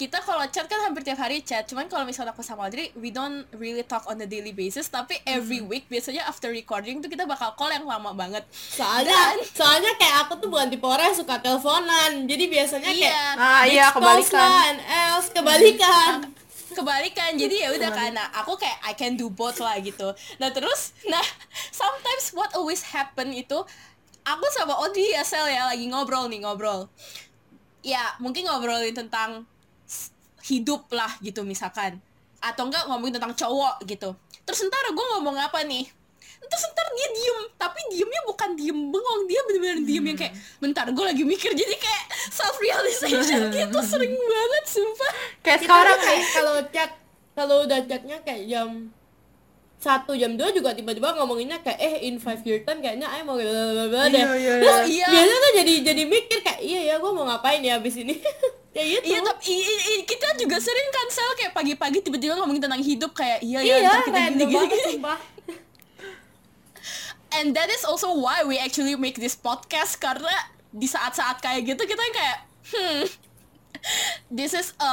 kita 0.00 0.16
kalau 0.24 0.40
chat 0.48 0.64
kan 0.64 0.80
hampir 0.80 1.04
tiap 1.04 1.20
hari 1.20 1.44
chat. 1.44 1.68
Cuman 1.68 1.84
kalau 1.84 2.08
misalnya 2.08 2.32
aku 2.32 2.40
sama 2.40 2.64
Audrey 2.64 2.88
we 2.96 3.12
don't 3.12 3.44
really 3.52 3.84
talk 3.84 4.08
on 4.08 4.16
a 4.16 4.24
daily 4.24 4.56
basis. 4.56 4.88
Tapi 4.88 5.20
every 5.28 5.60
week 5.60 5.92
biasanya 5.92 6.24
after 6.24 6.48
recording 6.48 7.04
tuh 7.04 7.12
kita 7.12 7.28
bakal 7.28 7.52
call 7.52 7.68
yang 7.68 7.84
lama 7.84 8.16
banget. 8.16 8.40
Soalnya 8.48 9.36
soalnya 9.52 9.92
kayak 10.00 10.24
aku 10.24 10.40
tuh 10.40 10.48
bukan 10.48 10.72
tipe 10.72 10.88
orang 10.88 11.12
yang 11.12 11.18
suka 11.20 11.36
teleponan. 11.44 12.24
Jadi 12.24 12.44
biasanya 12.48 12.88
kayak 12.88 13.12
Iya. 13.12 13.24
nah 13.36 13.62
iya 13.68 13.86
bitch 13.92 14.00
calls 14.00 14.28
kebalikan. 14.32 14.72
else 14.88 15.28
kebalikan. 15.36 16.12
Kebalikan. 16.72 17.30
Jadi 17.36 17.56
ya 17.60 17.68
udah 17.76 17.90
kan 17.92 18.10
nah, 18.16 18.32
aku 18.40 18.56
kayak 18.56 18.80
I 18.80 18.96
can 18.96 19.20
do 19.20 19.28
both 19.28 19.60
lah 19.60 19.76
gitu. 19.84 20.16
Nah 20.40 20.48
terus 20.48 20.96
nah 21.12 21.20
sometimes 21.68 22.32
what 22.32 22.48
always 22.56 22.80
happen 22.88 23.36
itu 23.36 23.60
aku 24.24 24.46
sama 24.56 24.80
Audrey 24.80 25.12
ya 25.12 25.20
Sel 25.28 25.44
ya 25.52 25.68
lagi 25.68 25.84
ngobrol 25.92 26.32
nih 26.32 26.40
ngobrol. 26.40 26.88
Ya 27.84 28.16
mungkin 28.16 28.48
ngobrolin 28.48 28.96
tentang 28.96 29.44
hidup 30.46 30.88
lah 30.92 31.12
gitu 31.20 31.44
misalkan. 31.44 32.00
Atau 32.40 32.68
enggak 32.68 32.88
ngomongin 32.88 33.20
tentang 33.20 33.34
cowok 33.36 33.84
gitu. 33.84 34.16
Terus 34.44 34.60
ntar 34.66 34.84
gue 34.90 35.06
ngomong 35.16 35.36
apa 35.36 35.62
nih? 35.64 35.84
Terus 36.40 36.64
ntar 36.72 36.86
dia 36.96 37.08
diem. 37.12 37.38
Tapi 37.54 37.80
diemnya 37.92 38.20
bukan 38.24 38.50
diem 38.56 38.78
bengong. 38.88 39.22
Dia 39.28 39.40
bener-bener 39.44 39.78
diem 39.84 40.04
yang 40.10 40.18
kayak 40.18 40.34
bentar 40.58 40.86
gue 40.88 41.04
lagi 41.04 41.22
mikir. 41.22 41.52
Jadi 41.52 41.74
kayak 41.76 42.04
self 42.32 42.56
realization 42.58 43.50
gitu. 43.54 43.78
Sering 43.84 44.14
banget 44.16 44.64
sumpah. 44.66 45.12
Kayak 45.44 45.58
kita 45.62 45.68
sekarang 45.68 45.98
kayak 46.00 46.24
kalau 46.32 46.54
chat 46.72 46.90
kalau 47.36 47.56
udah 47.64 47.80
chatnya 47.86 48.16
kayak 48.24 48.42
jam 48.48 48.90
satu 49.80 50.12
jam 50.12 50.36
dua 50.36 50.52
juga 50.52 50.76
tiba-tiba 50.76 51.16
ngomonginnya 51.16 51.64
kayak 51.64 51.80
eh 51.80 51.94
in 52.04 52.20
five 52.20 52.44
year 52.44 52.60
time 52.68 52.84
kayaknya 52.84 53.08
ay 53.08 53.24
mau 53.24 53.40
blablabla 53.40 54.12
deh. 54.12 54.20
Iya, 54.20 54.32
iya, 54.36 54.54
iya. 54.60 54.74
Iya. 54.84 55.06
biasanya 55.08 55.38
tuh 55.40 55.52
jadi 55.56 55.72
jadi 55.88 56.02
mikir 56.04 56.38
kayak 56.44 56.60
iya 56.60 56.80
ya 56.84 56.94
gue 57.00 57.10
mau 57.16 57.24
ngapain 57.24 57.64
ya 57.64 57.80
abis 57.80 57.96
ini 57.96 58.20
kayak 58.70 58.86
gitu 58.96 59.04
Iya 59.08 59.18
tapi 59.20 59.50
i- 59.50 59.66
i- 59.92 60.04
kita 60.04 60.26
juga 60.36 60.56
sering 60.56 60.88
kan 60.88 61.06
sel 61.08 61.30
kayak 61.34 61.52
pagi-pagi 61.52 61.98
tiba-tiba 62.00 62.34
ngomongin 62.34 62.62
tentang 62.62 62.78
hidup 62.80 63.10
kayak 63.12 63.42
iya 63.42 63.58
ya 63.60 63.74
iya 63.76 63.90
ntar 63.90 64.02
kita 64.04 64.18
gini 64.28 64.44
gini 64.46 64.66
gini. 64.68 64.94
And 67.30 67.54
that 67.54 67.70
is 67.70 67.82
also 67.82 68.10
why 68.12 68.42
we 68.42 68.58
actually 68.58 68.94
make 68.94 69.14
this 69.14 69.34
podcast 69.34 69.94
karena 69.96 70.34
di 70.68 70.86
saat-saat 70.86 71.38
kayak 71.38 71.62
gitu 71.64 71.82
kita 71.84 72.02
kayak 72.10 72.38
hmm 72.70 73.02
this 74.38 74.50
is 74.50 74.74
a 74.76 74.92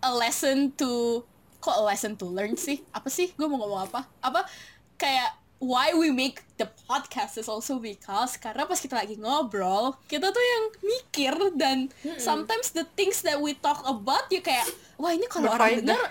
a 0.00 0.10
lesson 0.12 0.70
to 0.72 1.22
kok 1.58 1.74
a 1.74 1.82
lesson 1.82 2.14
to 2.14 2.26
learn 2.26 2.54
sih? 2.54 2.82
Apa 2.90 3.06
sih? 3.08 3.30
Gue 3.34 3.46
mau 3.46 3.58
ngomong 3.58 3.82
apa? 3.84 4.06
Apa? 4.20 4.46
Kayak 4.94 5.34
why 5.58 5.96
we 5.96 6.12
make 6.12 6.44
the 6.60 6.68
podcast 6.84 7.40
is 7.40 7.48
also 7.48 7.80
because 7.80 8.36
karena 8.36 8.68
pas 8.68 8.76
kita 8.76 8.96
lagi 8.96 9.16
ngobrol 9.16 9.96
kita 10.04 10.28
tuh 10.28 10.44
yang 10.44 10.64
mikir 10.84 11.34
dan 11.56 11.88
sometimes 12.20 12.76
the 12.76 12.84
things 12.96 13.24
that 13.24 13.40
we 13.40 13.56
talk 13.56 13.80
about 13.88 14.28
ya 14.28 14.44
kayak 14.44 14.68
wah 15.00 15.12
ini 15.12 15.24
kalau 15.28 15.56
orang 15.56 15.80
denger 15.80 16.08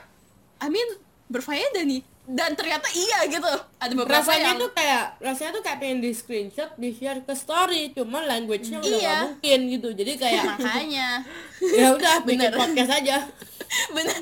I 0.61 0.67
mean 0.73 0.89
berfaedah 1.29 1.85
nih 1.85 2.01
dan 2.25 2.53
ternyata 2.53 2.89
iya 2.89 3.29
gitu. 3.29 3.45
Ada 3.77 3.93
beberapa 3.93 4.17
rasanya 4.19 4.49
yang 4.49 4.57
tuh 4.57 4.71
kayak 4.71 5.03
rasanya 5.19 5.51
tuh 5.53 5.61
kayak 5.61 5.77
pengen 5.77 5.99
di 5.99 6.11
screenshot 6.11 6.69
di 6.73 6.89
share 6.89 7.21
ke 7.21 7.33
story 7.33 7.89
cuman 7.91 8.25
language-nya 8.25 8.79
udah 8.79 8.89
Iya. 8.91 9.05
gak 9.07 9.21
mungkin 9.29 9.59
gitu. 9.69 9.89
Jadi 9.93 10.11
kayak 10.15 10.43
makanya. 10.51 11.07
Ya 11.79 11.87
udah 11.91 12.15
bikin 12.21 12.49
Bener. 12.49 12.53
podcast 12.53 12.91
aja. 12.95 13.17
Bener. 13.95 14.17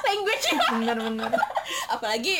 Language 0.00 0.46
bener-bener 0.70 1.32
apalagi 1.86 2.34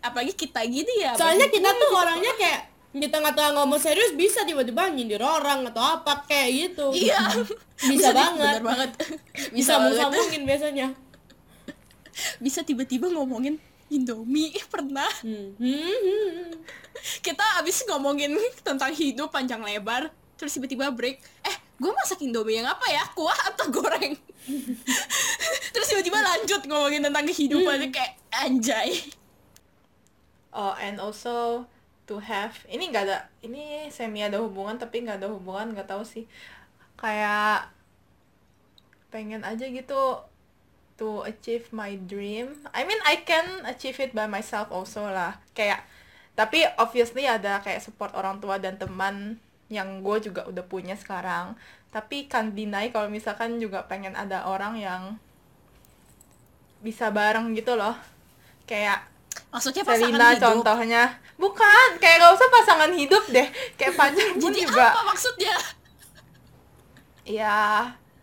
apalagi 0.00 0.34
kita 0.34 0.62
gini 0.64 1.00
ya 1.00 1.14
soalnya 1.14 1.46
kita 1.46 1.70
tuh 1.70 1.90
orangnya 1.92 2.30
kayak 2.34 2.60
di 2.90 3.06
tengah-tengah 3.06 3.54
ngomong 3.54 3.78
serius 3.78 4.14
bisa 4.14 4.42
tiba-tiba 4.42 4.86
nyindir 4.88 5.18
orang 5.18 5.66
atau 5.66 5.98
apa 5.98 6.22
kayak 6.24 6.48
gitu. 6.74 6.90
Iya. 6.90 7.18
Bisa 7.76 8.10
di- 8.10 8.16
banget. 8.16 8.38
bener 8.38 8.62
banget. 8.64 8.90
Bisa 9.50 9.78
bisa 9.80 9.98
sambungin 10.00 10.42
biasanya. 10.44 10.86
Bisa 12.38 12.62
tiba-tiba 12.62 13.10
ngomongin 13.10 13.58
Indomie. 13.92 14.54
Pernah. 14.72 15.10
Hmm. 15.20 15.56
Hmm, 15.56 15.98
hmm. 16.00 16.48
kita 17.20 17.44
abis 17.60 17.84
ngomongin 17.90 18.32
tentang 18.64 18.94
hidup 18.94 19.28
panjang 19.28 19.60
lebar 19.60 20.08
terus 20.34 20.54
tiba-tiba 20.56 20.90
break. 20.90 21.20
Eh 21.44 21.56
gue 21.78 21.90
masak 21.90 22.22
Indomie 22.22 22.60
yang 22.62 22.68
apa 22.68 22.86
ya? 22.90 23.04
Kuah 23.12 23.54
atau 23.54 23.70
goreng? 23.70 24.14
Terus 25.74 25.86
tiba-tiba 25.90 26.20
lanjut 26.20 26.60
ngomongin 26.68 27.02
tentang 27.02 27.24
kehidupan. 27.26 27.90
Kayak 27.90 28.14
anjay. 28.30 29.00
Oh, 30.54 30.76
and 30.78 31.02
also 31.02 31.66
to 32.04 32.20
have 32.20 32.52
ini 32.68 32.92
nggak 32.92 33.08
ada 33.08 33.18
ini 33.40 33.88
semi 33.88 34.20
ada 34.20 34.36
hubungan 34.38 34.76
tapi 34.76 35.00
nggak 35.02 35.18
ada 35.24 35.28
hubungan 35.32 35.74
nggak 35.74 35.88
tahu 35.90 36.04
sih. 36.06 36.28
Kayak 36.94 37.72
pengen 39.10 39.42
aja 39.42 39.66
gitu 39.66 40.22
to 40.96 41.26
achieve 41.26 41.66
my 41.74 41.98
dream. 42.06 42.54
I 42.70 42.86
mean 42.86 42.98
I 43.02 43.22
can 43.26 43.66
achieve 43.66 43.98
it 43.98 44.14
by 44.14 44.30
myself 44.30 44.70
also 44.70 45.06
lah. 45.10 45.38
Kayak 45.54 45.82
tapi 46.34 46.66
obviously 46.78 47.26
ada 47.26 47.62
kayak 47.62 47.82
support 47.82 48.10
orang 48.14 48.42
tua 48.42 48.58
dan 48.58 48.74
teman 48.78 49.38
yang 49.70 50.02
gue 50.02 50.30
juga 50.30 50.46
udah 50.46 50.64
punya 50.66 50.94
sekarang. 50.94 51.58
Tapi 51.90 52.26
kan 52.26 52.54
deny 52.54 52.90
kalau 52.90 53.06
misalkan 53.06 53.58
juga 53.62 53.86
pengen 53.86 54.18
ada 54.18 54.46
orang 54.50 54.78
yang 54.78 55.02
bisa 56.82 57.10
bareng 57.10 57.54
gitu 57.54 57.78
loh. 57.78 57.94
Kayak 58.66 59.06
maksudnya 59.50 59.82
pasangan 59.86 60.10
Selina 60.10 60.28
hidup? 60.34 60.42
contohnya. 60.42 61.04
Bukan 61.34 61.88
kayak 61.98 62.22
gak 62.22 62.34
usah 62.38 62.48
pasangan 62.50 62.92
hidup 62.94 63.24
deh. 63.30 63.48
Kayak 63.78 63.94
pacar 64.00 64.26
pun 64.38 64.50
jadi 64.50 64.62
juga. 64.66 64.86
apa 64.94 65.02
maksudnya? 65.06 65.54
Ya 67.26 67.58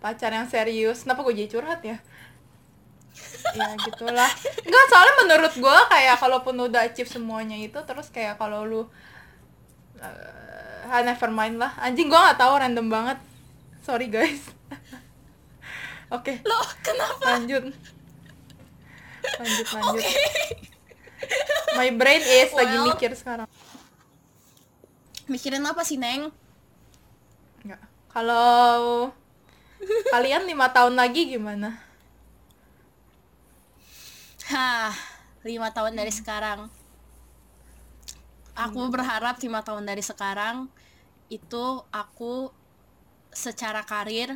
pacar 0.03 0.31
yang 0.31 0.47
serius. 0.47 1.03
Kenapa 1.03 1.23
gue 1.27 1.36
jadi 1.36 1.51
curhat 1.51 1.84
ya 1.84 1.99
ya 3.58 3.67
gitulah. 3.82 4.32
Enggak 4.63 4.86
soalnya 4.89 5.13
menurut 5.25 5.54
gue 5.56 5.77
kayak 5.89 6.17
kalaupun 6.21 6.56
udah 6.69 6.88
achieve 6.88 7.10
semuanya 7.10 7.58
itu 7.58 7.77
terus 7.84 8.08
kayak 8.10 8.38
kalau 8.39 8.63
lu 8.63 8.82
uh, 10.01 11.01
never 11.01 11.30
mind 11.32 11.58
lah. 11.60 11.73
Anjing 11.82 12.08
gue 12.08 12.19
nggak 12.19 12.39
tahu 12.39 12.54
random 12.58 12.88
banget. 12.88 13.17
Sorry 13.82 14.08
guys. 14.08 14.51
Oke. 16.15 16.43
Loh 16.43 16.67
kenapa? 16.84 17.39
Lanjut. 17.39 17.71
Lanjut 19.39 19.67
lanjut. 19.71 20.04
My 21.77 21.89
brain 21.95 22.21
is 22.21 22.51
lagi 22.51 22.75
Well. 22.75 22.88
mikir 22.91 23.12
sekarang. 23.15 23.47
Mikirin 25.32 25.63
apa 25.63 25.82
sih 25.88 25.95
neng? 25.95 26.34
Enggak. 27.63 27.82
Kalau 28.12 29.10
kalian 30.12 30.43
lima 30.45 30.67
tahun 30.69 30.99
lagi 30.99 31.32
gimana? 31.32 31.90
Hah, 34.51 34.91
lima 35.43 35.71
tahun 35.71 35.95
dari 35.95 36.11
sekarang. 36.11 36.67
Aku 38.51 38.91
berharap 38.91 39.39
lima 39.39 39.63
tahun 39.63 39.87
dari 39.87 40.03
sekarang 40.03 40.67
itu 41.31 41.65
aku 41.87 42.52
secara 43.31 43.79
karir 43.87 44.35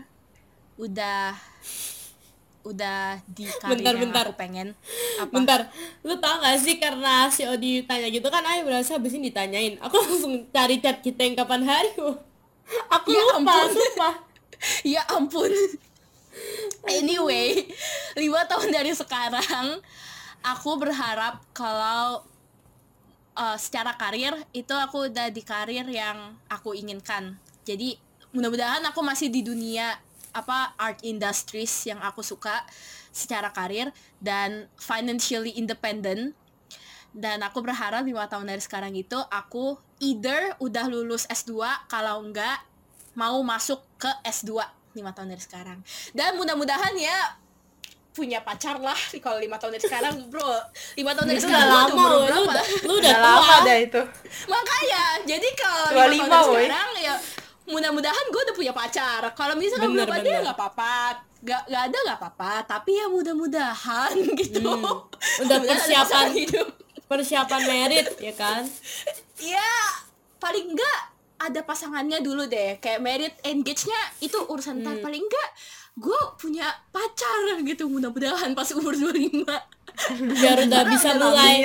udah 0.80 1.36
udah 2.64 3.20
di 3.28 3.46
karir 3.46 3.76
Bentar, 3.78 3.92
yang 3.94 4.04
bentar. 4.10 4.26
aku 4.26 4.34
pengen. 4.40 4.68
Apa? 5.20 5.30
Bentar, 5.30 5.60
lu 6.02 6.16
tau 6.18 6.40
gak 6.40 6.58
sih 6.58 6.80
karena 6.80 7.28
si 7.28 7.44
Odi 7.44 7.84
tanya 7.84 8.08
gitu 8.08 8.26
kan 8.28 8.42
Ayo 8.42 8.66
berasa 8.66 8.98
abis 8.98 9.16
ini 9.16 9.30
ditanyain 9.30 9.78
Aku 9.80 9.96
langsung 10.04 10.44
cari 10.50 10.82
chat 10.82 11.00
kita 11.00 11.24
yang 11.24 11.36
kapan 11.38 11.62
hari 11.62 11.92
Aku 12.90 13.08
Ya 13.14 13.22
lupa, 13.22 13.38
ampun. 13.54 13.70
sumpah 13.70 14.14
ya 14.98 15.02
ampun. 15.08 15.52
Anyway, 16.88 17.66
lima 18.22 18.46
tahun 18.46 18.70
dari 18.72 18.94
sekarang 18.94 19.82
aku 20.46 20.72
berharap 20.78 21.42
kalau 21.52 22.22
uh, 23.36 23.58
secara 23.58 23.94
karir 23.98 24.34
itu 24.54 24.72
aku 24.72 25.10
udah 25.10 25.30
di 25.30 25.42
karir 25.42 25.86
yang 25.90 26.38
aku 26.48 26.78
inginkan. 26.78 27.38
Jadi 27.66 27.98
mudah-mudahan 28.32 28.84
aku 28.86 29.02
masih 29.02 29.32
di 29.32 29.42
dunia 29.42 29.98
apa 30.36 30.76
art 30.76 31.00
industries 31.08 31.72
yang 31.88 32.04
aku 32.04 32.20
suka 32.20 32.68
secara 33.16 33.48
karir 33.56 33.90
dan 34.20 34.68
financially 34.76 35.56
independent 35.56 36.36
dan 37.16 37.40
aku 37.48 37.64
berharap 37.64 38.04
lima 38.04 38.28
tahun 38.28 38.52
dari 38.52 38.60
sekarang 38.60 38.92
itu 38.92 39.16
aku 39.32 39.80
either 40.04 40.52
udah 40.60 40.92
lulus 40.92 41.24
S2 41.32 41.64
kalau 41.88 42.28
enggak 42.28 42.60
mau 43.16 43.40
masuk 43.40 43.80
ke 43.96 44.12
S2 44.28 44.60
lima 44.96 45.12
tahun 45.12 45.36
dari 45.36 45.44
sekarang. 45.44 45.80
Dan 46.16 46.40
mudah-mudahan 46.40 46.96
ya 46.96 47.36
punya 48.16 48.40
pacar 48.40 48.80
lah 48.80 48.96
kalau 49.20 49.44
lima 49.44 49.60
tahun 49.60 49.76
dari 49.76 49.84
sekarang 49.84 50.16
bro. 50.32 50.56
Lima 50.96 51.12
tahun 51.12 51.28
dari 51.28 51.40
itu 51.44 51.48
sekarang 51.52 51.68
udah 51.68 51.84
lama 51.84 52.04
woy. 52.08 52.30
lu 52.32 52.42
udah 52.48 52.66
lu 52.88 52.94
udah 52.96 52.96
udah 53.04 53.14
tua. 53.14 53.28
lama 53.28 53.56
dah 53.68 53.78
itu. 53.78 54.02
Makanya 54.48 55.04
jadi 55.28 55.48
kalau 55.60 55.86
25, 55.92 56.16
lima 56.16 56.26
tahun 56.32 56.32
dari 56.32 56.56
woy. 56.56 56.66
sekarang 56.72 56.96
ya 57.04 57.16
mudah-mudahan 57.66 58.26
gue 58.32 58.42
udah 58.48 58.56
punya 58.56 58.74
pacar. 58.74 59.22
Kalau 59.36 59.54
misalkan 59.60 59.90
Bener, 59.92 60.08
belum 60.08 60.16
ada 60.16 60.30
ya 60.32 60.40
nggak 60.48 60.58
apa-apa. 60.58 60.98
Gak, 61.46 61.62
gak 61.70 61.84
ada 61.92 61.98
nggak 62.10 62.18
apa-apa. 62.24 62.54
Tapi 62.66 62.92
ya 62.96 63.06
mudah-mudahan 63.12 64.14
gitu. 64.42 64.64
Hmm. 64.64 65.44
Udah 65.46 65.58
persiapan. 65.70 66.28
hidup. 66.32 66.68
persiapan 67.06 67.62
merit 67.70 68.18
ya 68.18 68.34
kan? 68.34 68.66
Ya 69.38 69.72
paling 70.42 70.74
enggak 70.74 71.15
ada 71.46 71.62
pasangannya 71.62 72.20
dulu 72.20 72.46
deh 72.46 72.78
kayak 72.78 73.00
merit 73.00 73.34
engage-nya 73.42 73.98
itu 74.20 74.36
urusan 74.46 74.76
Hmm. 74.76 74.84
ntar 74.84 74.96
paling 75.00 75.22
enggak 75.22 75.50
gue 75.96 76.20
punya 76.36 76.66
pacar 76.90 77.40
gitu 77.62 77.88
mudah-mudahan 77.88 78.52
pas 78.52 78.68
umur 78.72 78.98
25 79.00 79.48
biar 80.34 80.58
udah 80.66 80.84
bisa 80.86 81.16
mulai 81.16 81.56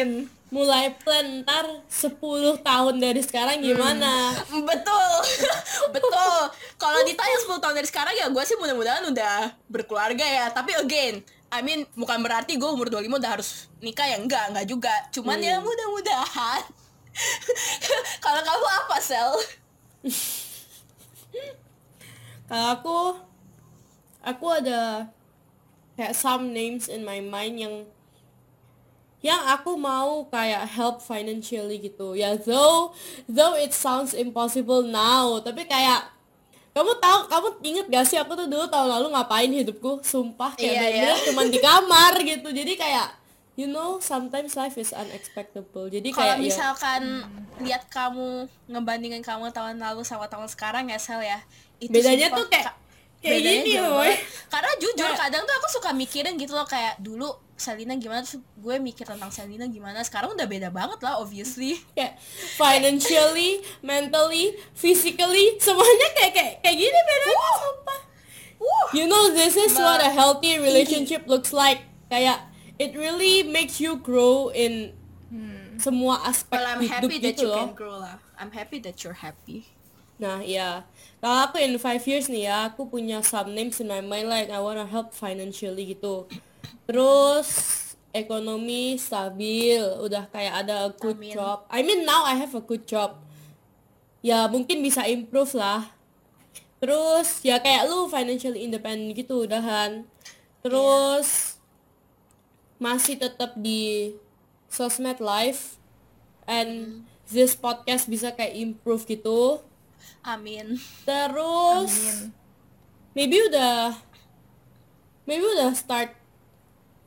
mulai 0.51 0.91
plan 0.97 1.43
ntar 1.43 1.63
10 1.87 2.19
tahun 2.61 2.95
dari 2.99 3.23
sekarang 3.23 3.63
gimana? 3.63 4.35
Betul. 4.51 5.11
Betul. 5.95 6.39
Kalau 6.75 7.01
ditanya 7.03 7.39
10 7.41 7.63
tahun 7.63 7.75
dari 7.77 7.87
sekarang 7.87 8.15
ya 8.15 8.27
gue 8.27 8.43
sih 8.43 8.59
mudah-mudahan 8.59 9.07
udah 9.07 9.37
berkeluarga 9.67 10.27
ya. 10.27 10.51
Tapi 10.51 10.75
again 10.77 11.23
I 11.51 11.63
mean 11.63 11.87
bukan 11.95 12.19
berarti 12.19 12.59
gue 12.59 12.67
umur 12.67 12.87
25 12.87 12.99
udah 13.15 13.31
harus 13.31 13.71
nikah 13.79 14.07
ya. 14.07 14.19
Enggak 14.19 14.51
enggak 14.51 14.67
juga. 14.67 14.95
Cuman 15.11 15.39
ya 15.39 15.59
mudah-mudahan. 15.59 16.63
Kalau 18.25 18.41
kamu 18.41 18.67
apa 18.77 18.97
sel 18.99 19.31
kalau 22.49 22.67
aku 22.73 22.99
aku 24.25 24.47
ada 24.49 25.09
kayak 25.97 26.17
some 26.17 26.57
names 26.57 26.89
in 26.89 27.05
my 27.05 27.21
mind 27.21 27.61
yang 27.61 27.75
yang 29.21 29.41
aku 29.53 29.77
mau 29.77 30.25
kayak 30.33 30.65
help 30.65 31.05
financially 31.05 31.77
gitu. 31.77 32.17
Ya 32.17 32.41
though 32.41 32.97
though 33.29 33.53
it 33.61 33.77
sounds 33.77 34.17
impossible 34.17 34.81
now 34.81 35.37
tapi 35.45 35.69
kayak 35.69 36.09
kamu 36.73 36.97
tahu 37.03 37.19
kamu 37.29 37.49
inget 37.67 37.87
gak 37.91 38.07
sih 38.09 38.17
aku 38.17 38.33
tuh 38.39 38.49
dulu 38.49 38.65
tahun 38.73 38.89
lalu 38.89 39.07
ngapain 39.13 39.53
hidupku? 39.53 40.01
Sumpah 40.01 40.57
kayak 40.57 40.81
bener-bener 40.81 41.17
iya. 41.21 41.25
cuman 41.29 41.47
di 41.53 41.59
kamar 41.61 42.13
gitu. 42.25 42.49
Jadi 42.49 42.73
kayak 42.81 43.20
you 43.61 43.69
know 43.69 44.01
sometimes 44.01 44.57
life 44.57 44.81
is 44.81 44.97
unexpectable. 44.97 45.93
Jadi 45.93 46.09
kalau 46.17 46.33
ya, 46.33 46.41
misalkan 46.41 47.29
lihat 47.61 47.93
kamu 47.93 48.49
ngebandingin 48.73 49.21
kamu 49.21 49.53
tahun 49.53 49.77
lalu 49.77 50.01
sama 50.01 50.25
tahun 50.33 50.49
sekarang 50.49 50.89
ya 50.89 50.97
sel 50.97 51.21
ya 51.21 51.37
itu 51.77 51.93
bedanya 51.93 52.33
tuh 52.33 52.49
kayak 52.49 52.73
ka- 52.73 52.79
kayak 53.21 53.37
bedanya 53.37 53.61
gini 53.61 53.77
banget. 53.85 54.19
karena 54.49 54.71
jujur 54.81 55.11
kadang 55.13 55.43
tuh 55.45 55.55
aku 55.61 55.69
suka 55.77 55.91
mikirin 55.93 56.41
gitu 56.41 56.57
loh 56.57 56.65
kayak 56.65 56.97
dulu 57.05 57.29
Selina 57.61 57.93
gimana 58.01 58.25
terus 58.25 58.41
gue 58.41 58.77
mikir 58.81 59.05
tentang 59.05 59.29
Selina 59.29 59.69
gimana. 59.69 60.01
Sekarang 60.01 60.33
udah 60.33 60.49
beda 60.49 60.73
banget 60.73 60.97
lah 61.05 61.21
obviously. 61.21 61.77
Kayak 61.93 62.17
financially, 62.57 63.61
mentally, 63.85 64.57
physically 64.73 65.61
semuanya 65.61 66.09
kayak 66.17 66.33
kayak 66.33 66.53
kayak 66.65 66.77
gini 66.81 66.99
bedanya 67.05 67.49
sumpah. 67.61 68.01
You 68.97 69.05
know 69.05 69.29
this 69.37 69.61
is 69.61 69.77
what 69.77 70.01
a 70.01 70.09
healthy 70.09 70.57
relationship 70.57 71.29
looks 71.29 71.53
like. 71.53 71.85
Kayak 72.09 72.50
it 72.81 72.97
really 72.97 73.45
makes 73.45 73.77
you 73.77 74.01
grow 74.01 74.49
in 74.49 74.97
semua 75.77 76.25
aspek 76.25 76.57
well 76.57 76.65
I'm 76.65 76.81
hidup 76.81 77.13
happy 77.13 77.17
that 77.21 77.37
gitu 77.37 77.45
you 77.45 77.53
loh. 77.53 77.61
can 77.69 77.77
grow 77.77 77.97
lah 78.01 78.17
I'm 78.41 78.51
happy 78.57 78.81
that 78.81 78.97
you're 79.05 79.21
happy 79.21 79.69
Nah, 80.21 80.45
ya. 80.45 80.85
Kalau 81.25 81.49
aku 81.49 81.57
in 81.57 81.81
five 81.81 82.05
years 82.05 82.29
nih 82.29 82.45
ya, 82.45 82.69
aku 82.69 82.85
punya 82.93 83.25
some 83.25 83.57
names 83.57 83.81
in 83.81 83.89
my 83.89 84.05
mind 84.05 84.29
like 84.29 84.53
I 84.53 84.61
wanna 84.61 84.85
help 84.85 85.17
financially 85.17 85.97
gitu. 85.97 86.29
Terus 86.85 87.49
ekonomi 88.13 89.01
stabil, 89.01 89.81
udah 89.81 90.29
kayak 90.29 90.69
ada 90.69 90.85
a 90.85 90.91
good 90.93 91.17
Amin. 91.17 91.33
job. 91.33 91.65
I 91.73 91.81
mean 91.81 92.05
now 92.05 92.29
I 92.29 92.37
have 92.37 92.53
a 92.53 92.61
good 92.61 92.85
job. 92.85 93.17
Ya 94.21 94.45
mungkin 94.53 94.85
bisa 94.85 95.09
improve 95.09 95.57
lah. 95.57 95.89
Terus 96.85 97.41
ya 97.41 97.57
kayak 97.57 97.89
lu 97.89 98.05
financially 98.13 98.61
independent 98.69 99.17
gitu 99.17 99.49
udahan. 99.49 100.05
Terus 100.61 101.50
masih 102.81 103.15
tetap 103.15 103.53
di 103.55 104.17
sosmed 104.67 105.21
live 105.21 105.77
and 106.49 107.05
this 107.29 107.53
podcast 107.53 108.09
bisa 108.09 108.33
kayak 108.33 108.57
improve 108.57 109.05
gitu. 109.05 109.61
Amin. 110.21 110.81
Terus 111.05 111.93
Amin. 111.93 112.33
maybe 113.13 113.37
udah 113.47 113.95
maybe 115.23 115.45
udah 115.45 115.71
start 115.73 116.17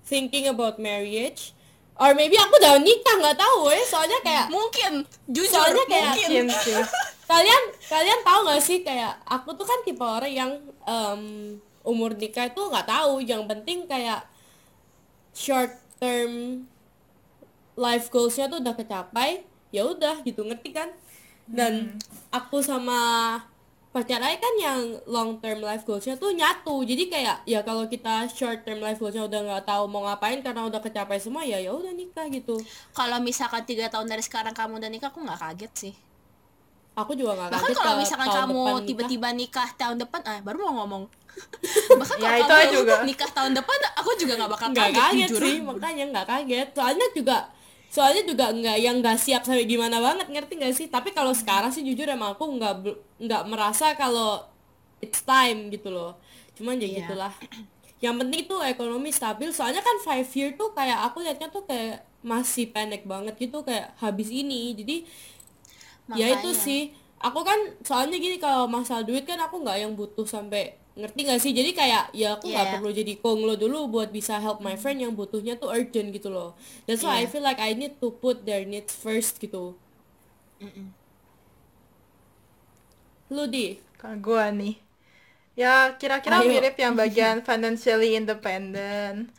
thinking 0.05 0.45
about 0.45 0.77
marriage. 0.77 1.51
Or 1.93 2.17
maybe 2.17 2.33
aku 2.33 2.57
udah 2.57 2.81
nikah 2.81 3.21
nggak 3.21 3.37
tahu 3.37 3.69
ya 3.69 3.83
soalnya 3.85 4.19
kayak 4.21 4.47
mungkin. 4.49 5.05
Jujur 5.25 5.49
Soalnya 5.51 5.85
kayak- 5.85 6.15
mungkin. 6.17 6.45
Kalian 7.33 7.63
kalian 7.87 8.19
tahu 8.21 8.39
nggak 8.45 8.61
sih 8.61 8.79
kayak 8.81 9.13
aku 9.25 9.53
tuh 9.55 9.63
kan 9.63 9.79
tipe 9.81 10.03
orang 10.03 10.29
yang 10.29 10.51
em, 10.83 11.21
umur 11.81 12.13
nikah 12.13 12.45
itu 12.45 12.61
nggak 12.61 12.85
tahu. 12.85 13.21
Yang 13.21 13.41
penting 13.45 13.85
kayak 13.85 14.25
short 15.33 15.73
term 15.97 16.63
life 17.73 18.07
goalsnya 18.13 18.45
tuh 18.47 18.61
udah 18.61 18.77
kecapai 18.77 19.43
ya 19.73 19.83
udah 19.89 20.21
gitu 20.23 20.45
ngerti 20.45 20.69
kan? 20.71 20.89
Dan 21.43 21.99
aku 22.31 22.63
sama 22.63 23.35
pacar 23.93 24.17
Ai 24.25 24.41
kan 24.41 24.49
yang 24.57 24.97
long 25.05 25.37
term 25.37 25.61
life 25.61 25.85
goalsnya 25.85 26.17
tuh 26.17 26.33
nyatu. 26.33 26.81
Jadi 26.81 27.13
kayak 27.13 27.45
ya 27.45 27.61
kalau 27.61 27.85
kita 27.85 28.25
short 28.25 28.65
term 28.65 28.81
life 28.81 28.97
goalsnya 28.97 29.29
udah 29.29 29.39
nggak 29.45 29.65
tahu 29.69 29.85
mau 29.85 30.09
ngapain 30.09 30.41
karena 30.41 30.65
udah 30.65 30.81
kecapai 30.81 31.21
semua 31.21 31.45
ya 31.45 31.61
ya 31.61 31.69
udah 31.69 31.93
nikah 31.93 32.25
gitu. 32.33 32.57
Kalau 32.97 33.21
misalkan 33.21 33.61
tiga 33.69 33.89
tahun 33.93 34.09
dari 34.09 34.25
sekarang 34.25 34.57
kamu 34.57 34.81
udah 34.81 34.89
nikah 34.89 35.13
aku 35.13 35.21
nggak 35.21 35.37
kaget 35.37 35.73
sih. 35.77 35.93
Aku 36.97 37.13
juga 37.13 37.37
nggak 37.37 37.49
bahkan 37.53 37.69
kaget 37.69 37.77
kalau 37.77 37.85
kalau 37.85 38.01
misalkan 38.01 38.29
kamu 38.29 38.53
depan 38.53 38.73
nikah. 38.73 38.85
tiba-tiba 38.89 39.27
nikah 39.33 39.69
tahun 39.77 39.97
depan 40.01 40.21
ah 40.25 40.39
baru 40.41 40.57
mau 40.69 40.73
ngomong 40.83 41.03
bahkan 41.95 42.17
Ya, 42.19 42.29
kalau 42.35 42.37
itu 42.37 42.53
kamu 42.53 42.73
juga. 42.75 42.95
nikah 43.03 43.31
tahun 43.31 43.51
depan 43.53 43.77
aku 43.95 44.09
juga 44.15 44.33
nggak 44.35 44.51
bakal 44.51 44.67
nggak 44.71 44.89
kaget, 44.89 44.99
kaget 44.99 45.29
jujur. 45.31 45.41
sih 45.41 45.55
makanya 45.61 46.03
nggak 46.11 46.27
kaget. 46.27 46.67
Soalnya 46.73 47.07
juga 47.11 47.37
soalnya 47.93 48.23
juga 48.25 48.45
nggak 48.49 48.77
yang 48.79 48.95
nggak 48.99 49.17
siap 49.17 49.41
sampai 49.45 49.65
gimana 49.65 49.97
banget 49.97 50.27
ngerti 50.27 50.53
nggak 50.59 50.73
sih? 50.73 50.87
Tapi 50.89 51.09
kalau 51.11 51.31
sekarang 51.31 51.69
sih 51.69 51.81
jujur 51.81 52.05
emang 52.05 52.33
aku 52.35 52.45
nggak 52.57 52.73
nggak 53.21 53.43
merasa 53.47 53.93
kalau 53.95 54.41
it's 54.99 55.21
time 55.23 55.69
gitu 55.69 55.89
loh. 55.89 56.17
Cuman 56.53 56.77
ya 56.77 56.85
Iya. 56.85 57.05
gitulah. 57.05 57.33
Yang 58.03 58.15
penting 58.19 58.41
tuh 58.45 58.59
ekonomi 58.61 59.09
stabil. 59.09 59.49
Soalnya 59.49 59.79
kan 59.79 59.95
five 60.01 60.27
year 60.35 60.49
tuh 60.53 60.73
kayak 60.73 60.99
aku 61.07 61.23
liatnya 61.23 61.47
tuh 61.47 61.63
kayak 61.63 62.03
masih 62.19 62.67
pendek 62.67 63.03
banget 63.03 63.35
gitu 63.37 63.63
kayak 63.63 63.95
habis 63.97 64.27
ini. 64.27 64.75
Jadi 64.75 65.07
ya 66.11 66.27
itu 66.29 66.49
Makanya. 66.49 66.53
sih. 66.55 66.81
Aku 67.23 67.39
kan 67.41 67.55
soalnya 67.81 68.19
gini 68.19 68.35
kalau 68.35 68.67
masalah 68.67 69.07
duit 69.07 69.23
kan 69.23 69.39
aku 69.39 69.63
nggak 69.63 69.79
yang 69.79 69.95
butuh 69.95 70.27
sampai 70.27 70.75
ngerti 70.93 71.19
nggak 71.25 71.41
sih 71.41 71.51
jadi 71.57 71.71
kayak 71.73 72.03
ya 72.13 72.37
aku 72.37 72.45
nggak 72.53 72.67
Iya. 72.69 72.73
perlu 72.77 72.89
jadi 72.93 73.13
konglo 73.17 73.53
dulu 73.57 73.89
buat 73.89 74.09
bisa 74.13 74.37
help 74.37 74.61
my 74.61 74.77
friend 74.77 75.01
yang 75.01 75.13
butuhnya 75.17 75.57
tuh 75.57 75.73
urgent 75.73 76.13
gitu 76.13 76.29
loh 76.29 76.53
that's 76.85 77.01
why 77.01 77.17
I 77.17 77.25
Iya. 77.25 77.31
feel 77.33 77.41
like 77.41 77.57
I 77.57 77.73
need 77.73 77.97
to 77.97 78.13
put 78.13 78.45
their 78.45 78.61
needs 78.63 78.93
first 78.93 79.41
gitu 79.41 79.73
lu 83.33 83.43
di 83.49 83.79
Kalau 83.97 84.19
gua 84.19 84.51
nih. 84.51 84.75
Ya, 85.55 85.95
kira-kira 85.95 86.43
Ayo. 86.43 86.49
mirip 86.51 86.75
yang 86.75 86.93
bagian 87.01 87.39
financially 87.41 88.19
independent. 88.19 89.31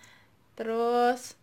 Terus 0.56 1.36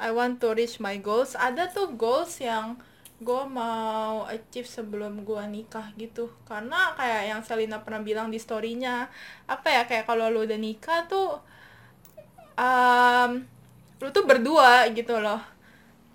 I 0.00 0.08
want 0.10 0.40
to 0.40 0.56
reach 0.56 0.80
my 0.80 0.96
goals. 0.96 1.36
Ada 1.36 1.68
tuh 1.68 1.92
goals 1.94 2.40
yang 2.40 2.80
gue 3.20 3.42
mau 3.52 4.24
achieve 4.24 4.64
sebelum 4.64 5.28
gua 5.28 5.44
nikah 5.44 5.92
gitu. 6.00 6.32
Karena 6.48 6.96
kayak 6.96 7.22
yang 7.28 7.40
Selina 7.44 7.84
pernah 7.84 8.00
bilang 8.00 8.32
di 8.32 8.40
storynya, 8.40 9.12
apa 9.44 9.68
ya 9.68 9.82
kayak 9.84 10.08
kalau 10.08 10.32
lu 10.32 10.48
udah 10.48 10.56
nikah 10.56 11.04
tuh 11.04 11.36
um, 12.56 13.44
lu 14.00 14.08
tuh 14.08 14.24
berdua 14.24 14.88
gitu 14.96 15.20
loh. 15.20 15.40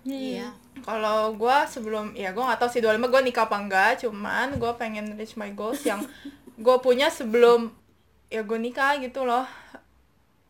iya 0.02 0.50
Kalau 0.82 1.34
gua 1.38 1.64
sebelum 1.64 2.12
ya 2.18 2.34
gua 2.34 2.52
nggak 2.52 2.60
tahu 2.66 2.70
sih 2.74 2.82
25 2.82 3.06
gua 3.08 3.22
nikah 3.22 3.44
apa 3.46 3.56
enggak, 3.58 3.92
cuman 4.02 4.58
gua 4.58 4.74
pengen 4.74 5.14
reach 5.14 5.38
my 5.38 5.54
goals 5.54 5.86
yang 5.86 6.02
gua 6.64 6.82
punya 6.82 7.06
sebelum 7.06 7.70
ya 8.28 8.42
gua 8.42 8.58
nikah 8.58 8.98
gitu 8.98 9.22
loh. 9.22 9.46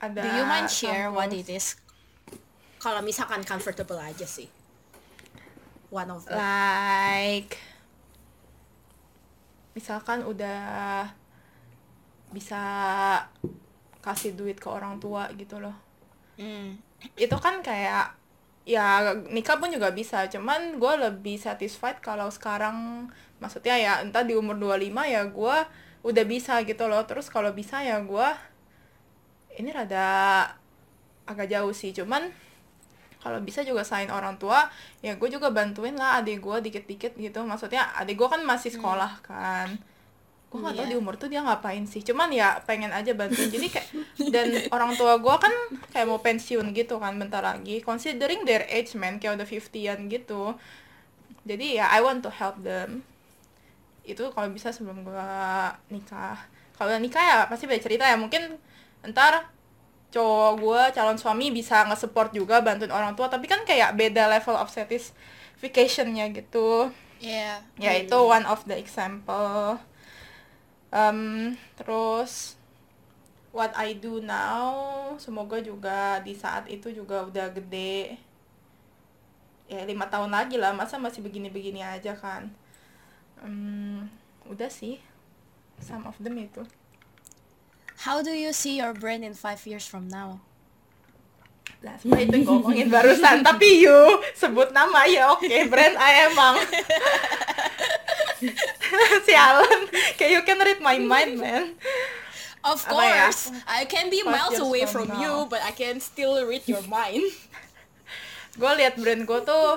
Ada 0.00 0.24
do 0.24 0.28
you 0.40 0.44
mind 0.48 0.68
share 0.68 1.08
what 1.12 1.32
it 1.32 1.48
is 1.48 1.76
kalau 2.86 3.00
misalkan 3.02 3.42
comfortable 3.42 3.98
aja 3.98 4.28
sih 4.28 4.46
one 5.90 6.10
of 6.10 6.22
them 6.26 6.38
Like 6.38 7.58
misalkan 9.76 10.24
udah 10.24 11.04
bisa 12.32 12.62
kasih 14.00 14.32
duit 14.32 14.56
ke 14.56 14.68
orang 14.72 14.96
tua 14.96 15.28
gitu 15.36 15.60
loh. 15.60 15.76
Hmm. 16.40 16.80
itu 17.16 17.36
kan 17.36 17.60
kayak 17.60 18.12
ya 18.66 19.14
nikah 19.30 19.56
pun 19.62 19.70
juga 19.70 19.94
bisa 19.94 20.26
cuman 20.26 20.80
gue 20.80 20.94
lebih 20.98 21.38
satisfied 21.38 22.02
kalau 22.02 22.26
sekarang 22.28 23.08
maksudnya 23.38 23.78
ya 23.78 23.92
entah 24.02 24.26
di 24.26 24.34
umur 24.34 24.58
25 24.58 24.90
ya 25.06 25.22
gue 25.28 25.56
udah 26.02 26.24
bisa 26.26 26.60
gitu 26.66 26.84
loh 26.90 27.04
terus 27.06 27.30
kalau 27.30 27.54
bisa 27.54 27.80
ya 27.84 28.02
gue 28.02 28.28
ini 29.56 29.70
rada 29.70 30.50
agak 31.30 31.46
jauh 31.46 31.70
sih 31.70 31.94
cuman 31.94 32.26
kalau 33.22 33.42
bisa 33.42 33.66
juga 33.66 33.82
selain 33.82 34.06
orang 34.08 34.38
tua 34.38 34.70
ya 35.02 35.18
gue 35.18 35.26
juga 35.26 35.50
bantuin 35.50 35.96
lah 35.98 36.22
adik 36.22 36.38
gue 36.40 36.56
dikit-dikit 36.70 37.18
gitu. 37.18 37.40
Maksudnya 37.42 37.90
adik 37.98 38.16
gue 38.16 38.28
kan 38.30 38.40
masih 38.42 38.70
sekolah 38.70 39.18
kan. 39.24 39.74
Gue 40.46 40.62
gak 40.62 40.78
tau 40.78 40.86
Iya. 40.86 40.94
di 40.94 40.96
umur 40.96 41.18
tuh 41.18 41.26
dia 41.26 41.42
ngapain 41.42 41.82
sih. 41.84 42.06
Cuman 42.06 42.30
ya 42.30 42.62
pengen 42.62 42.94
aja 42.94 43.10
bantuin. 43.18 43.50
Jadi 43.50 43.66
kayak 43.66 43.88
dan 44.34 44.46
orang 44.70 44.94
tua 44.94 45.18
gue 45.18 45.34
kan 45.42 45.50
kayak 45.90 46.06
mau 46.06 46.22
pensiun 46.22 46.70
gitu 46.70 47.02
kan 47.02 47.18
bentar 47.18 47.42
lagi. 47.42 47.82
Considering 47.82 48.46
their 48.46 48.62
age 48.70 48.94
man 48.94 49.18
kayak 49.18 49.42
udah 49.42 49.48
50-an 49.48 50.06
gitu. 50.06 50.54
Jadi 51.42 51.82
ya 51.82 51.90
I 51.90 51.98
want 51.98 52.22
to 52.22 52.30
help 52.30 52.62
them. 52.62 53.02
Itu 54.06 54.30
kalau 54.30 54.54
bisa 54.54 54.70
sebelum 54.70 55.02
gue 55.02 55.28
nikah. 55.90 56.38
Kalau 56.78 56.94
nikah 57.02 57.24
ya 57.24 57.36
pasti 57.50 57.66
beda 57.66 57.82
cerita 57.82 58.06
ya. 58.06 58.14
Mungkin 58.14 58.54
ntar 59.10 59.50
cowok 60.16 60.52
gue 60.56 60.82
calon 60.96 61.20
suami 61.20 61.52
bisa 61.52 61.84
nge-support 61.84 62.32
juga 62.32 62.64
bantuin 62.64 62.88
orang 62.88 63.12
tua. 63.12 63.28
Tapi 63.28 63.44
kan 63.44 63.60
kayak 63.68 63.92
beda 63.92 64.32
level 64.32 64.56
of 64.56 64.72
satisfactionnya 64.72 66.32
gitu. 66.32 66.88
Iya. 67.20 67.64
ya 67.80 67.92
itu 67.96 68.16
one 68.16 68.48
of 68.48 68.64
the 68.64 68.76
example. 68.76 69.76
Um, 70.88 71.52
terus 71.76 72.56
what 73.52 73.72
I 73.76 73.96
do 73.96 74.20
now 74.24 75.12
semoga 75.20 75.60
juga 75.60 76.20
di 76.24 76.32
saat 76.32 76.68
itu 76.72 76.88
juga 76.92 77.28
udah 77.28 77.52
gede. 77.52 78.16
Ya 79.68 79.84
lima 79.84 80.08
tahun 80.08 80.32
lagi 80.32 80.56
lah 80.56 80.72
masa 80.72 80.96
masih 80.96 81.20
begini-begini 81.20 81.84
aja 81.84 82.16
kan. 82.16 82.48
Um, 83.44 84.08
udah 84.48 84.72
sih. 84.72 85.00
Some 85.76 86.08
of 86.08 86.16
them 86.16 86.40
itu 86.40 86.64
How 88.04 88.20
do 88.20 88.30
you 88.30 88.52
see 88.52 88.76
your 88.76 88.92
brand 88.92 89.24
in 89.24 89.32
five 89.32 89.64
years 89.64 89.88
from 89.88 90.08
now? 90.12 90.44
Nah, 91.80 91.96
sebenarnya 92.00 92.24
itu 92.28 92.36
yang 92.40 92.46
ngomongin 92.48 92.88
barusan, 92.90 93.36
tapi 93.48 93.84
you 93.84 94.00
sebut 94.34 94.72
nama 94.72 95.04
ya 95.06 95.32
oke, 95.32 95.56
brand 95.70 95.96
I 95.96 96.10
emang. 96.28 96.56
Sialan, 99.26 99.80
kayak 100.20 100.30
you 100.32 100.42
can 100.44 100.58
read 100.60 100.80
my 100.80 100.98
mind, 101.00 101.40
man. 101.40 101.64
Of 102.66 102.82
ya? 102.82 102.90
course, 102.90 103.54
I 103.64 103.86
can 103.86 104.10
be 104.10 104.26
miles 104.26 104.58
away 104.58 104.84
from 104.84 105.06
from 105.06 105.16
now. 105.16 105.22
you, 105.22 105.34
but 105.46 105.62
I 105.62 105.70
can 105.70 106.02
still 106.02 106.42
read 106.42 106.66
your 106.66 106.82
mind. 106.90 107.22
Gue 108.56 108.72
liat 108.82 108.96
brand 108.98 109.22
gue 109.22 109.40
tuh 109.46 109.68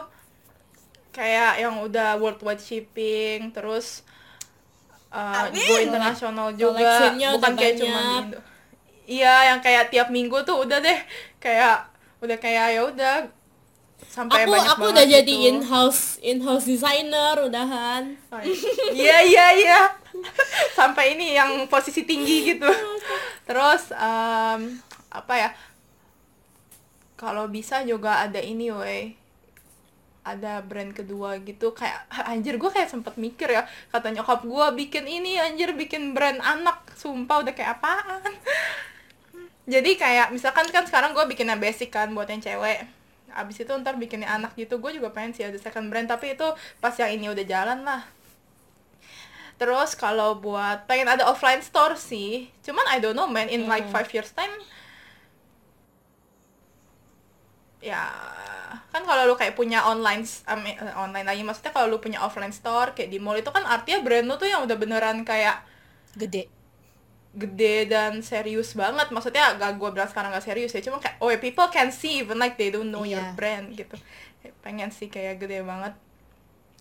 kayak 1.14 1.62
yang 1.62 1.84
udah 1.84 2.18
worldwide 2.18 2.64
shipping, 2.64 3.52
terus 3.54 4.02
uh, 5.14 5.48
Amin. 5.50 5.66
go 5.66 5.76
internasional 5.82 6.48
juga, 6.54 7.14
bukan 7.36 7.54
kayak 7.58 7.76
cuma 7.78 8.00
di. 8.00 8.16
Indo. 8.22 8.40
Iya, 9.10 9.36
yang 9.54 9.60
kayak 9.60 9.90
tiap 9.90 10.08
minggu 10.14 10.38
tuh 10.46 10.62
udah 10.66 10.78
deh, 10.78 11.00
kayak 11.42 11.90
udah 12.20 12.38
kayak 12.38 12.78
ya 12.78 12.82
udah 12.86 13.16
sampai 14.10 14.48
aku 14.48 14.52
banyak 14.56 14.74
aku 14.74 14.86
udah 14.96 15.06
jadi 15.06 15.28
gitu. 15.28 15.48
in 15.52 15.58
house 15.68 16.18
in 16.24 16.40
house 16.40 16.64
designer 16.64 17.36
udahan 17.44 18.16
Iya 18.90 19.18
iya 19.28 19.48
iya. 19.60 19.82
Sampai 20.78 21.14
ini 21.16 21.38
yang 21.38 21.70
posisi 21.70 22.04
tinggi 22.04 22.56
gitu. 22.56 22.68
Terus 23.48 23.94
em, 23.94 24.82
apa 25.12 25.34
ya? 25.38 25.50
Kalau 27.20 27.46
bisa 27.52 27.84
juga 27.86 28.26
ada 28.26 28.42
ini 28.42 28.72
weh. 28.74 29.19
Ada 30.36 30.62
brand 30.62 30.92
kedua 30.94 31.42
gitu 31.42 31.74
kayak 31.74 32.06
anjir 32.30 32.62
gue 32.62 32.70
kayak 32.70 32.90
sempet 32.92 33.18
mikir 33.18 33.50
ya 33.50 33.66
kata 33.90 34.14
nyokap 34.14 34.46
gue 34.46 34.66
bikin 34.86 35.10
ini 35.10 35.42
anjir 35.42 35.74
bikin 35.74 36.14
brand 36.14 36.38
anak 36.44 36.86
sumpah 36.94 37.42
udah 37.42 37.54
kayak 37.56 37.82
apaan? 37.82 38.34
Jadi 39.70 39.98
kayak 39.98 40.34
misalkan 40.34 40.66
kan 40.74 40.86
sekarang 40.86 41.14
gue 41.14 41.26
bikin 41.30 41.50
yang 41.50 41.62
basic 41.62 41.90
kan 41.94 42.10
buat 42.14 42.30
yang 42.30 42.42
cewek 42.42 42.86
abis 43.30 43.62
itu 43.62 43.70
ntar 43.86 43.94
bikin 43.94 44.26
yang 44.26 44.42
anak 44.42 44.58
gitu 44.58 44.82
gue 44.82 44.90
juga 44.90 45.14
pengen 45.14 45.38
sih 45.38 45.46
ada 45.46 45.54
second 45.62 45.94
brand 45.94 46.10
tapi 46.10 46.34
itu 46.34 46.48
pas 46.82 46.94
yang 46.98 47.14
ini 47.14 47.30
udah 47.30 47.46
jalan 47.46 47.86
lah. 47.86 48.02
Terus 49.60 49.94
kalau 49.94 50.40
buat 50.40 50.88
pengen 50.88 51.12
ada 51.12 51.30
offline 51.30 51.62
store 51.62 51.94
sih 52.00 52.50
cuman 52.66 52.86
I 52.90 52.98
don't 52.98 53.14
know 53.14 53.30
man 53.30 53.52
in 53.52 53.70
like 53.70 53.86
five 53.94 54.10
years 54.16 54.34
time 54.34 54.50
ya 57.80 58.12
kan 58.92 59.02
kalau 59.02 59.24
lu 59.24 59.34
kayak 59.34 59.56
punya 59.56 59.82
online 59.82 60.28
eh, 60.28 60.76
online 60.94 61.24
lagi 61.24 61.42
maksudnya 61.42 61.72
kalau 61.72 61.88
lu 61.88 61.98
punya 61.98 62.20
offline 62.20 62.52
store 62.52 62.92
kayak 62.92 63.08
di 63.08 63.18
mall 63.18 63.40
itu 63.40 63.48
kan 63.50 63.64
artinya 63.64 64.04
brand 64.04 64.28
lu 64.28 64.36
tuh 64.36 64.46
yang 64.46 64.62
udah 64.68 64.76
beneran 64.76 65.24
kayak 65.24 65.64
Gede. 66.14 66.50
gede 67.30 67.86
dan 67.86 68.26
serius 68.26 68.74
banget. 68.74 69.14
Maksudnya 69.14 69.54
gak 69.56 69.78
gue 69.78 69.90
bilang 69.94 70.10
sekarang 70.10 70.34
gak 70.34 70.42
serius 70.42 70.74
ya 70.74 70.82
cuma 70.82 70.98
kayak 70.98 71.22
oh 71.22 71.30
people 71.38 71.70
can 71.70 71.94
see 71.94 72.20
even 72.20 72.36
like 72.36 72.58
they 72.58 72.74
don't 72.74 72.90
know 72.90 73.06
your 73.06 73.22
Iya. 73.22 73.38
brand 73.38 73.66
gitu. 73.78 73.96
Pengen 74.66 74.90
sih 74.90 75.08
kayak 75.08 75.38
gede 75.38 75.62
banget. 75.62 75.94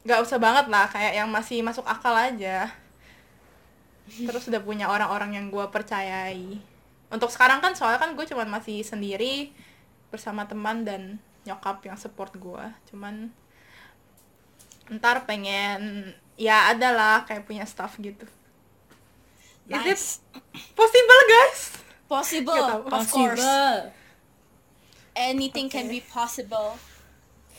Gak 0.03 0.25
usah 0.25 0.41
banget 0.41 0.67
lah 0.67 0.89
kayak 0.89 1.13
yang 1.15 1.29
masih 1.29 1.61
masuk 1.61 1.85
akal 1.85 2.17
aja. 2.17 2.73
Terus 4.09 4.49
udah 4.49 4.65
punya 4.65 4.89
orang-orang 4.89 5.37
yang 5.37 5.47
gue 5.53 5.63
percayai. 5.69 6.57
Untuk 7.13 7.29
sekarang 7.29 7.61
kan 7.61 7.77
soalnya 7.77 8.01
kan 8.01 8.17
gue 8.17 8.25
cuman 8.25 8.49
masih 8.49 8.81
sendiri 8.81 9.53
bersama 10.09 10.45
teman 10.45 10.83
dan 10.83 11.17
nyokap 11.43 11.81
yang 11.83 11.95
support 11.95 12.33
gue 12.33 12.65
cuman 12.87 13.29
ntar 14.91 15.25
pengen 15.25 16.11
ya 16.35 16.69
ada 16.69 16.89
lah 16.91 17.17
kayak 17.23 17.45
punya 17.45 17.65
staff 17.65 17.97
gitu 17.99 18.25
Is 19.65 19.77
it 19.77 19.85
Nice. 19.85 20.07
possible 20.73 21.21
guys? 21.29 21.61
Possible, 22.09 22.57
tahu. 22.57 22.89
of 22.89 23.05
course. 23.05 23.37
Possible. 23.37 23.93
Anything 25.13 25.69
can 25.69 25.85
Okay. 25.85 25.95
be 25.95 26.01
possible. 26.03 26.73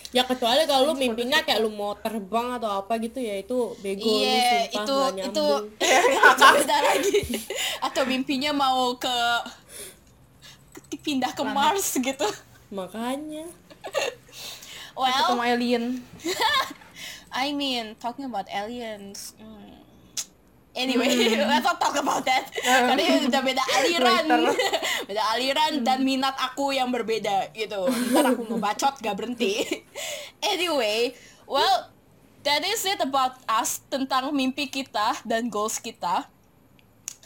ya 0.10 0.26
kecuali 0.26 0.66
kalau 0.66 0.90
lu 0.90 0.94
mimpinya 0.98 1.46
kayak 1.46 1.62
lu 1.62 1.70
mau 1.70 1.94
terbang 1.94 2.58
atau 2.58 2.82
apa 2.82 2.98
gitu 2.98 3.22
ya 3.22 3.38
itu 3.38 3.54
bego 3.78 4.02
lu 4.02 4.26
Iya, 4.26 4.66
sumpah 4.66 4.74
itu 4.74 4.96
nggak 4.96 5.28
itu 5.30 5.46
nyambung. 5.46 6.50
beda 6.58 6.78
lagi. 6.82 7.20
Atau 7.80 8.04
mimpinya 8.08 8.52
mau 8.52 8.98
ke- 8.98 9.44
pindah 11.00 11.32
ke 11.36 11.44
Mars 11.44 11.96
gitu. 11.98 12.28
makanya 12.70 13.48
Ketemu 15.00 15.40
Well, 15.40 15.48
alien. 15.48 15.84
I 17.32 17.56
mean, 17.56 17.96
talking 18.04 18.28
about 18.28 18.52
aliens. 18.52 19.32
hmm. 19.40 19.80
Anyway, 20.76 21.08
let's 21.50 21.64
not 21.64 21.80
talk 21.80 21.96
about 21.96 22.28
that. 22.28 22.52
Karena 22.52 23.00
ini 23.00 23.32
udah 23.32 23.42
beda 23.42 23.64
aliran. 23.80 24.26
beda 25.08 25.24
aliran 25.36 25.74
dan 25.88 26.04
minat 26.04 26.36
aku 26.36 26.76
yang 26.76 26.92
berbeda 26.92 27.52
gitu. 27.56 27.88
Ntar 27.88 28.36
aku 28.36 28.44
mau 28.48 28.60
bacot 28.60 29.00
gak 29.00 29.16
berhenti. 29.16 29.64
anyway, 30.44 31.16
well, 31.48 31.90
that 32.44 32.62
is 32.68 32.84
it 32.84 33.00
about 33.00 33.40
us 33.48 33.80
tentang 33.88 34.36
mimpi 34.36 34.68
kita 34.68 35.20
dan 35.24 35.48
goals 35.48 35.80
kita. 35.80 36.28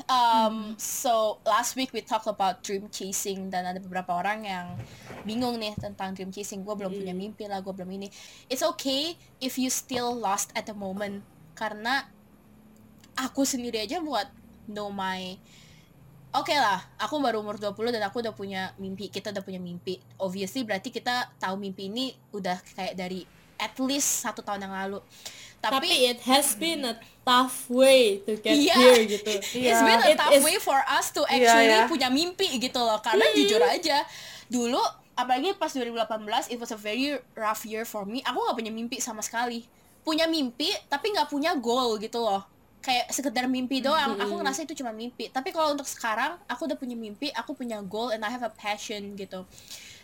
Um, 0.10 0.74
so 0.82 1.38
last 1.46 1.78
week 1.78 1.94
we 1.94 2.02
talked 2.02 2.26
about 2.26 2.66
dream 2.66 2.89
chasing 2.89 3.54
dan 3.54 3.70
ada 3.70 3.78
beberapa 3.78 4.10
orang 4.18 4.41
yang 4.41 4.66
bingung 5.22 5.62
nih 5.62 5.78
tentang 5.78 6.18
dream 6.18 6.34
chasing. 6.34 6.66
Gue 6.66 6.74
belum 6.74 6.89
punya 6.89 7.14
mimpi 7.14 7.46
lah, 7.46 7.62
gue 7.62 7.74
belum 7.74 7.89
ini. 8.02 8.10
It's 8.50 8.66
okay 8.66 9.14
if 9.38 9.62
you 9.62 9.70
still 9.70 10.12
lost 10.18 10.50
at 10.58 10.66
the 10.66 10.74
moment 10.74 11.22
karena 11.54 12.10
aku 13.14 13.46
sendiri 13.46 13.86
aja 13.86 14.02
buat 14.02 14.26
know 14.66 14.89
my 14.89 15.38
Oke 16.34 16.58
lah, 16.58 16.82
aku 16.98 17.22
baru 17.22 17.46
umur 17.46 17.62
20 17.62 17.94
dan 17.94 18.10
aku 18.10 18.26
udah 18.26 18.34
punya 18.34 18.74
mimpi, 18.82 19.06
kita 19.14 19.30
udah 19.30 19.46
punya 19.46 19.62
mimpi. 19.62 20.02
Obviously 20.18 20.66
berarti 20.66 20.89
kita 20.89 21.30
tahu 21.38 21.62
mimpi 21.62 21.94
ini 21.94 22.10
udah 22.34 22.58
kayak 22.74 22.98
dari 22.98 23.22
at 23.62 23.78
least 23.78 24.26
satu 24.26 24.41
tahun 24.41 24.66
yang 24.66 24.74
lalu. 24.74 24.98
Tapi 25.64 25.88
Tapi, 25.88 26.11
it 26.11 26.20
has 26.28 26.59
been 26.59 26.84
a 26.84 26.93
tough 27.24 27.72
way 27.72 28.20
to 28.28 28.36
get 28.36 28.51
Iya. 28.51 28.76
here 28.76 28.99
gitu 29.07 29.32
it's 29.72 29.80
been 29.80 30.01
a 30.03 30.11
It 30.11 30.20
tough 30.20 30.36
is- 30.36 30.43
way 30.43 30.59
for 30.59 30.76
us 30.76 31.07
to 31.16 31.24
actually 31.24 31.72
iya. 31.72 31.88
punya 31.88 32.11
mimpi 32.11 32.59
gitu 32.59 32.84
loh. 32.84 32.99
Karena 32.99 33.24
jujur 33.32 33.64
aja, 33.64 34.03
dulu 34.51 34.84
apalagi 35.16 35.55
pas 35.55 35.72
2018 35.72 36.51
it 36.51 36.59
was 36.59 36.76
a 36.76 36.80
very 36.80 37.16
rough 37.34 37.64
year 37.64 37.88
for 37.88 38.03
me. 38.03 38.20
Aku 38.28 38.43
nggak 38.43 38.57
punya 38.59 38.72
mimpi 38.76 38.99
sama 38.99 39.24
sekali. 39.24 39.64
Punya 40.03 40.28
mimpi 40.28 40.68
tapi 40.91 41.16
nggak 41.16 41.32
punya 41.32 41.55
goal 41.55 41.95
gitu 41.95 42.20
loh. 42.20 42.43
Kayak 42.84 43.16
sekedar 43.16 43.47
mimpi 43.47 43.80
doang. 43.80 44.20
Aku 44.20 44.36
ngerasa 44.36 44.68
itu 44.68 44.76
cuma 44.76 44.91
mimpi. 44.91 45.32
Tapi 45.32 45.55
kalau 45.55 45.72
untuk 45.72 45.88
sekarang 45.88 46.36
aku 46.43 46.68
udah 46.68 46.76
punya 46.76 46.99
mimpi, 46.99 47.32
aku 47.32 47.55
punya 47.55 47.80
goal 47.80 48.11
and 48.11 48.20
I 48.20 48.28
have 48.28 48.43
a 48.43 48.51
passion 48.51 49.16
gitu. 49.16 49.47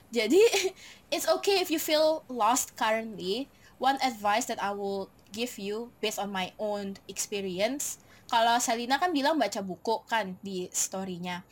Jadi 0.08 0.40
it's 1.14 1.28
okay 1.28 1.60
if 1.60 1.68
you 1.68 1.84
feel 1.84 2.24
lost 2.32 2.80
currently. 2.80 3.52
One 3.80 3.96
advice 4.04 4.46
that 4.52 4.60
I 4.60 4.76
will 4.76 5.08
give 5.32 5.56
you 5.56 5.96
based 6.04 6.20
on 6.20 6.36
my 6.36 6.52
own 6.60 7.00
experience. 7.08 8.04
Kalau 8.30 8.60
Selina 8.62 9.00
kan 9.02 9.16
bilang 9.16 9.40
baca 9.40 9.64
buku 9.64 10.06
kan 10.06 10.36
di 10.44 10.68
story-nya. 10.70 11.48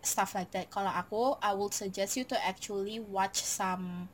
Stuff 0.00 0.34
like 0.34 0.50
that. 0.56 0.72
Kalau 0.72 0.90
aku, 0.90 1.36
I 1.38 1.52
will 1.52 1.70
suggest 1.70 2.16
you 2.16 2.24
to 2.32 2.36
actually 2.40 2.98
watch 2.98 3.44
some 3.44 4.08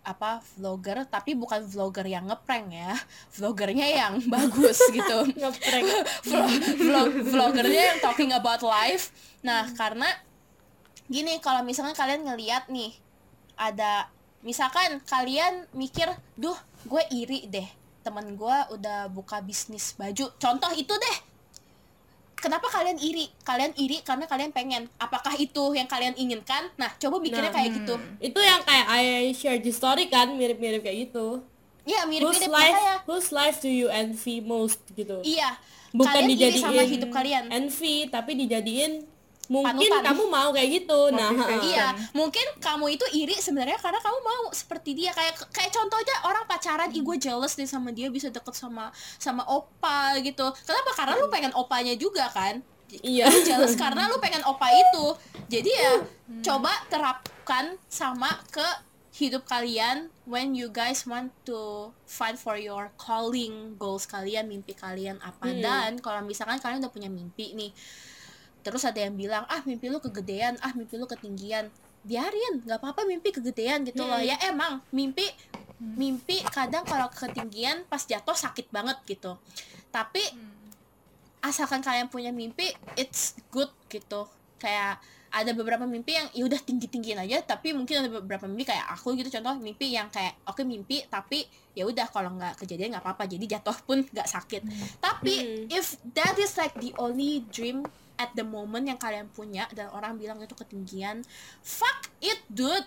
apa 0.00 0.40
vlogger 0.56 1.04
tapi 1.12 1.36
bukan 1.36 1.60
vlogger 1.68 2.08
yang 2.08 2.24
ngeprank 2.24 2.72
ya 2.72 2.96
vloggernya 3.36 3.84
yang 3.84 4.12
bagus 4.32 4.80
gitu 4.88 5.28
ngeprank 5.36 5.86
vlog, 6.28 6.52
vlog 6.80 7.10
vloggernya 7.28 7.82
yang 7.94 7.98
talking 8.00 8.32
about 8.32 8.64
life 8.64 9.12
nah 9.44 9.68
karena 9.76 10.08
gini 11.04 11.36
kalau 11.44 11.60
misalnya 11.60 11.92
kalian 11.92 12.24
ngeliat 12.24 12.72
nih 12.72 12.96
ada 13.60 14.08
misalkan 14.40 15.04
kalian 15.04 15.68
mikir 15.76 16.08
duh 16.40 16.56
gue 16.86 17.02
iri 17.12 17.48
deh. 17.50 17.68
Temen 18.00 18.36
gue 18.36 18.56
udah 18.76 19.12
buka 19.12 19.44
bisnis 19.44 19.92
baju. 19.98 20.32
Contoh 20.40 20.72
itu 20.72 20.92
deh. 20.92 21.16
Kenapa 22.40 22.72
kalian 22.72 22.96
iri? 22.96 23.28
Kalian 23.44 23.76
iri 23.76 24.00
karena 24.00 24.24
kalian 24.24 24.48
pengen. 24.48 24.88
Apakah 24.96 25.36
itu 25.36 25.76
yang 25.76 25.84
kalian 25.84 26.16
inginkan? 26.16 26.72
Nah 26.80 26.88
coba 26.96 27.20
mikirnya 27.20 27.52
Nah, 27.52 27.56
kayak 27.60 27.70
gitu. 27.84 27.94
Itu 28.16 28.40
yang 28.40 28.64
kayak 28.64 28.86
I 28.88 29.36
share 29.36 29.60
di 29.60 29.68
story 29.68 30.08
kan 30.08 30.32
mirip-mirip 30.32 30.80
kayak 30.80 31.12
gitu. 31.12 31.44
Iya 31.84 32.08
whose 32.08 32.40
mirip-mirip. 32.40 32.48
life 32.48 32.76
makanya 32.76 32.96
whose 33.04 33.28
life 33.28 33.56
do 33.60 33.68
you 33.68 33.92
envy 33.92 34.40
most 34.40 34.80
gitu? 34.96 35.20
Iya. 35.20 35.60
Bukan 35.92 36.08
kalian 36.08 36.24
iri 36.24 36.32
dijadiin 36.38 36.62
sama 36.64 36.82
hidup 36.88 37.10
kalian. 37.12 37.44
envy 37.52 38.08
tapi 38.08 38.32
dijadiin 38.40 38.92
mungkin 39.50 39.90
kamu 39.90 40.24
mau 40.30 40.54
kayak 40.54 40.68
gitu 40.70 41.10
nah. 41.10 41.34
Iya, 41.58 41.90
mungkin 42.14 42.46
kamu 42.62 42.94
itu 42.94 43.04
iri 43.10 43.34
sebenarnya 43.34 43.82
karena 43.82 43.98
kamu 43.98 44.18
mau 44.22 44.42
seperti 44.54 44.94
dia. 44.94 45.10
Kayak 45.10 45.50
kayak 45.50 45.74
contohnya 45.74 46.16
orang 46.22 46.46
pacaran, 46.46 46.88
ih 46.94 47.02
gue 47.02 47.16
jealous 47.18 47.58
deh 47.58 47.66
sama 47.66 47.90
dia 47.90 48.06
bisa 48.06 48.30
deket 48.30 48.54
sama 48.54 48.94
sama 49.18 49.42
opa 49.50 50.14
gitu. 50.22 50.46
Kenapa? 50.62 50.90
Karena 50.94 51.14
lu 51.18 51.26
pengen 51.26 51.52
opanya 51.58 51.98
juga 51.98 52.30
kan. 52.30 52.62
iya 53.02 53.30
Lu 53.30 53.42
jealous 53.46 53.74
karena 53.74 54.06
lu 54.06 54.22
pengen 54.22 54.46
opa 54.46 54.70
itu. 54.70 55.06
Jadi 55.50 55.70
ya 55.70 55.92
coba 56.46 56.70
terapkan 56.86 57.74
sama 57.90 58.30
ke 58.54 58.62
hidup 59.10 59.42
kalian 59.44 60.08
when 60.24 60.54
you 60.54 60.70
guys 60.70 61.02
want 61.02 61.34
to 61.42 61.90
find 62.06 62.38
for 62.38 62.54
your 62.54 62.94
calling 62.94 63.74
goals 63.74 64.06
kalian, 64.06 64.46
mimpi 64.46 64.78
kalian 64.78 65.18
apa. 65.18 65.50
Hmm. 65.50 65.58
Dan 65.58 65.90
kalau 65.98 66.22
misalkan 66.22 66.62
kalian 66.62 66.78
udah 66.78 66.94
punya 66.94 67.10
mimpi 67.10 67.52
nih, 67.58 67.74
terus 68.60 68.84
ada 68.84 69.00
yang 69.00 69.16
bilang 69.16 69.44
ah 69.48 69.60
mimpi 69.64 69.88
lu 69.88 69.98
kegedean 69.98 70.56
ah 70.60 70.72
mimpi 70.76 70.96
lu 70.96 71.08
ketinggian. 71.08 71.68
Biarin 72.00 72.64
nggak 72.64 72.80
apa-apa 72.80 73.04
mimpi 73.04 73.32
kegedean 73.32 73.84
gitu 73.84 74.04
loh. 74.04 74.16
Hmm. 74.16 74.28
ya 74.28 74.36
emang 74.48 74.80
mimpi 74.92 75.28
mimpi 75.80 76.44
kadang 76.52 76.84
kalau 76.84 77.08
ketinggian 77.08 77.88
pas 77.88 78.04
jatuh 78.04 78.36
sakit 78.36 78.68
banget 78.68 79.00
gitu. 79.08 79.36
Tapi 79.88 80.20
asalkan 81.40 81.80
kalian 81.80 82.12
punya 82.12 82.30
mimpi 82.32 82.68
it's 82.96 83.36
good 83.48 83.72
gitu. 83.88 84.28
Kayak 84.60 85.00
ada 85.30 85.54
beberapa 85.54 85.86
mimpi 85.86 86.18
yang 86.18 86.26
ya 86.34 86.42
udah 86.42 86.58
tinggi 86.58 86.90
tinggiin 86.90 87.14
aja 87.14 87.38
tapi 87.46 87.70
mungkin 87.70 88.02
ada 88.02 88.10
beberapa 88.10 88.44
mimpi 88.50 88.68
kayak 88.68 88.92
aku 88.92 89.16
gitu. 89.16 89.32
Contoh 89.40 89.56
mimpi 89.56 89.94
yang 89.94 90.12
kayak 90.12 90.36
oke 90.44 90.60
mimpi 90.66 91.06
tapi 91.08 91.46
ya 91.72 91.86
udah 91.88 92.10
kalau 92.12 92.34
nggak 92.34 92.60
kejadian 92.60 92.92
nggak 92.92 93.04
apa-apa 93.06 93.24
jadi 93.30 93.56
jatuh 93.56 93.76
pun 93.88 94.04
nggak 94.04 94.28
sakit. 94.28 94.62
Tapi 95.00 95.34
Hmm. 95.40 95.64
if 95.72 95.96
that 96.12 96.36
is 96.36 96.52
like 96.60 96.74
the 96.76 96.92
only 97.00 97.46
dream 97.48 97.86
at 98.20 98.30
the 98.32 98.44
moment 98.44 98.84
yang 98.84 98.94
kalian 98.94 99.26
punya 99.26 99.64
dan 99.72 99.88
orang 99.88 100.14
bilang 100.14 100.36
itu 100.38 100.52
ketinggian 100.52 101.24
fuck 101.58 102.12
it 102.20 102.44
dude. 102.46 102.84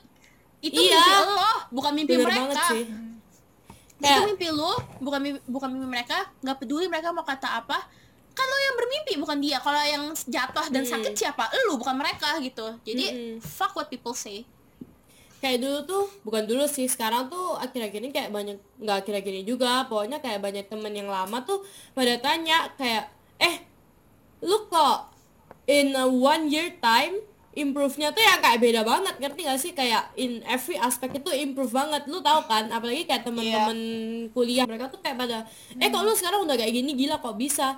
Itu 0.61 0.77
Iya. 0.77 0.95
mimpi 0.95 1.11
lo 1.27 1.51
bukan 1.73 1.91
mimpi 1.91 2.13
bener 2.13 2.29
mereka. 2.29 2.63
sih. 2.69 2.85
Itu 2.85 4.05
Kayak- 4.05 4.27
mimpi 4.29 4.47
lu 4.47 4.71
bukan 4.99 5.19
mimpi, 5.19 5.39
bukan 5.45 5.69
mimpi 5.69 5.87
mereka. 5.89 6.17
Nggak 6.39 6.57
peduli 6.57 6.85
mereka 6.85 7.09
mau 7.09 7.23
kata 7.23 7.59
apa. 7.59 7.79
Kan 8.33 8.45
lo 8.45 8.57
yang 8.57 8.75
bermimpi 8.75 9.13
bukan 9.15 9.37
dia. 9.37 9.57
Kalau 9.57 9.77
yang 9.79 10.03
jatuh 10.13 10.65
dan 10.67 10.81
Hmm. 10.81 10.91
sakit 10.91 11.13
siapa? 11.13 11.45
Lu 11.65 11.75
bukan 11.75 11.93
mereka 11.93 12.33
gitu. 12.39 12.65
Jadi 12.81 13.05
Mm-mm. 13.05 13.37
fuck 13.39 13.73
what 13.73 13.87
people 13.87 14.13
say. 14.13 14.41
Kayak 15.37 15.59
dulu 15.59 15.79
tuh 15.83 16.03
bukan 16.23 16.43
dulu 16.43 16.63
sih. 16.65 16.87
Sekarang 16.87 17.27
tuh 17.27 17.53
akhir-akhir 17.55 17.99
ini 17.99 18.09
kayak 18.09 18.31
banyak 18.31 18.55
nggak 18.79 18.97
akhir-akhir 19.03 19.33
ini 19.33 19.43
juga. 19.43 19.83
Pokoknya 19.85 20.17
kayak 20.17 20.39
banyak 20.39 20.65
temen 20.65 20.89
yang 20.89 21.07
lama 21.07 21.43
tuh 21.43 21.61
pada 21.91 22.15
tanya 22.17 22.71
kayak 22.73 23.11
eh 23.37 23.61
lu 24.41 24.65
kok 24.65 25.12
in 25.69 25.95
a 25.95 26.05
one 26.07 26.51
year 26.51 26.73
time 26.83 27.19
improve-nya 27.53 28.09
tuh 28.09 28.21
yang 28.21 28.41
kayak 28.41 28.59
beda 28.59 28.81
banget. 28.81 29.15
Ngerti 29.21 29.41
gak 29.45 29.59
sih? 29.61 29.71
Kayak 29.77 30.09
in 30.17 30.41
every 30.49 30.73
aspect 30.77 31.13
itu 31.13 31.29
improve 31.37 31.69
banget. 31.69 32.09
Lu 32.09 32.19
tahu 32.19 32.49
kan? 32.49 32.65
Apalagi 32.73 33.05
kayak 33.05 33.23
temen-temen 33.29 33.79
kuliah 34.33 34.65
mereka 34.65 34.89
tuh 34.89 34.99
kayak 34.99 35.17
pada 35.21 35.45
eh 35.77 35.87
kok 35.93 36.01
lu 36.01 36.13
sekarang 36.17 36.43
udah 36.43 36.57
kayak 36.57 36.73
gini? 36.73 36.97
Gila 36.97 37.21
kok 37.21 37.37
bisa? 37.37 37.77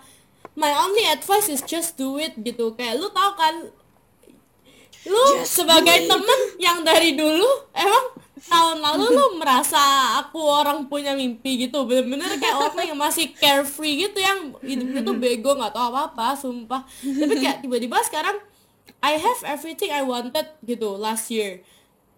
My 0.55 0.71
only 0.71 1.03
advice 1.11 1.51
is 1.51 1.59
just 1.67 1.99
do 1.99 2.15
it 2.15 2.31
gitu. 2.39 2.71
Kayak 2.79 3.03
lu 3.03 3.11
tahu 3.11 3.31
kan? 3.35 3.55
Lu 5.05 5.25
sebagai 5.43 6.07
temen 6.07 6.39
yang 6.57 6.81
dari 6.81 7.13
dulu 7.13 7.69
emang 7.75 8.24
tahun 8.35 8.83
lalu 8.83 9.05
lu 9.15 9.25
merasa 9.39 9.79
aku 10.19 10.43
orang 10.43 10.91
punya 10.91 11.15
mimpi 11.15 11.67
gitu 11.67 11.87
bener-bener 11.87 12.27
kayak 12.35 12.57
orang 12.59 12.85
yang 12.91 12.99
masih 12.99 13.31
carefree 13.31 14.07
gitu 14.07 14.19
yang 14.19 14.51
hidupnya 14.59 15.01
tuh 15.01 15.15
bego 15.15 15.55
nggak 15.55 15.71
tahu 15.71 15.85
apa-apa 15.95 16.35
sumpah. 16.35 16.83
Tapi 17.01 17.33
kayak 17.39 17.63
tiba-tiba 17.63 17.95
sekarang 18.03 18.35
I 18.99 19.15
have 19.15 19.41
everything 19.47 19.93
I 19.93 20.03
wanted 20.03 20.45
gitu 20.67 20.99
last 20.99 21.31
year. 21.31 21.63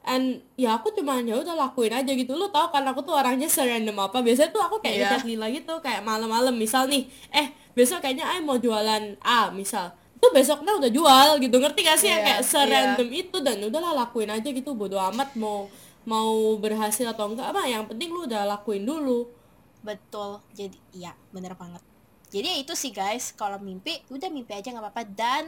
And 0.08 0.40
ya 0.56 0.80
aku 0.80 0.96
cuma 0.96 1.20
ya 1.20 1.36
udah 1.36 1.54
lakuin 1.54 1.92
aja 1.92 2.08
gitu. 2.16 2.32
Lu 2.34 2.48
tau 2.48 2.72
kan 2.72 2.82
aku 2.88 3.04
tuh 3.04 3.12
orangnya 3.12 3.52
serandom 3.52 4.00
apa? 4.00 4.24
Biasanya 4.24 4.56
tuh 4.56 4.64
aku 4.64 4.80
kayak 4.80 4.96
Iya. 4.96 5.04
ngechat 5.12 5.24
Lila 5.28 5.48
gitu 5.52 5.74
kayak 5.84 6.02
malam-malam. 6.02 6.56
Misal 6.56 6.88
nih 6.88 7.12
eh 7.30 7.52
besok 7.76 8.00
kayaknya 8.00 8.24
I 8.24 8.40
mau 8.40 8.56
jualan 8.56 9.20
A 9.20 9.52
misal. 9.52 9.92
Itu 10.16 10.32
besoknya 10.32 10.80
udah 10.80 10.90
jual 10.90 11.30
gitu. 11.44 11.60
Ngerti 11.60 11.80
gak 11.84 12.00
sih? 12.00 12.08
Yang 12.08 12.24
Iya, 12.24 12.28
kayak 12.32 12.44
serandom 12.48 13.10
itu. 13.12 13.38
Dan 13.44 13.62
udahlah 13.68 14.08
lakuin 14.08 14.32
aja 14.32 14.48
gitu. 14.48 14.74
Bodo 14.74 14.96
amat 14.96 15.36
mau 15.36 15.68
mau 16.08 16.56
berhasil 16.56 17.04
atau 17.04 17.28
enggak 17.28 17.52
apa 17.52 17.68
yang 17.68 17.84
penting 17.84 18.08
lu 18.08 18.24
udah 18.24 18.48
lakuin 18.48 18.88
dulu. 18.88 19.28
Betul. 19.84 20.40
Jadi 20.56 20.80
iya 20.96 21.12
bener 21.36 21.52
banget. 21.60 21.84
Jadi 22.32 22.48
ya 22.48 22.58
itu 22.64 22.74
sih 22.80 22.96
guys. 22.96 23.36
Kalau 23.36 23.60
mimpi 23.60 24.00
udah 24.08 24.32
mimpi 24.32 24.56
aja 24.56 24.72
nggak 24.72 24.88
apa-apa. 24.88 25.04
Dan 25.04 25.44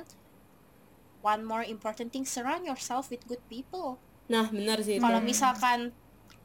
one 1.24 1.48
more 1.48 1.64
important 1.64 2.12
thing 2.12 2.28
surround 2.28 2.68
yourself 2.68 3.08
with 3.08 3.24
good 3.24 3.42
people. 3.48 3.96
Nah 4.28 4.52
benar 4.52 4.84
sih 4.84 5.00
kalau 5.00 5.24
misalkan 5.24 5.96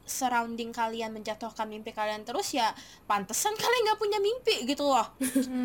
surrounding 0.05 0.69
kalian 0.69 1.11
menjatuhkan 1.11 1.65
mimpi 1.65 1.89
kalian 1.89 2.21
terus 2.21 2.53
ya 2.53 2.71
pantesan 3.09 3.57
kalian 3.57 3.81
nggak 3.89 3.99
punya 3.99 4.19
mimpi 4.21 4.69
gitu 4.69 4.85
loh. 4.85 5.05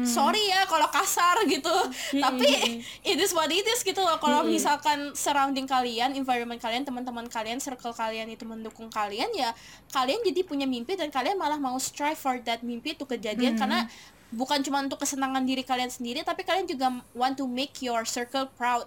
Sorry 0.02 0.48
ya 0.48 0.64
kalau 0.64 0.88
kasar 0.88 1.44
gitu. 1.44 1.76
Tapi 2.16 2.80
it 3.04 3.20
is 3.20 3.30
what 3.36 3.52
it 3.52 3.68
is 3.68 3.84
gitu 3.84 4.00
loh. 4.00 4.16
Kalau 4.16 4.42
misalkan 4.42 5.12
surrounding 5.12 5.68
kalian 5.68 6.16
environment 6.16 6.58
kalian 6.58 6.82
teman-teman 6.82 7.28
kalian 7.28 7.60
circle 7.60 7.92
kalian 7.92 8.32
itu 8.32 8.48
mendukung 8.48 8.88
kalian 8.88 9.28
ya 9.36 9.52
kalian 9.92 10.24
jadi 10.24 10.40
punya 10.42 10.64
mimpi 10.64 10.96
dan 10.96 11.12
kalian 11.12 11.36
malah 11.36 11.60
mau 11.60 11.76
strive 11.76 12.18
for 12.18 12.40
that 12.42 12.64
mimpi 12.64 12.96
itu 12.96 13.04
kejadian. 13.04 13.60
Karena 13.60 13.84
bukan 14.30 14.62
cuma 14.62 14.78
untuk 14.78 15.02
kesenangan 15.02 15.42
diri 15.42 15.66
kalian 15.66 15.90
sendiri 15.90 16.22
tapi 16.22 16.46
kalian 16.46 16.62
juga 16.62 17.02
want 17.18 17.34
to 17.34 17.50
make 17.50 17.82
your 17.82 18.06
circle 18.06 18.46
proud 18.54 18.86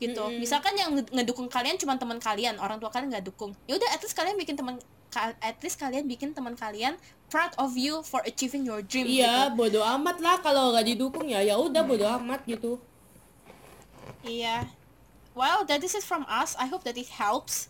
gitu. 0.00 0.24
Misalkan 0.40 0.72
yang 0.74 0.96
nge- 0.96 1.12
ngedukung 1.12 1.46
kalian 1.52 1.76
cuma 1.76 2.00
teman 2.00 2.16
kalian 2.16 2.56
orang 2.56 2.80
tua 2.80 2.88
kalian 2.88 3.12
nggak 3.12 3.26
dukung. 3.28 3.52
Ya 3.68 3.76
udah 3.76 3.88
at 3.92 4.00
least 4.00 4.16
kalian 4.16 4.34
bikin 4.40 4.56
teman 4.56 4.80
at 5.18 5.58
least 5.60 5.76
kalian 5.76 6.06
bikin 6.06 6.30
teman 6.32 6.54
kalian 6.54 6.94
proud 7.28 7.50
of 7.58 7.74
you 7.74 7.98
for 8.06 8.22
achieving 8.22 8.62
your 8.62 8.78
dream 8.78 9.10
iya 9.10 9.50
gitu. 9.50 9.58
bodo 9.58 9.80
amat 9.82 10.22
lah 10.22 10.38
kalau 10.38 10.70
nggak 10.70 10.86
didukung 10.86 11.26
ya 11.26 11.42
ya 11.42 11.58
udah 11.58 11.82
bodo 11.84 12.06
amat 12.22 12.42
gitu. 12.48 12.80
Iya. 14.24 14.70
Well 15.36 15.62
that 15.68 15.84
is 15.84 15.94
it 15.94 16.04
from 16.06 16.24
us. 16.26 16.56
I 16.58 16.66
hope 16.66 16.82
that 16.88 16.96
it 16.98 17.10
helps. 17.10 17.68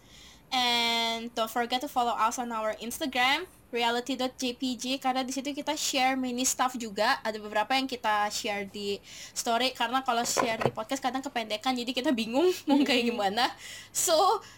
And 0.51 1.31
don't 1.39 1.51
forget 1.51 1.79
to 1.83 1.91
follow 1.91 2.15
us 2.15 2.39
on 2.39 2.51
our 2.51 2.75
instagram 2.83 3.47
reality.jpg 3.71 4.99
karena 4.99 5.23
di 5.23 5.31
situ 5.31 5.51
kita 5.51 5.73
share 5.73 6.15
mini 6.15 6.43
stuff 6.43 6.75
juga. 6.75 7.19
Ada 7.21 7.39
beberapa 7.39 7.73
yang 7.73 7.85
kita 7.85 8.29
share 8.29 8.67
di 8.67 8.99
story 9.31 9.71
karena 9.71 10.03
kalau 10.03 10.23
share 10.23 10.59
di 10.59 10.69
podcast 10.69 11.01
kadang 11.01 11.21
kependekan 11.21 11.73
jadi 11.73 11.91
kita 11.91 12.11
bingung 12.11 12.51
mau 12.69 12.79
kayak 12.81 13.09
gimana. 13.09 13.49
So 13.91 14.15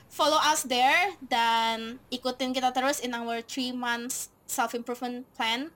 follow 0.08 0.40
us 0.42 0.64
there 0.64 1.14
dan 1.22 2.02
ikutin 2.08 2.50
kita 2.50 2.70
terus 2.70 2.98
in 2.98 3.12
our 3.12 3.40
3 3.40 3.72
months 3.72 4.28
self 4.44 4.72
improvement 4.72 5.24
plan. 5.32 5.68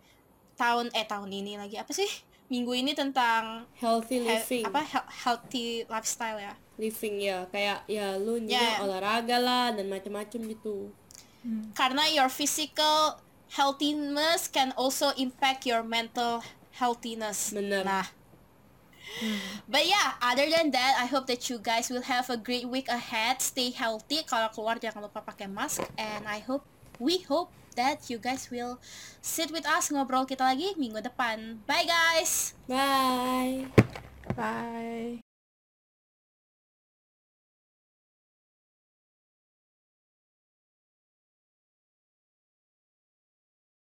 Tahun 0.57 0.89
eh 0.91 1.05
tahun 1.05 1.29
ini 1.31 1.57
lagi 1.57 1.77
apa 1.77 1.93
sih? 1.93 2.09
Minggu 2.47 2.73
ini 2.73 2.95
tentang 2.95 3.67
healthy 3.77 4.23
he- 4.23 4.29
living. 4.31 4.65
apa 4.65 4.81
he- 4.81 5.11
healthy 5.21 5.67
lifestyle 5.85 6.39
ya. 6.39 6.55
Living 6.77 7.21
ya. 7.21 7.45
Kayak 7.51 7.85
ya 7.85 8.17
lu 8.17 8.41
Ya. 8.41 8.57
juga 8.57 8.89
olahraga 8.89 9.37
lah 9.37 9.67
dan 9.73 9.85
macam-macam 9.87 10.41
gitu. 10.49 10.89
Karena 11.75 12.09
your 12.09 12.27
physical 12.27 13.19
healthiness 13.53 14.49
can 14.49 14.73
also 14.75 15.11
impact 15.17 15.67
your 15.67 15.83
mental 15.83 16.43
healthiness 16.75 17.55
Bener. 17.55 17.85
nah 17.85 18.07
But 19.69 19.87
yeah, 19.87 20.19
other 20.21 20.45
than 20.51 20.71
that, 20.73 20.99
I 21.01 21.07
hope 21.07 21.27
that 21.27 21.49
you 21.49 21.59
guys 21.63 21.89
will 21.89 22.05
have 22.05 22.29
a 22.29 22.37
great 22.37 22.69
week 22.69 22.89
ahead. 22.89 23.41
Stay 23.41 23.71
healthy. 23.71 24.27
Kalau 24.27 24.51
keluar 24.53 24.77
jangan 24.77 25.09
lupa 25.09 25.25
pakai 25.25 25.49
mask. 25.49 25.81
And 25.97 26.27
I 26.29 26.43
hope, 26.45 26.67
we 26.99 27.25
hope 27.25 27.49
that 27.79 28.11
you 28.11 28.19
guys 28.19 28.51
will 28.51 28.83
sit 29.23 29.53
with 29.53 29.65
us 29.65 29.89
ngobrol 29.93 30.27
kita 30.27 30.43
lagi 30.43 30.75
minggu 30.77 31.01
depan. 31.01 31.63
Bye 31.65 31.87
guys. 31.87 32.53
bye 32.67 33.69
Bye. 34.37 35.26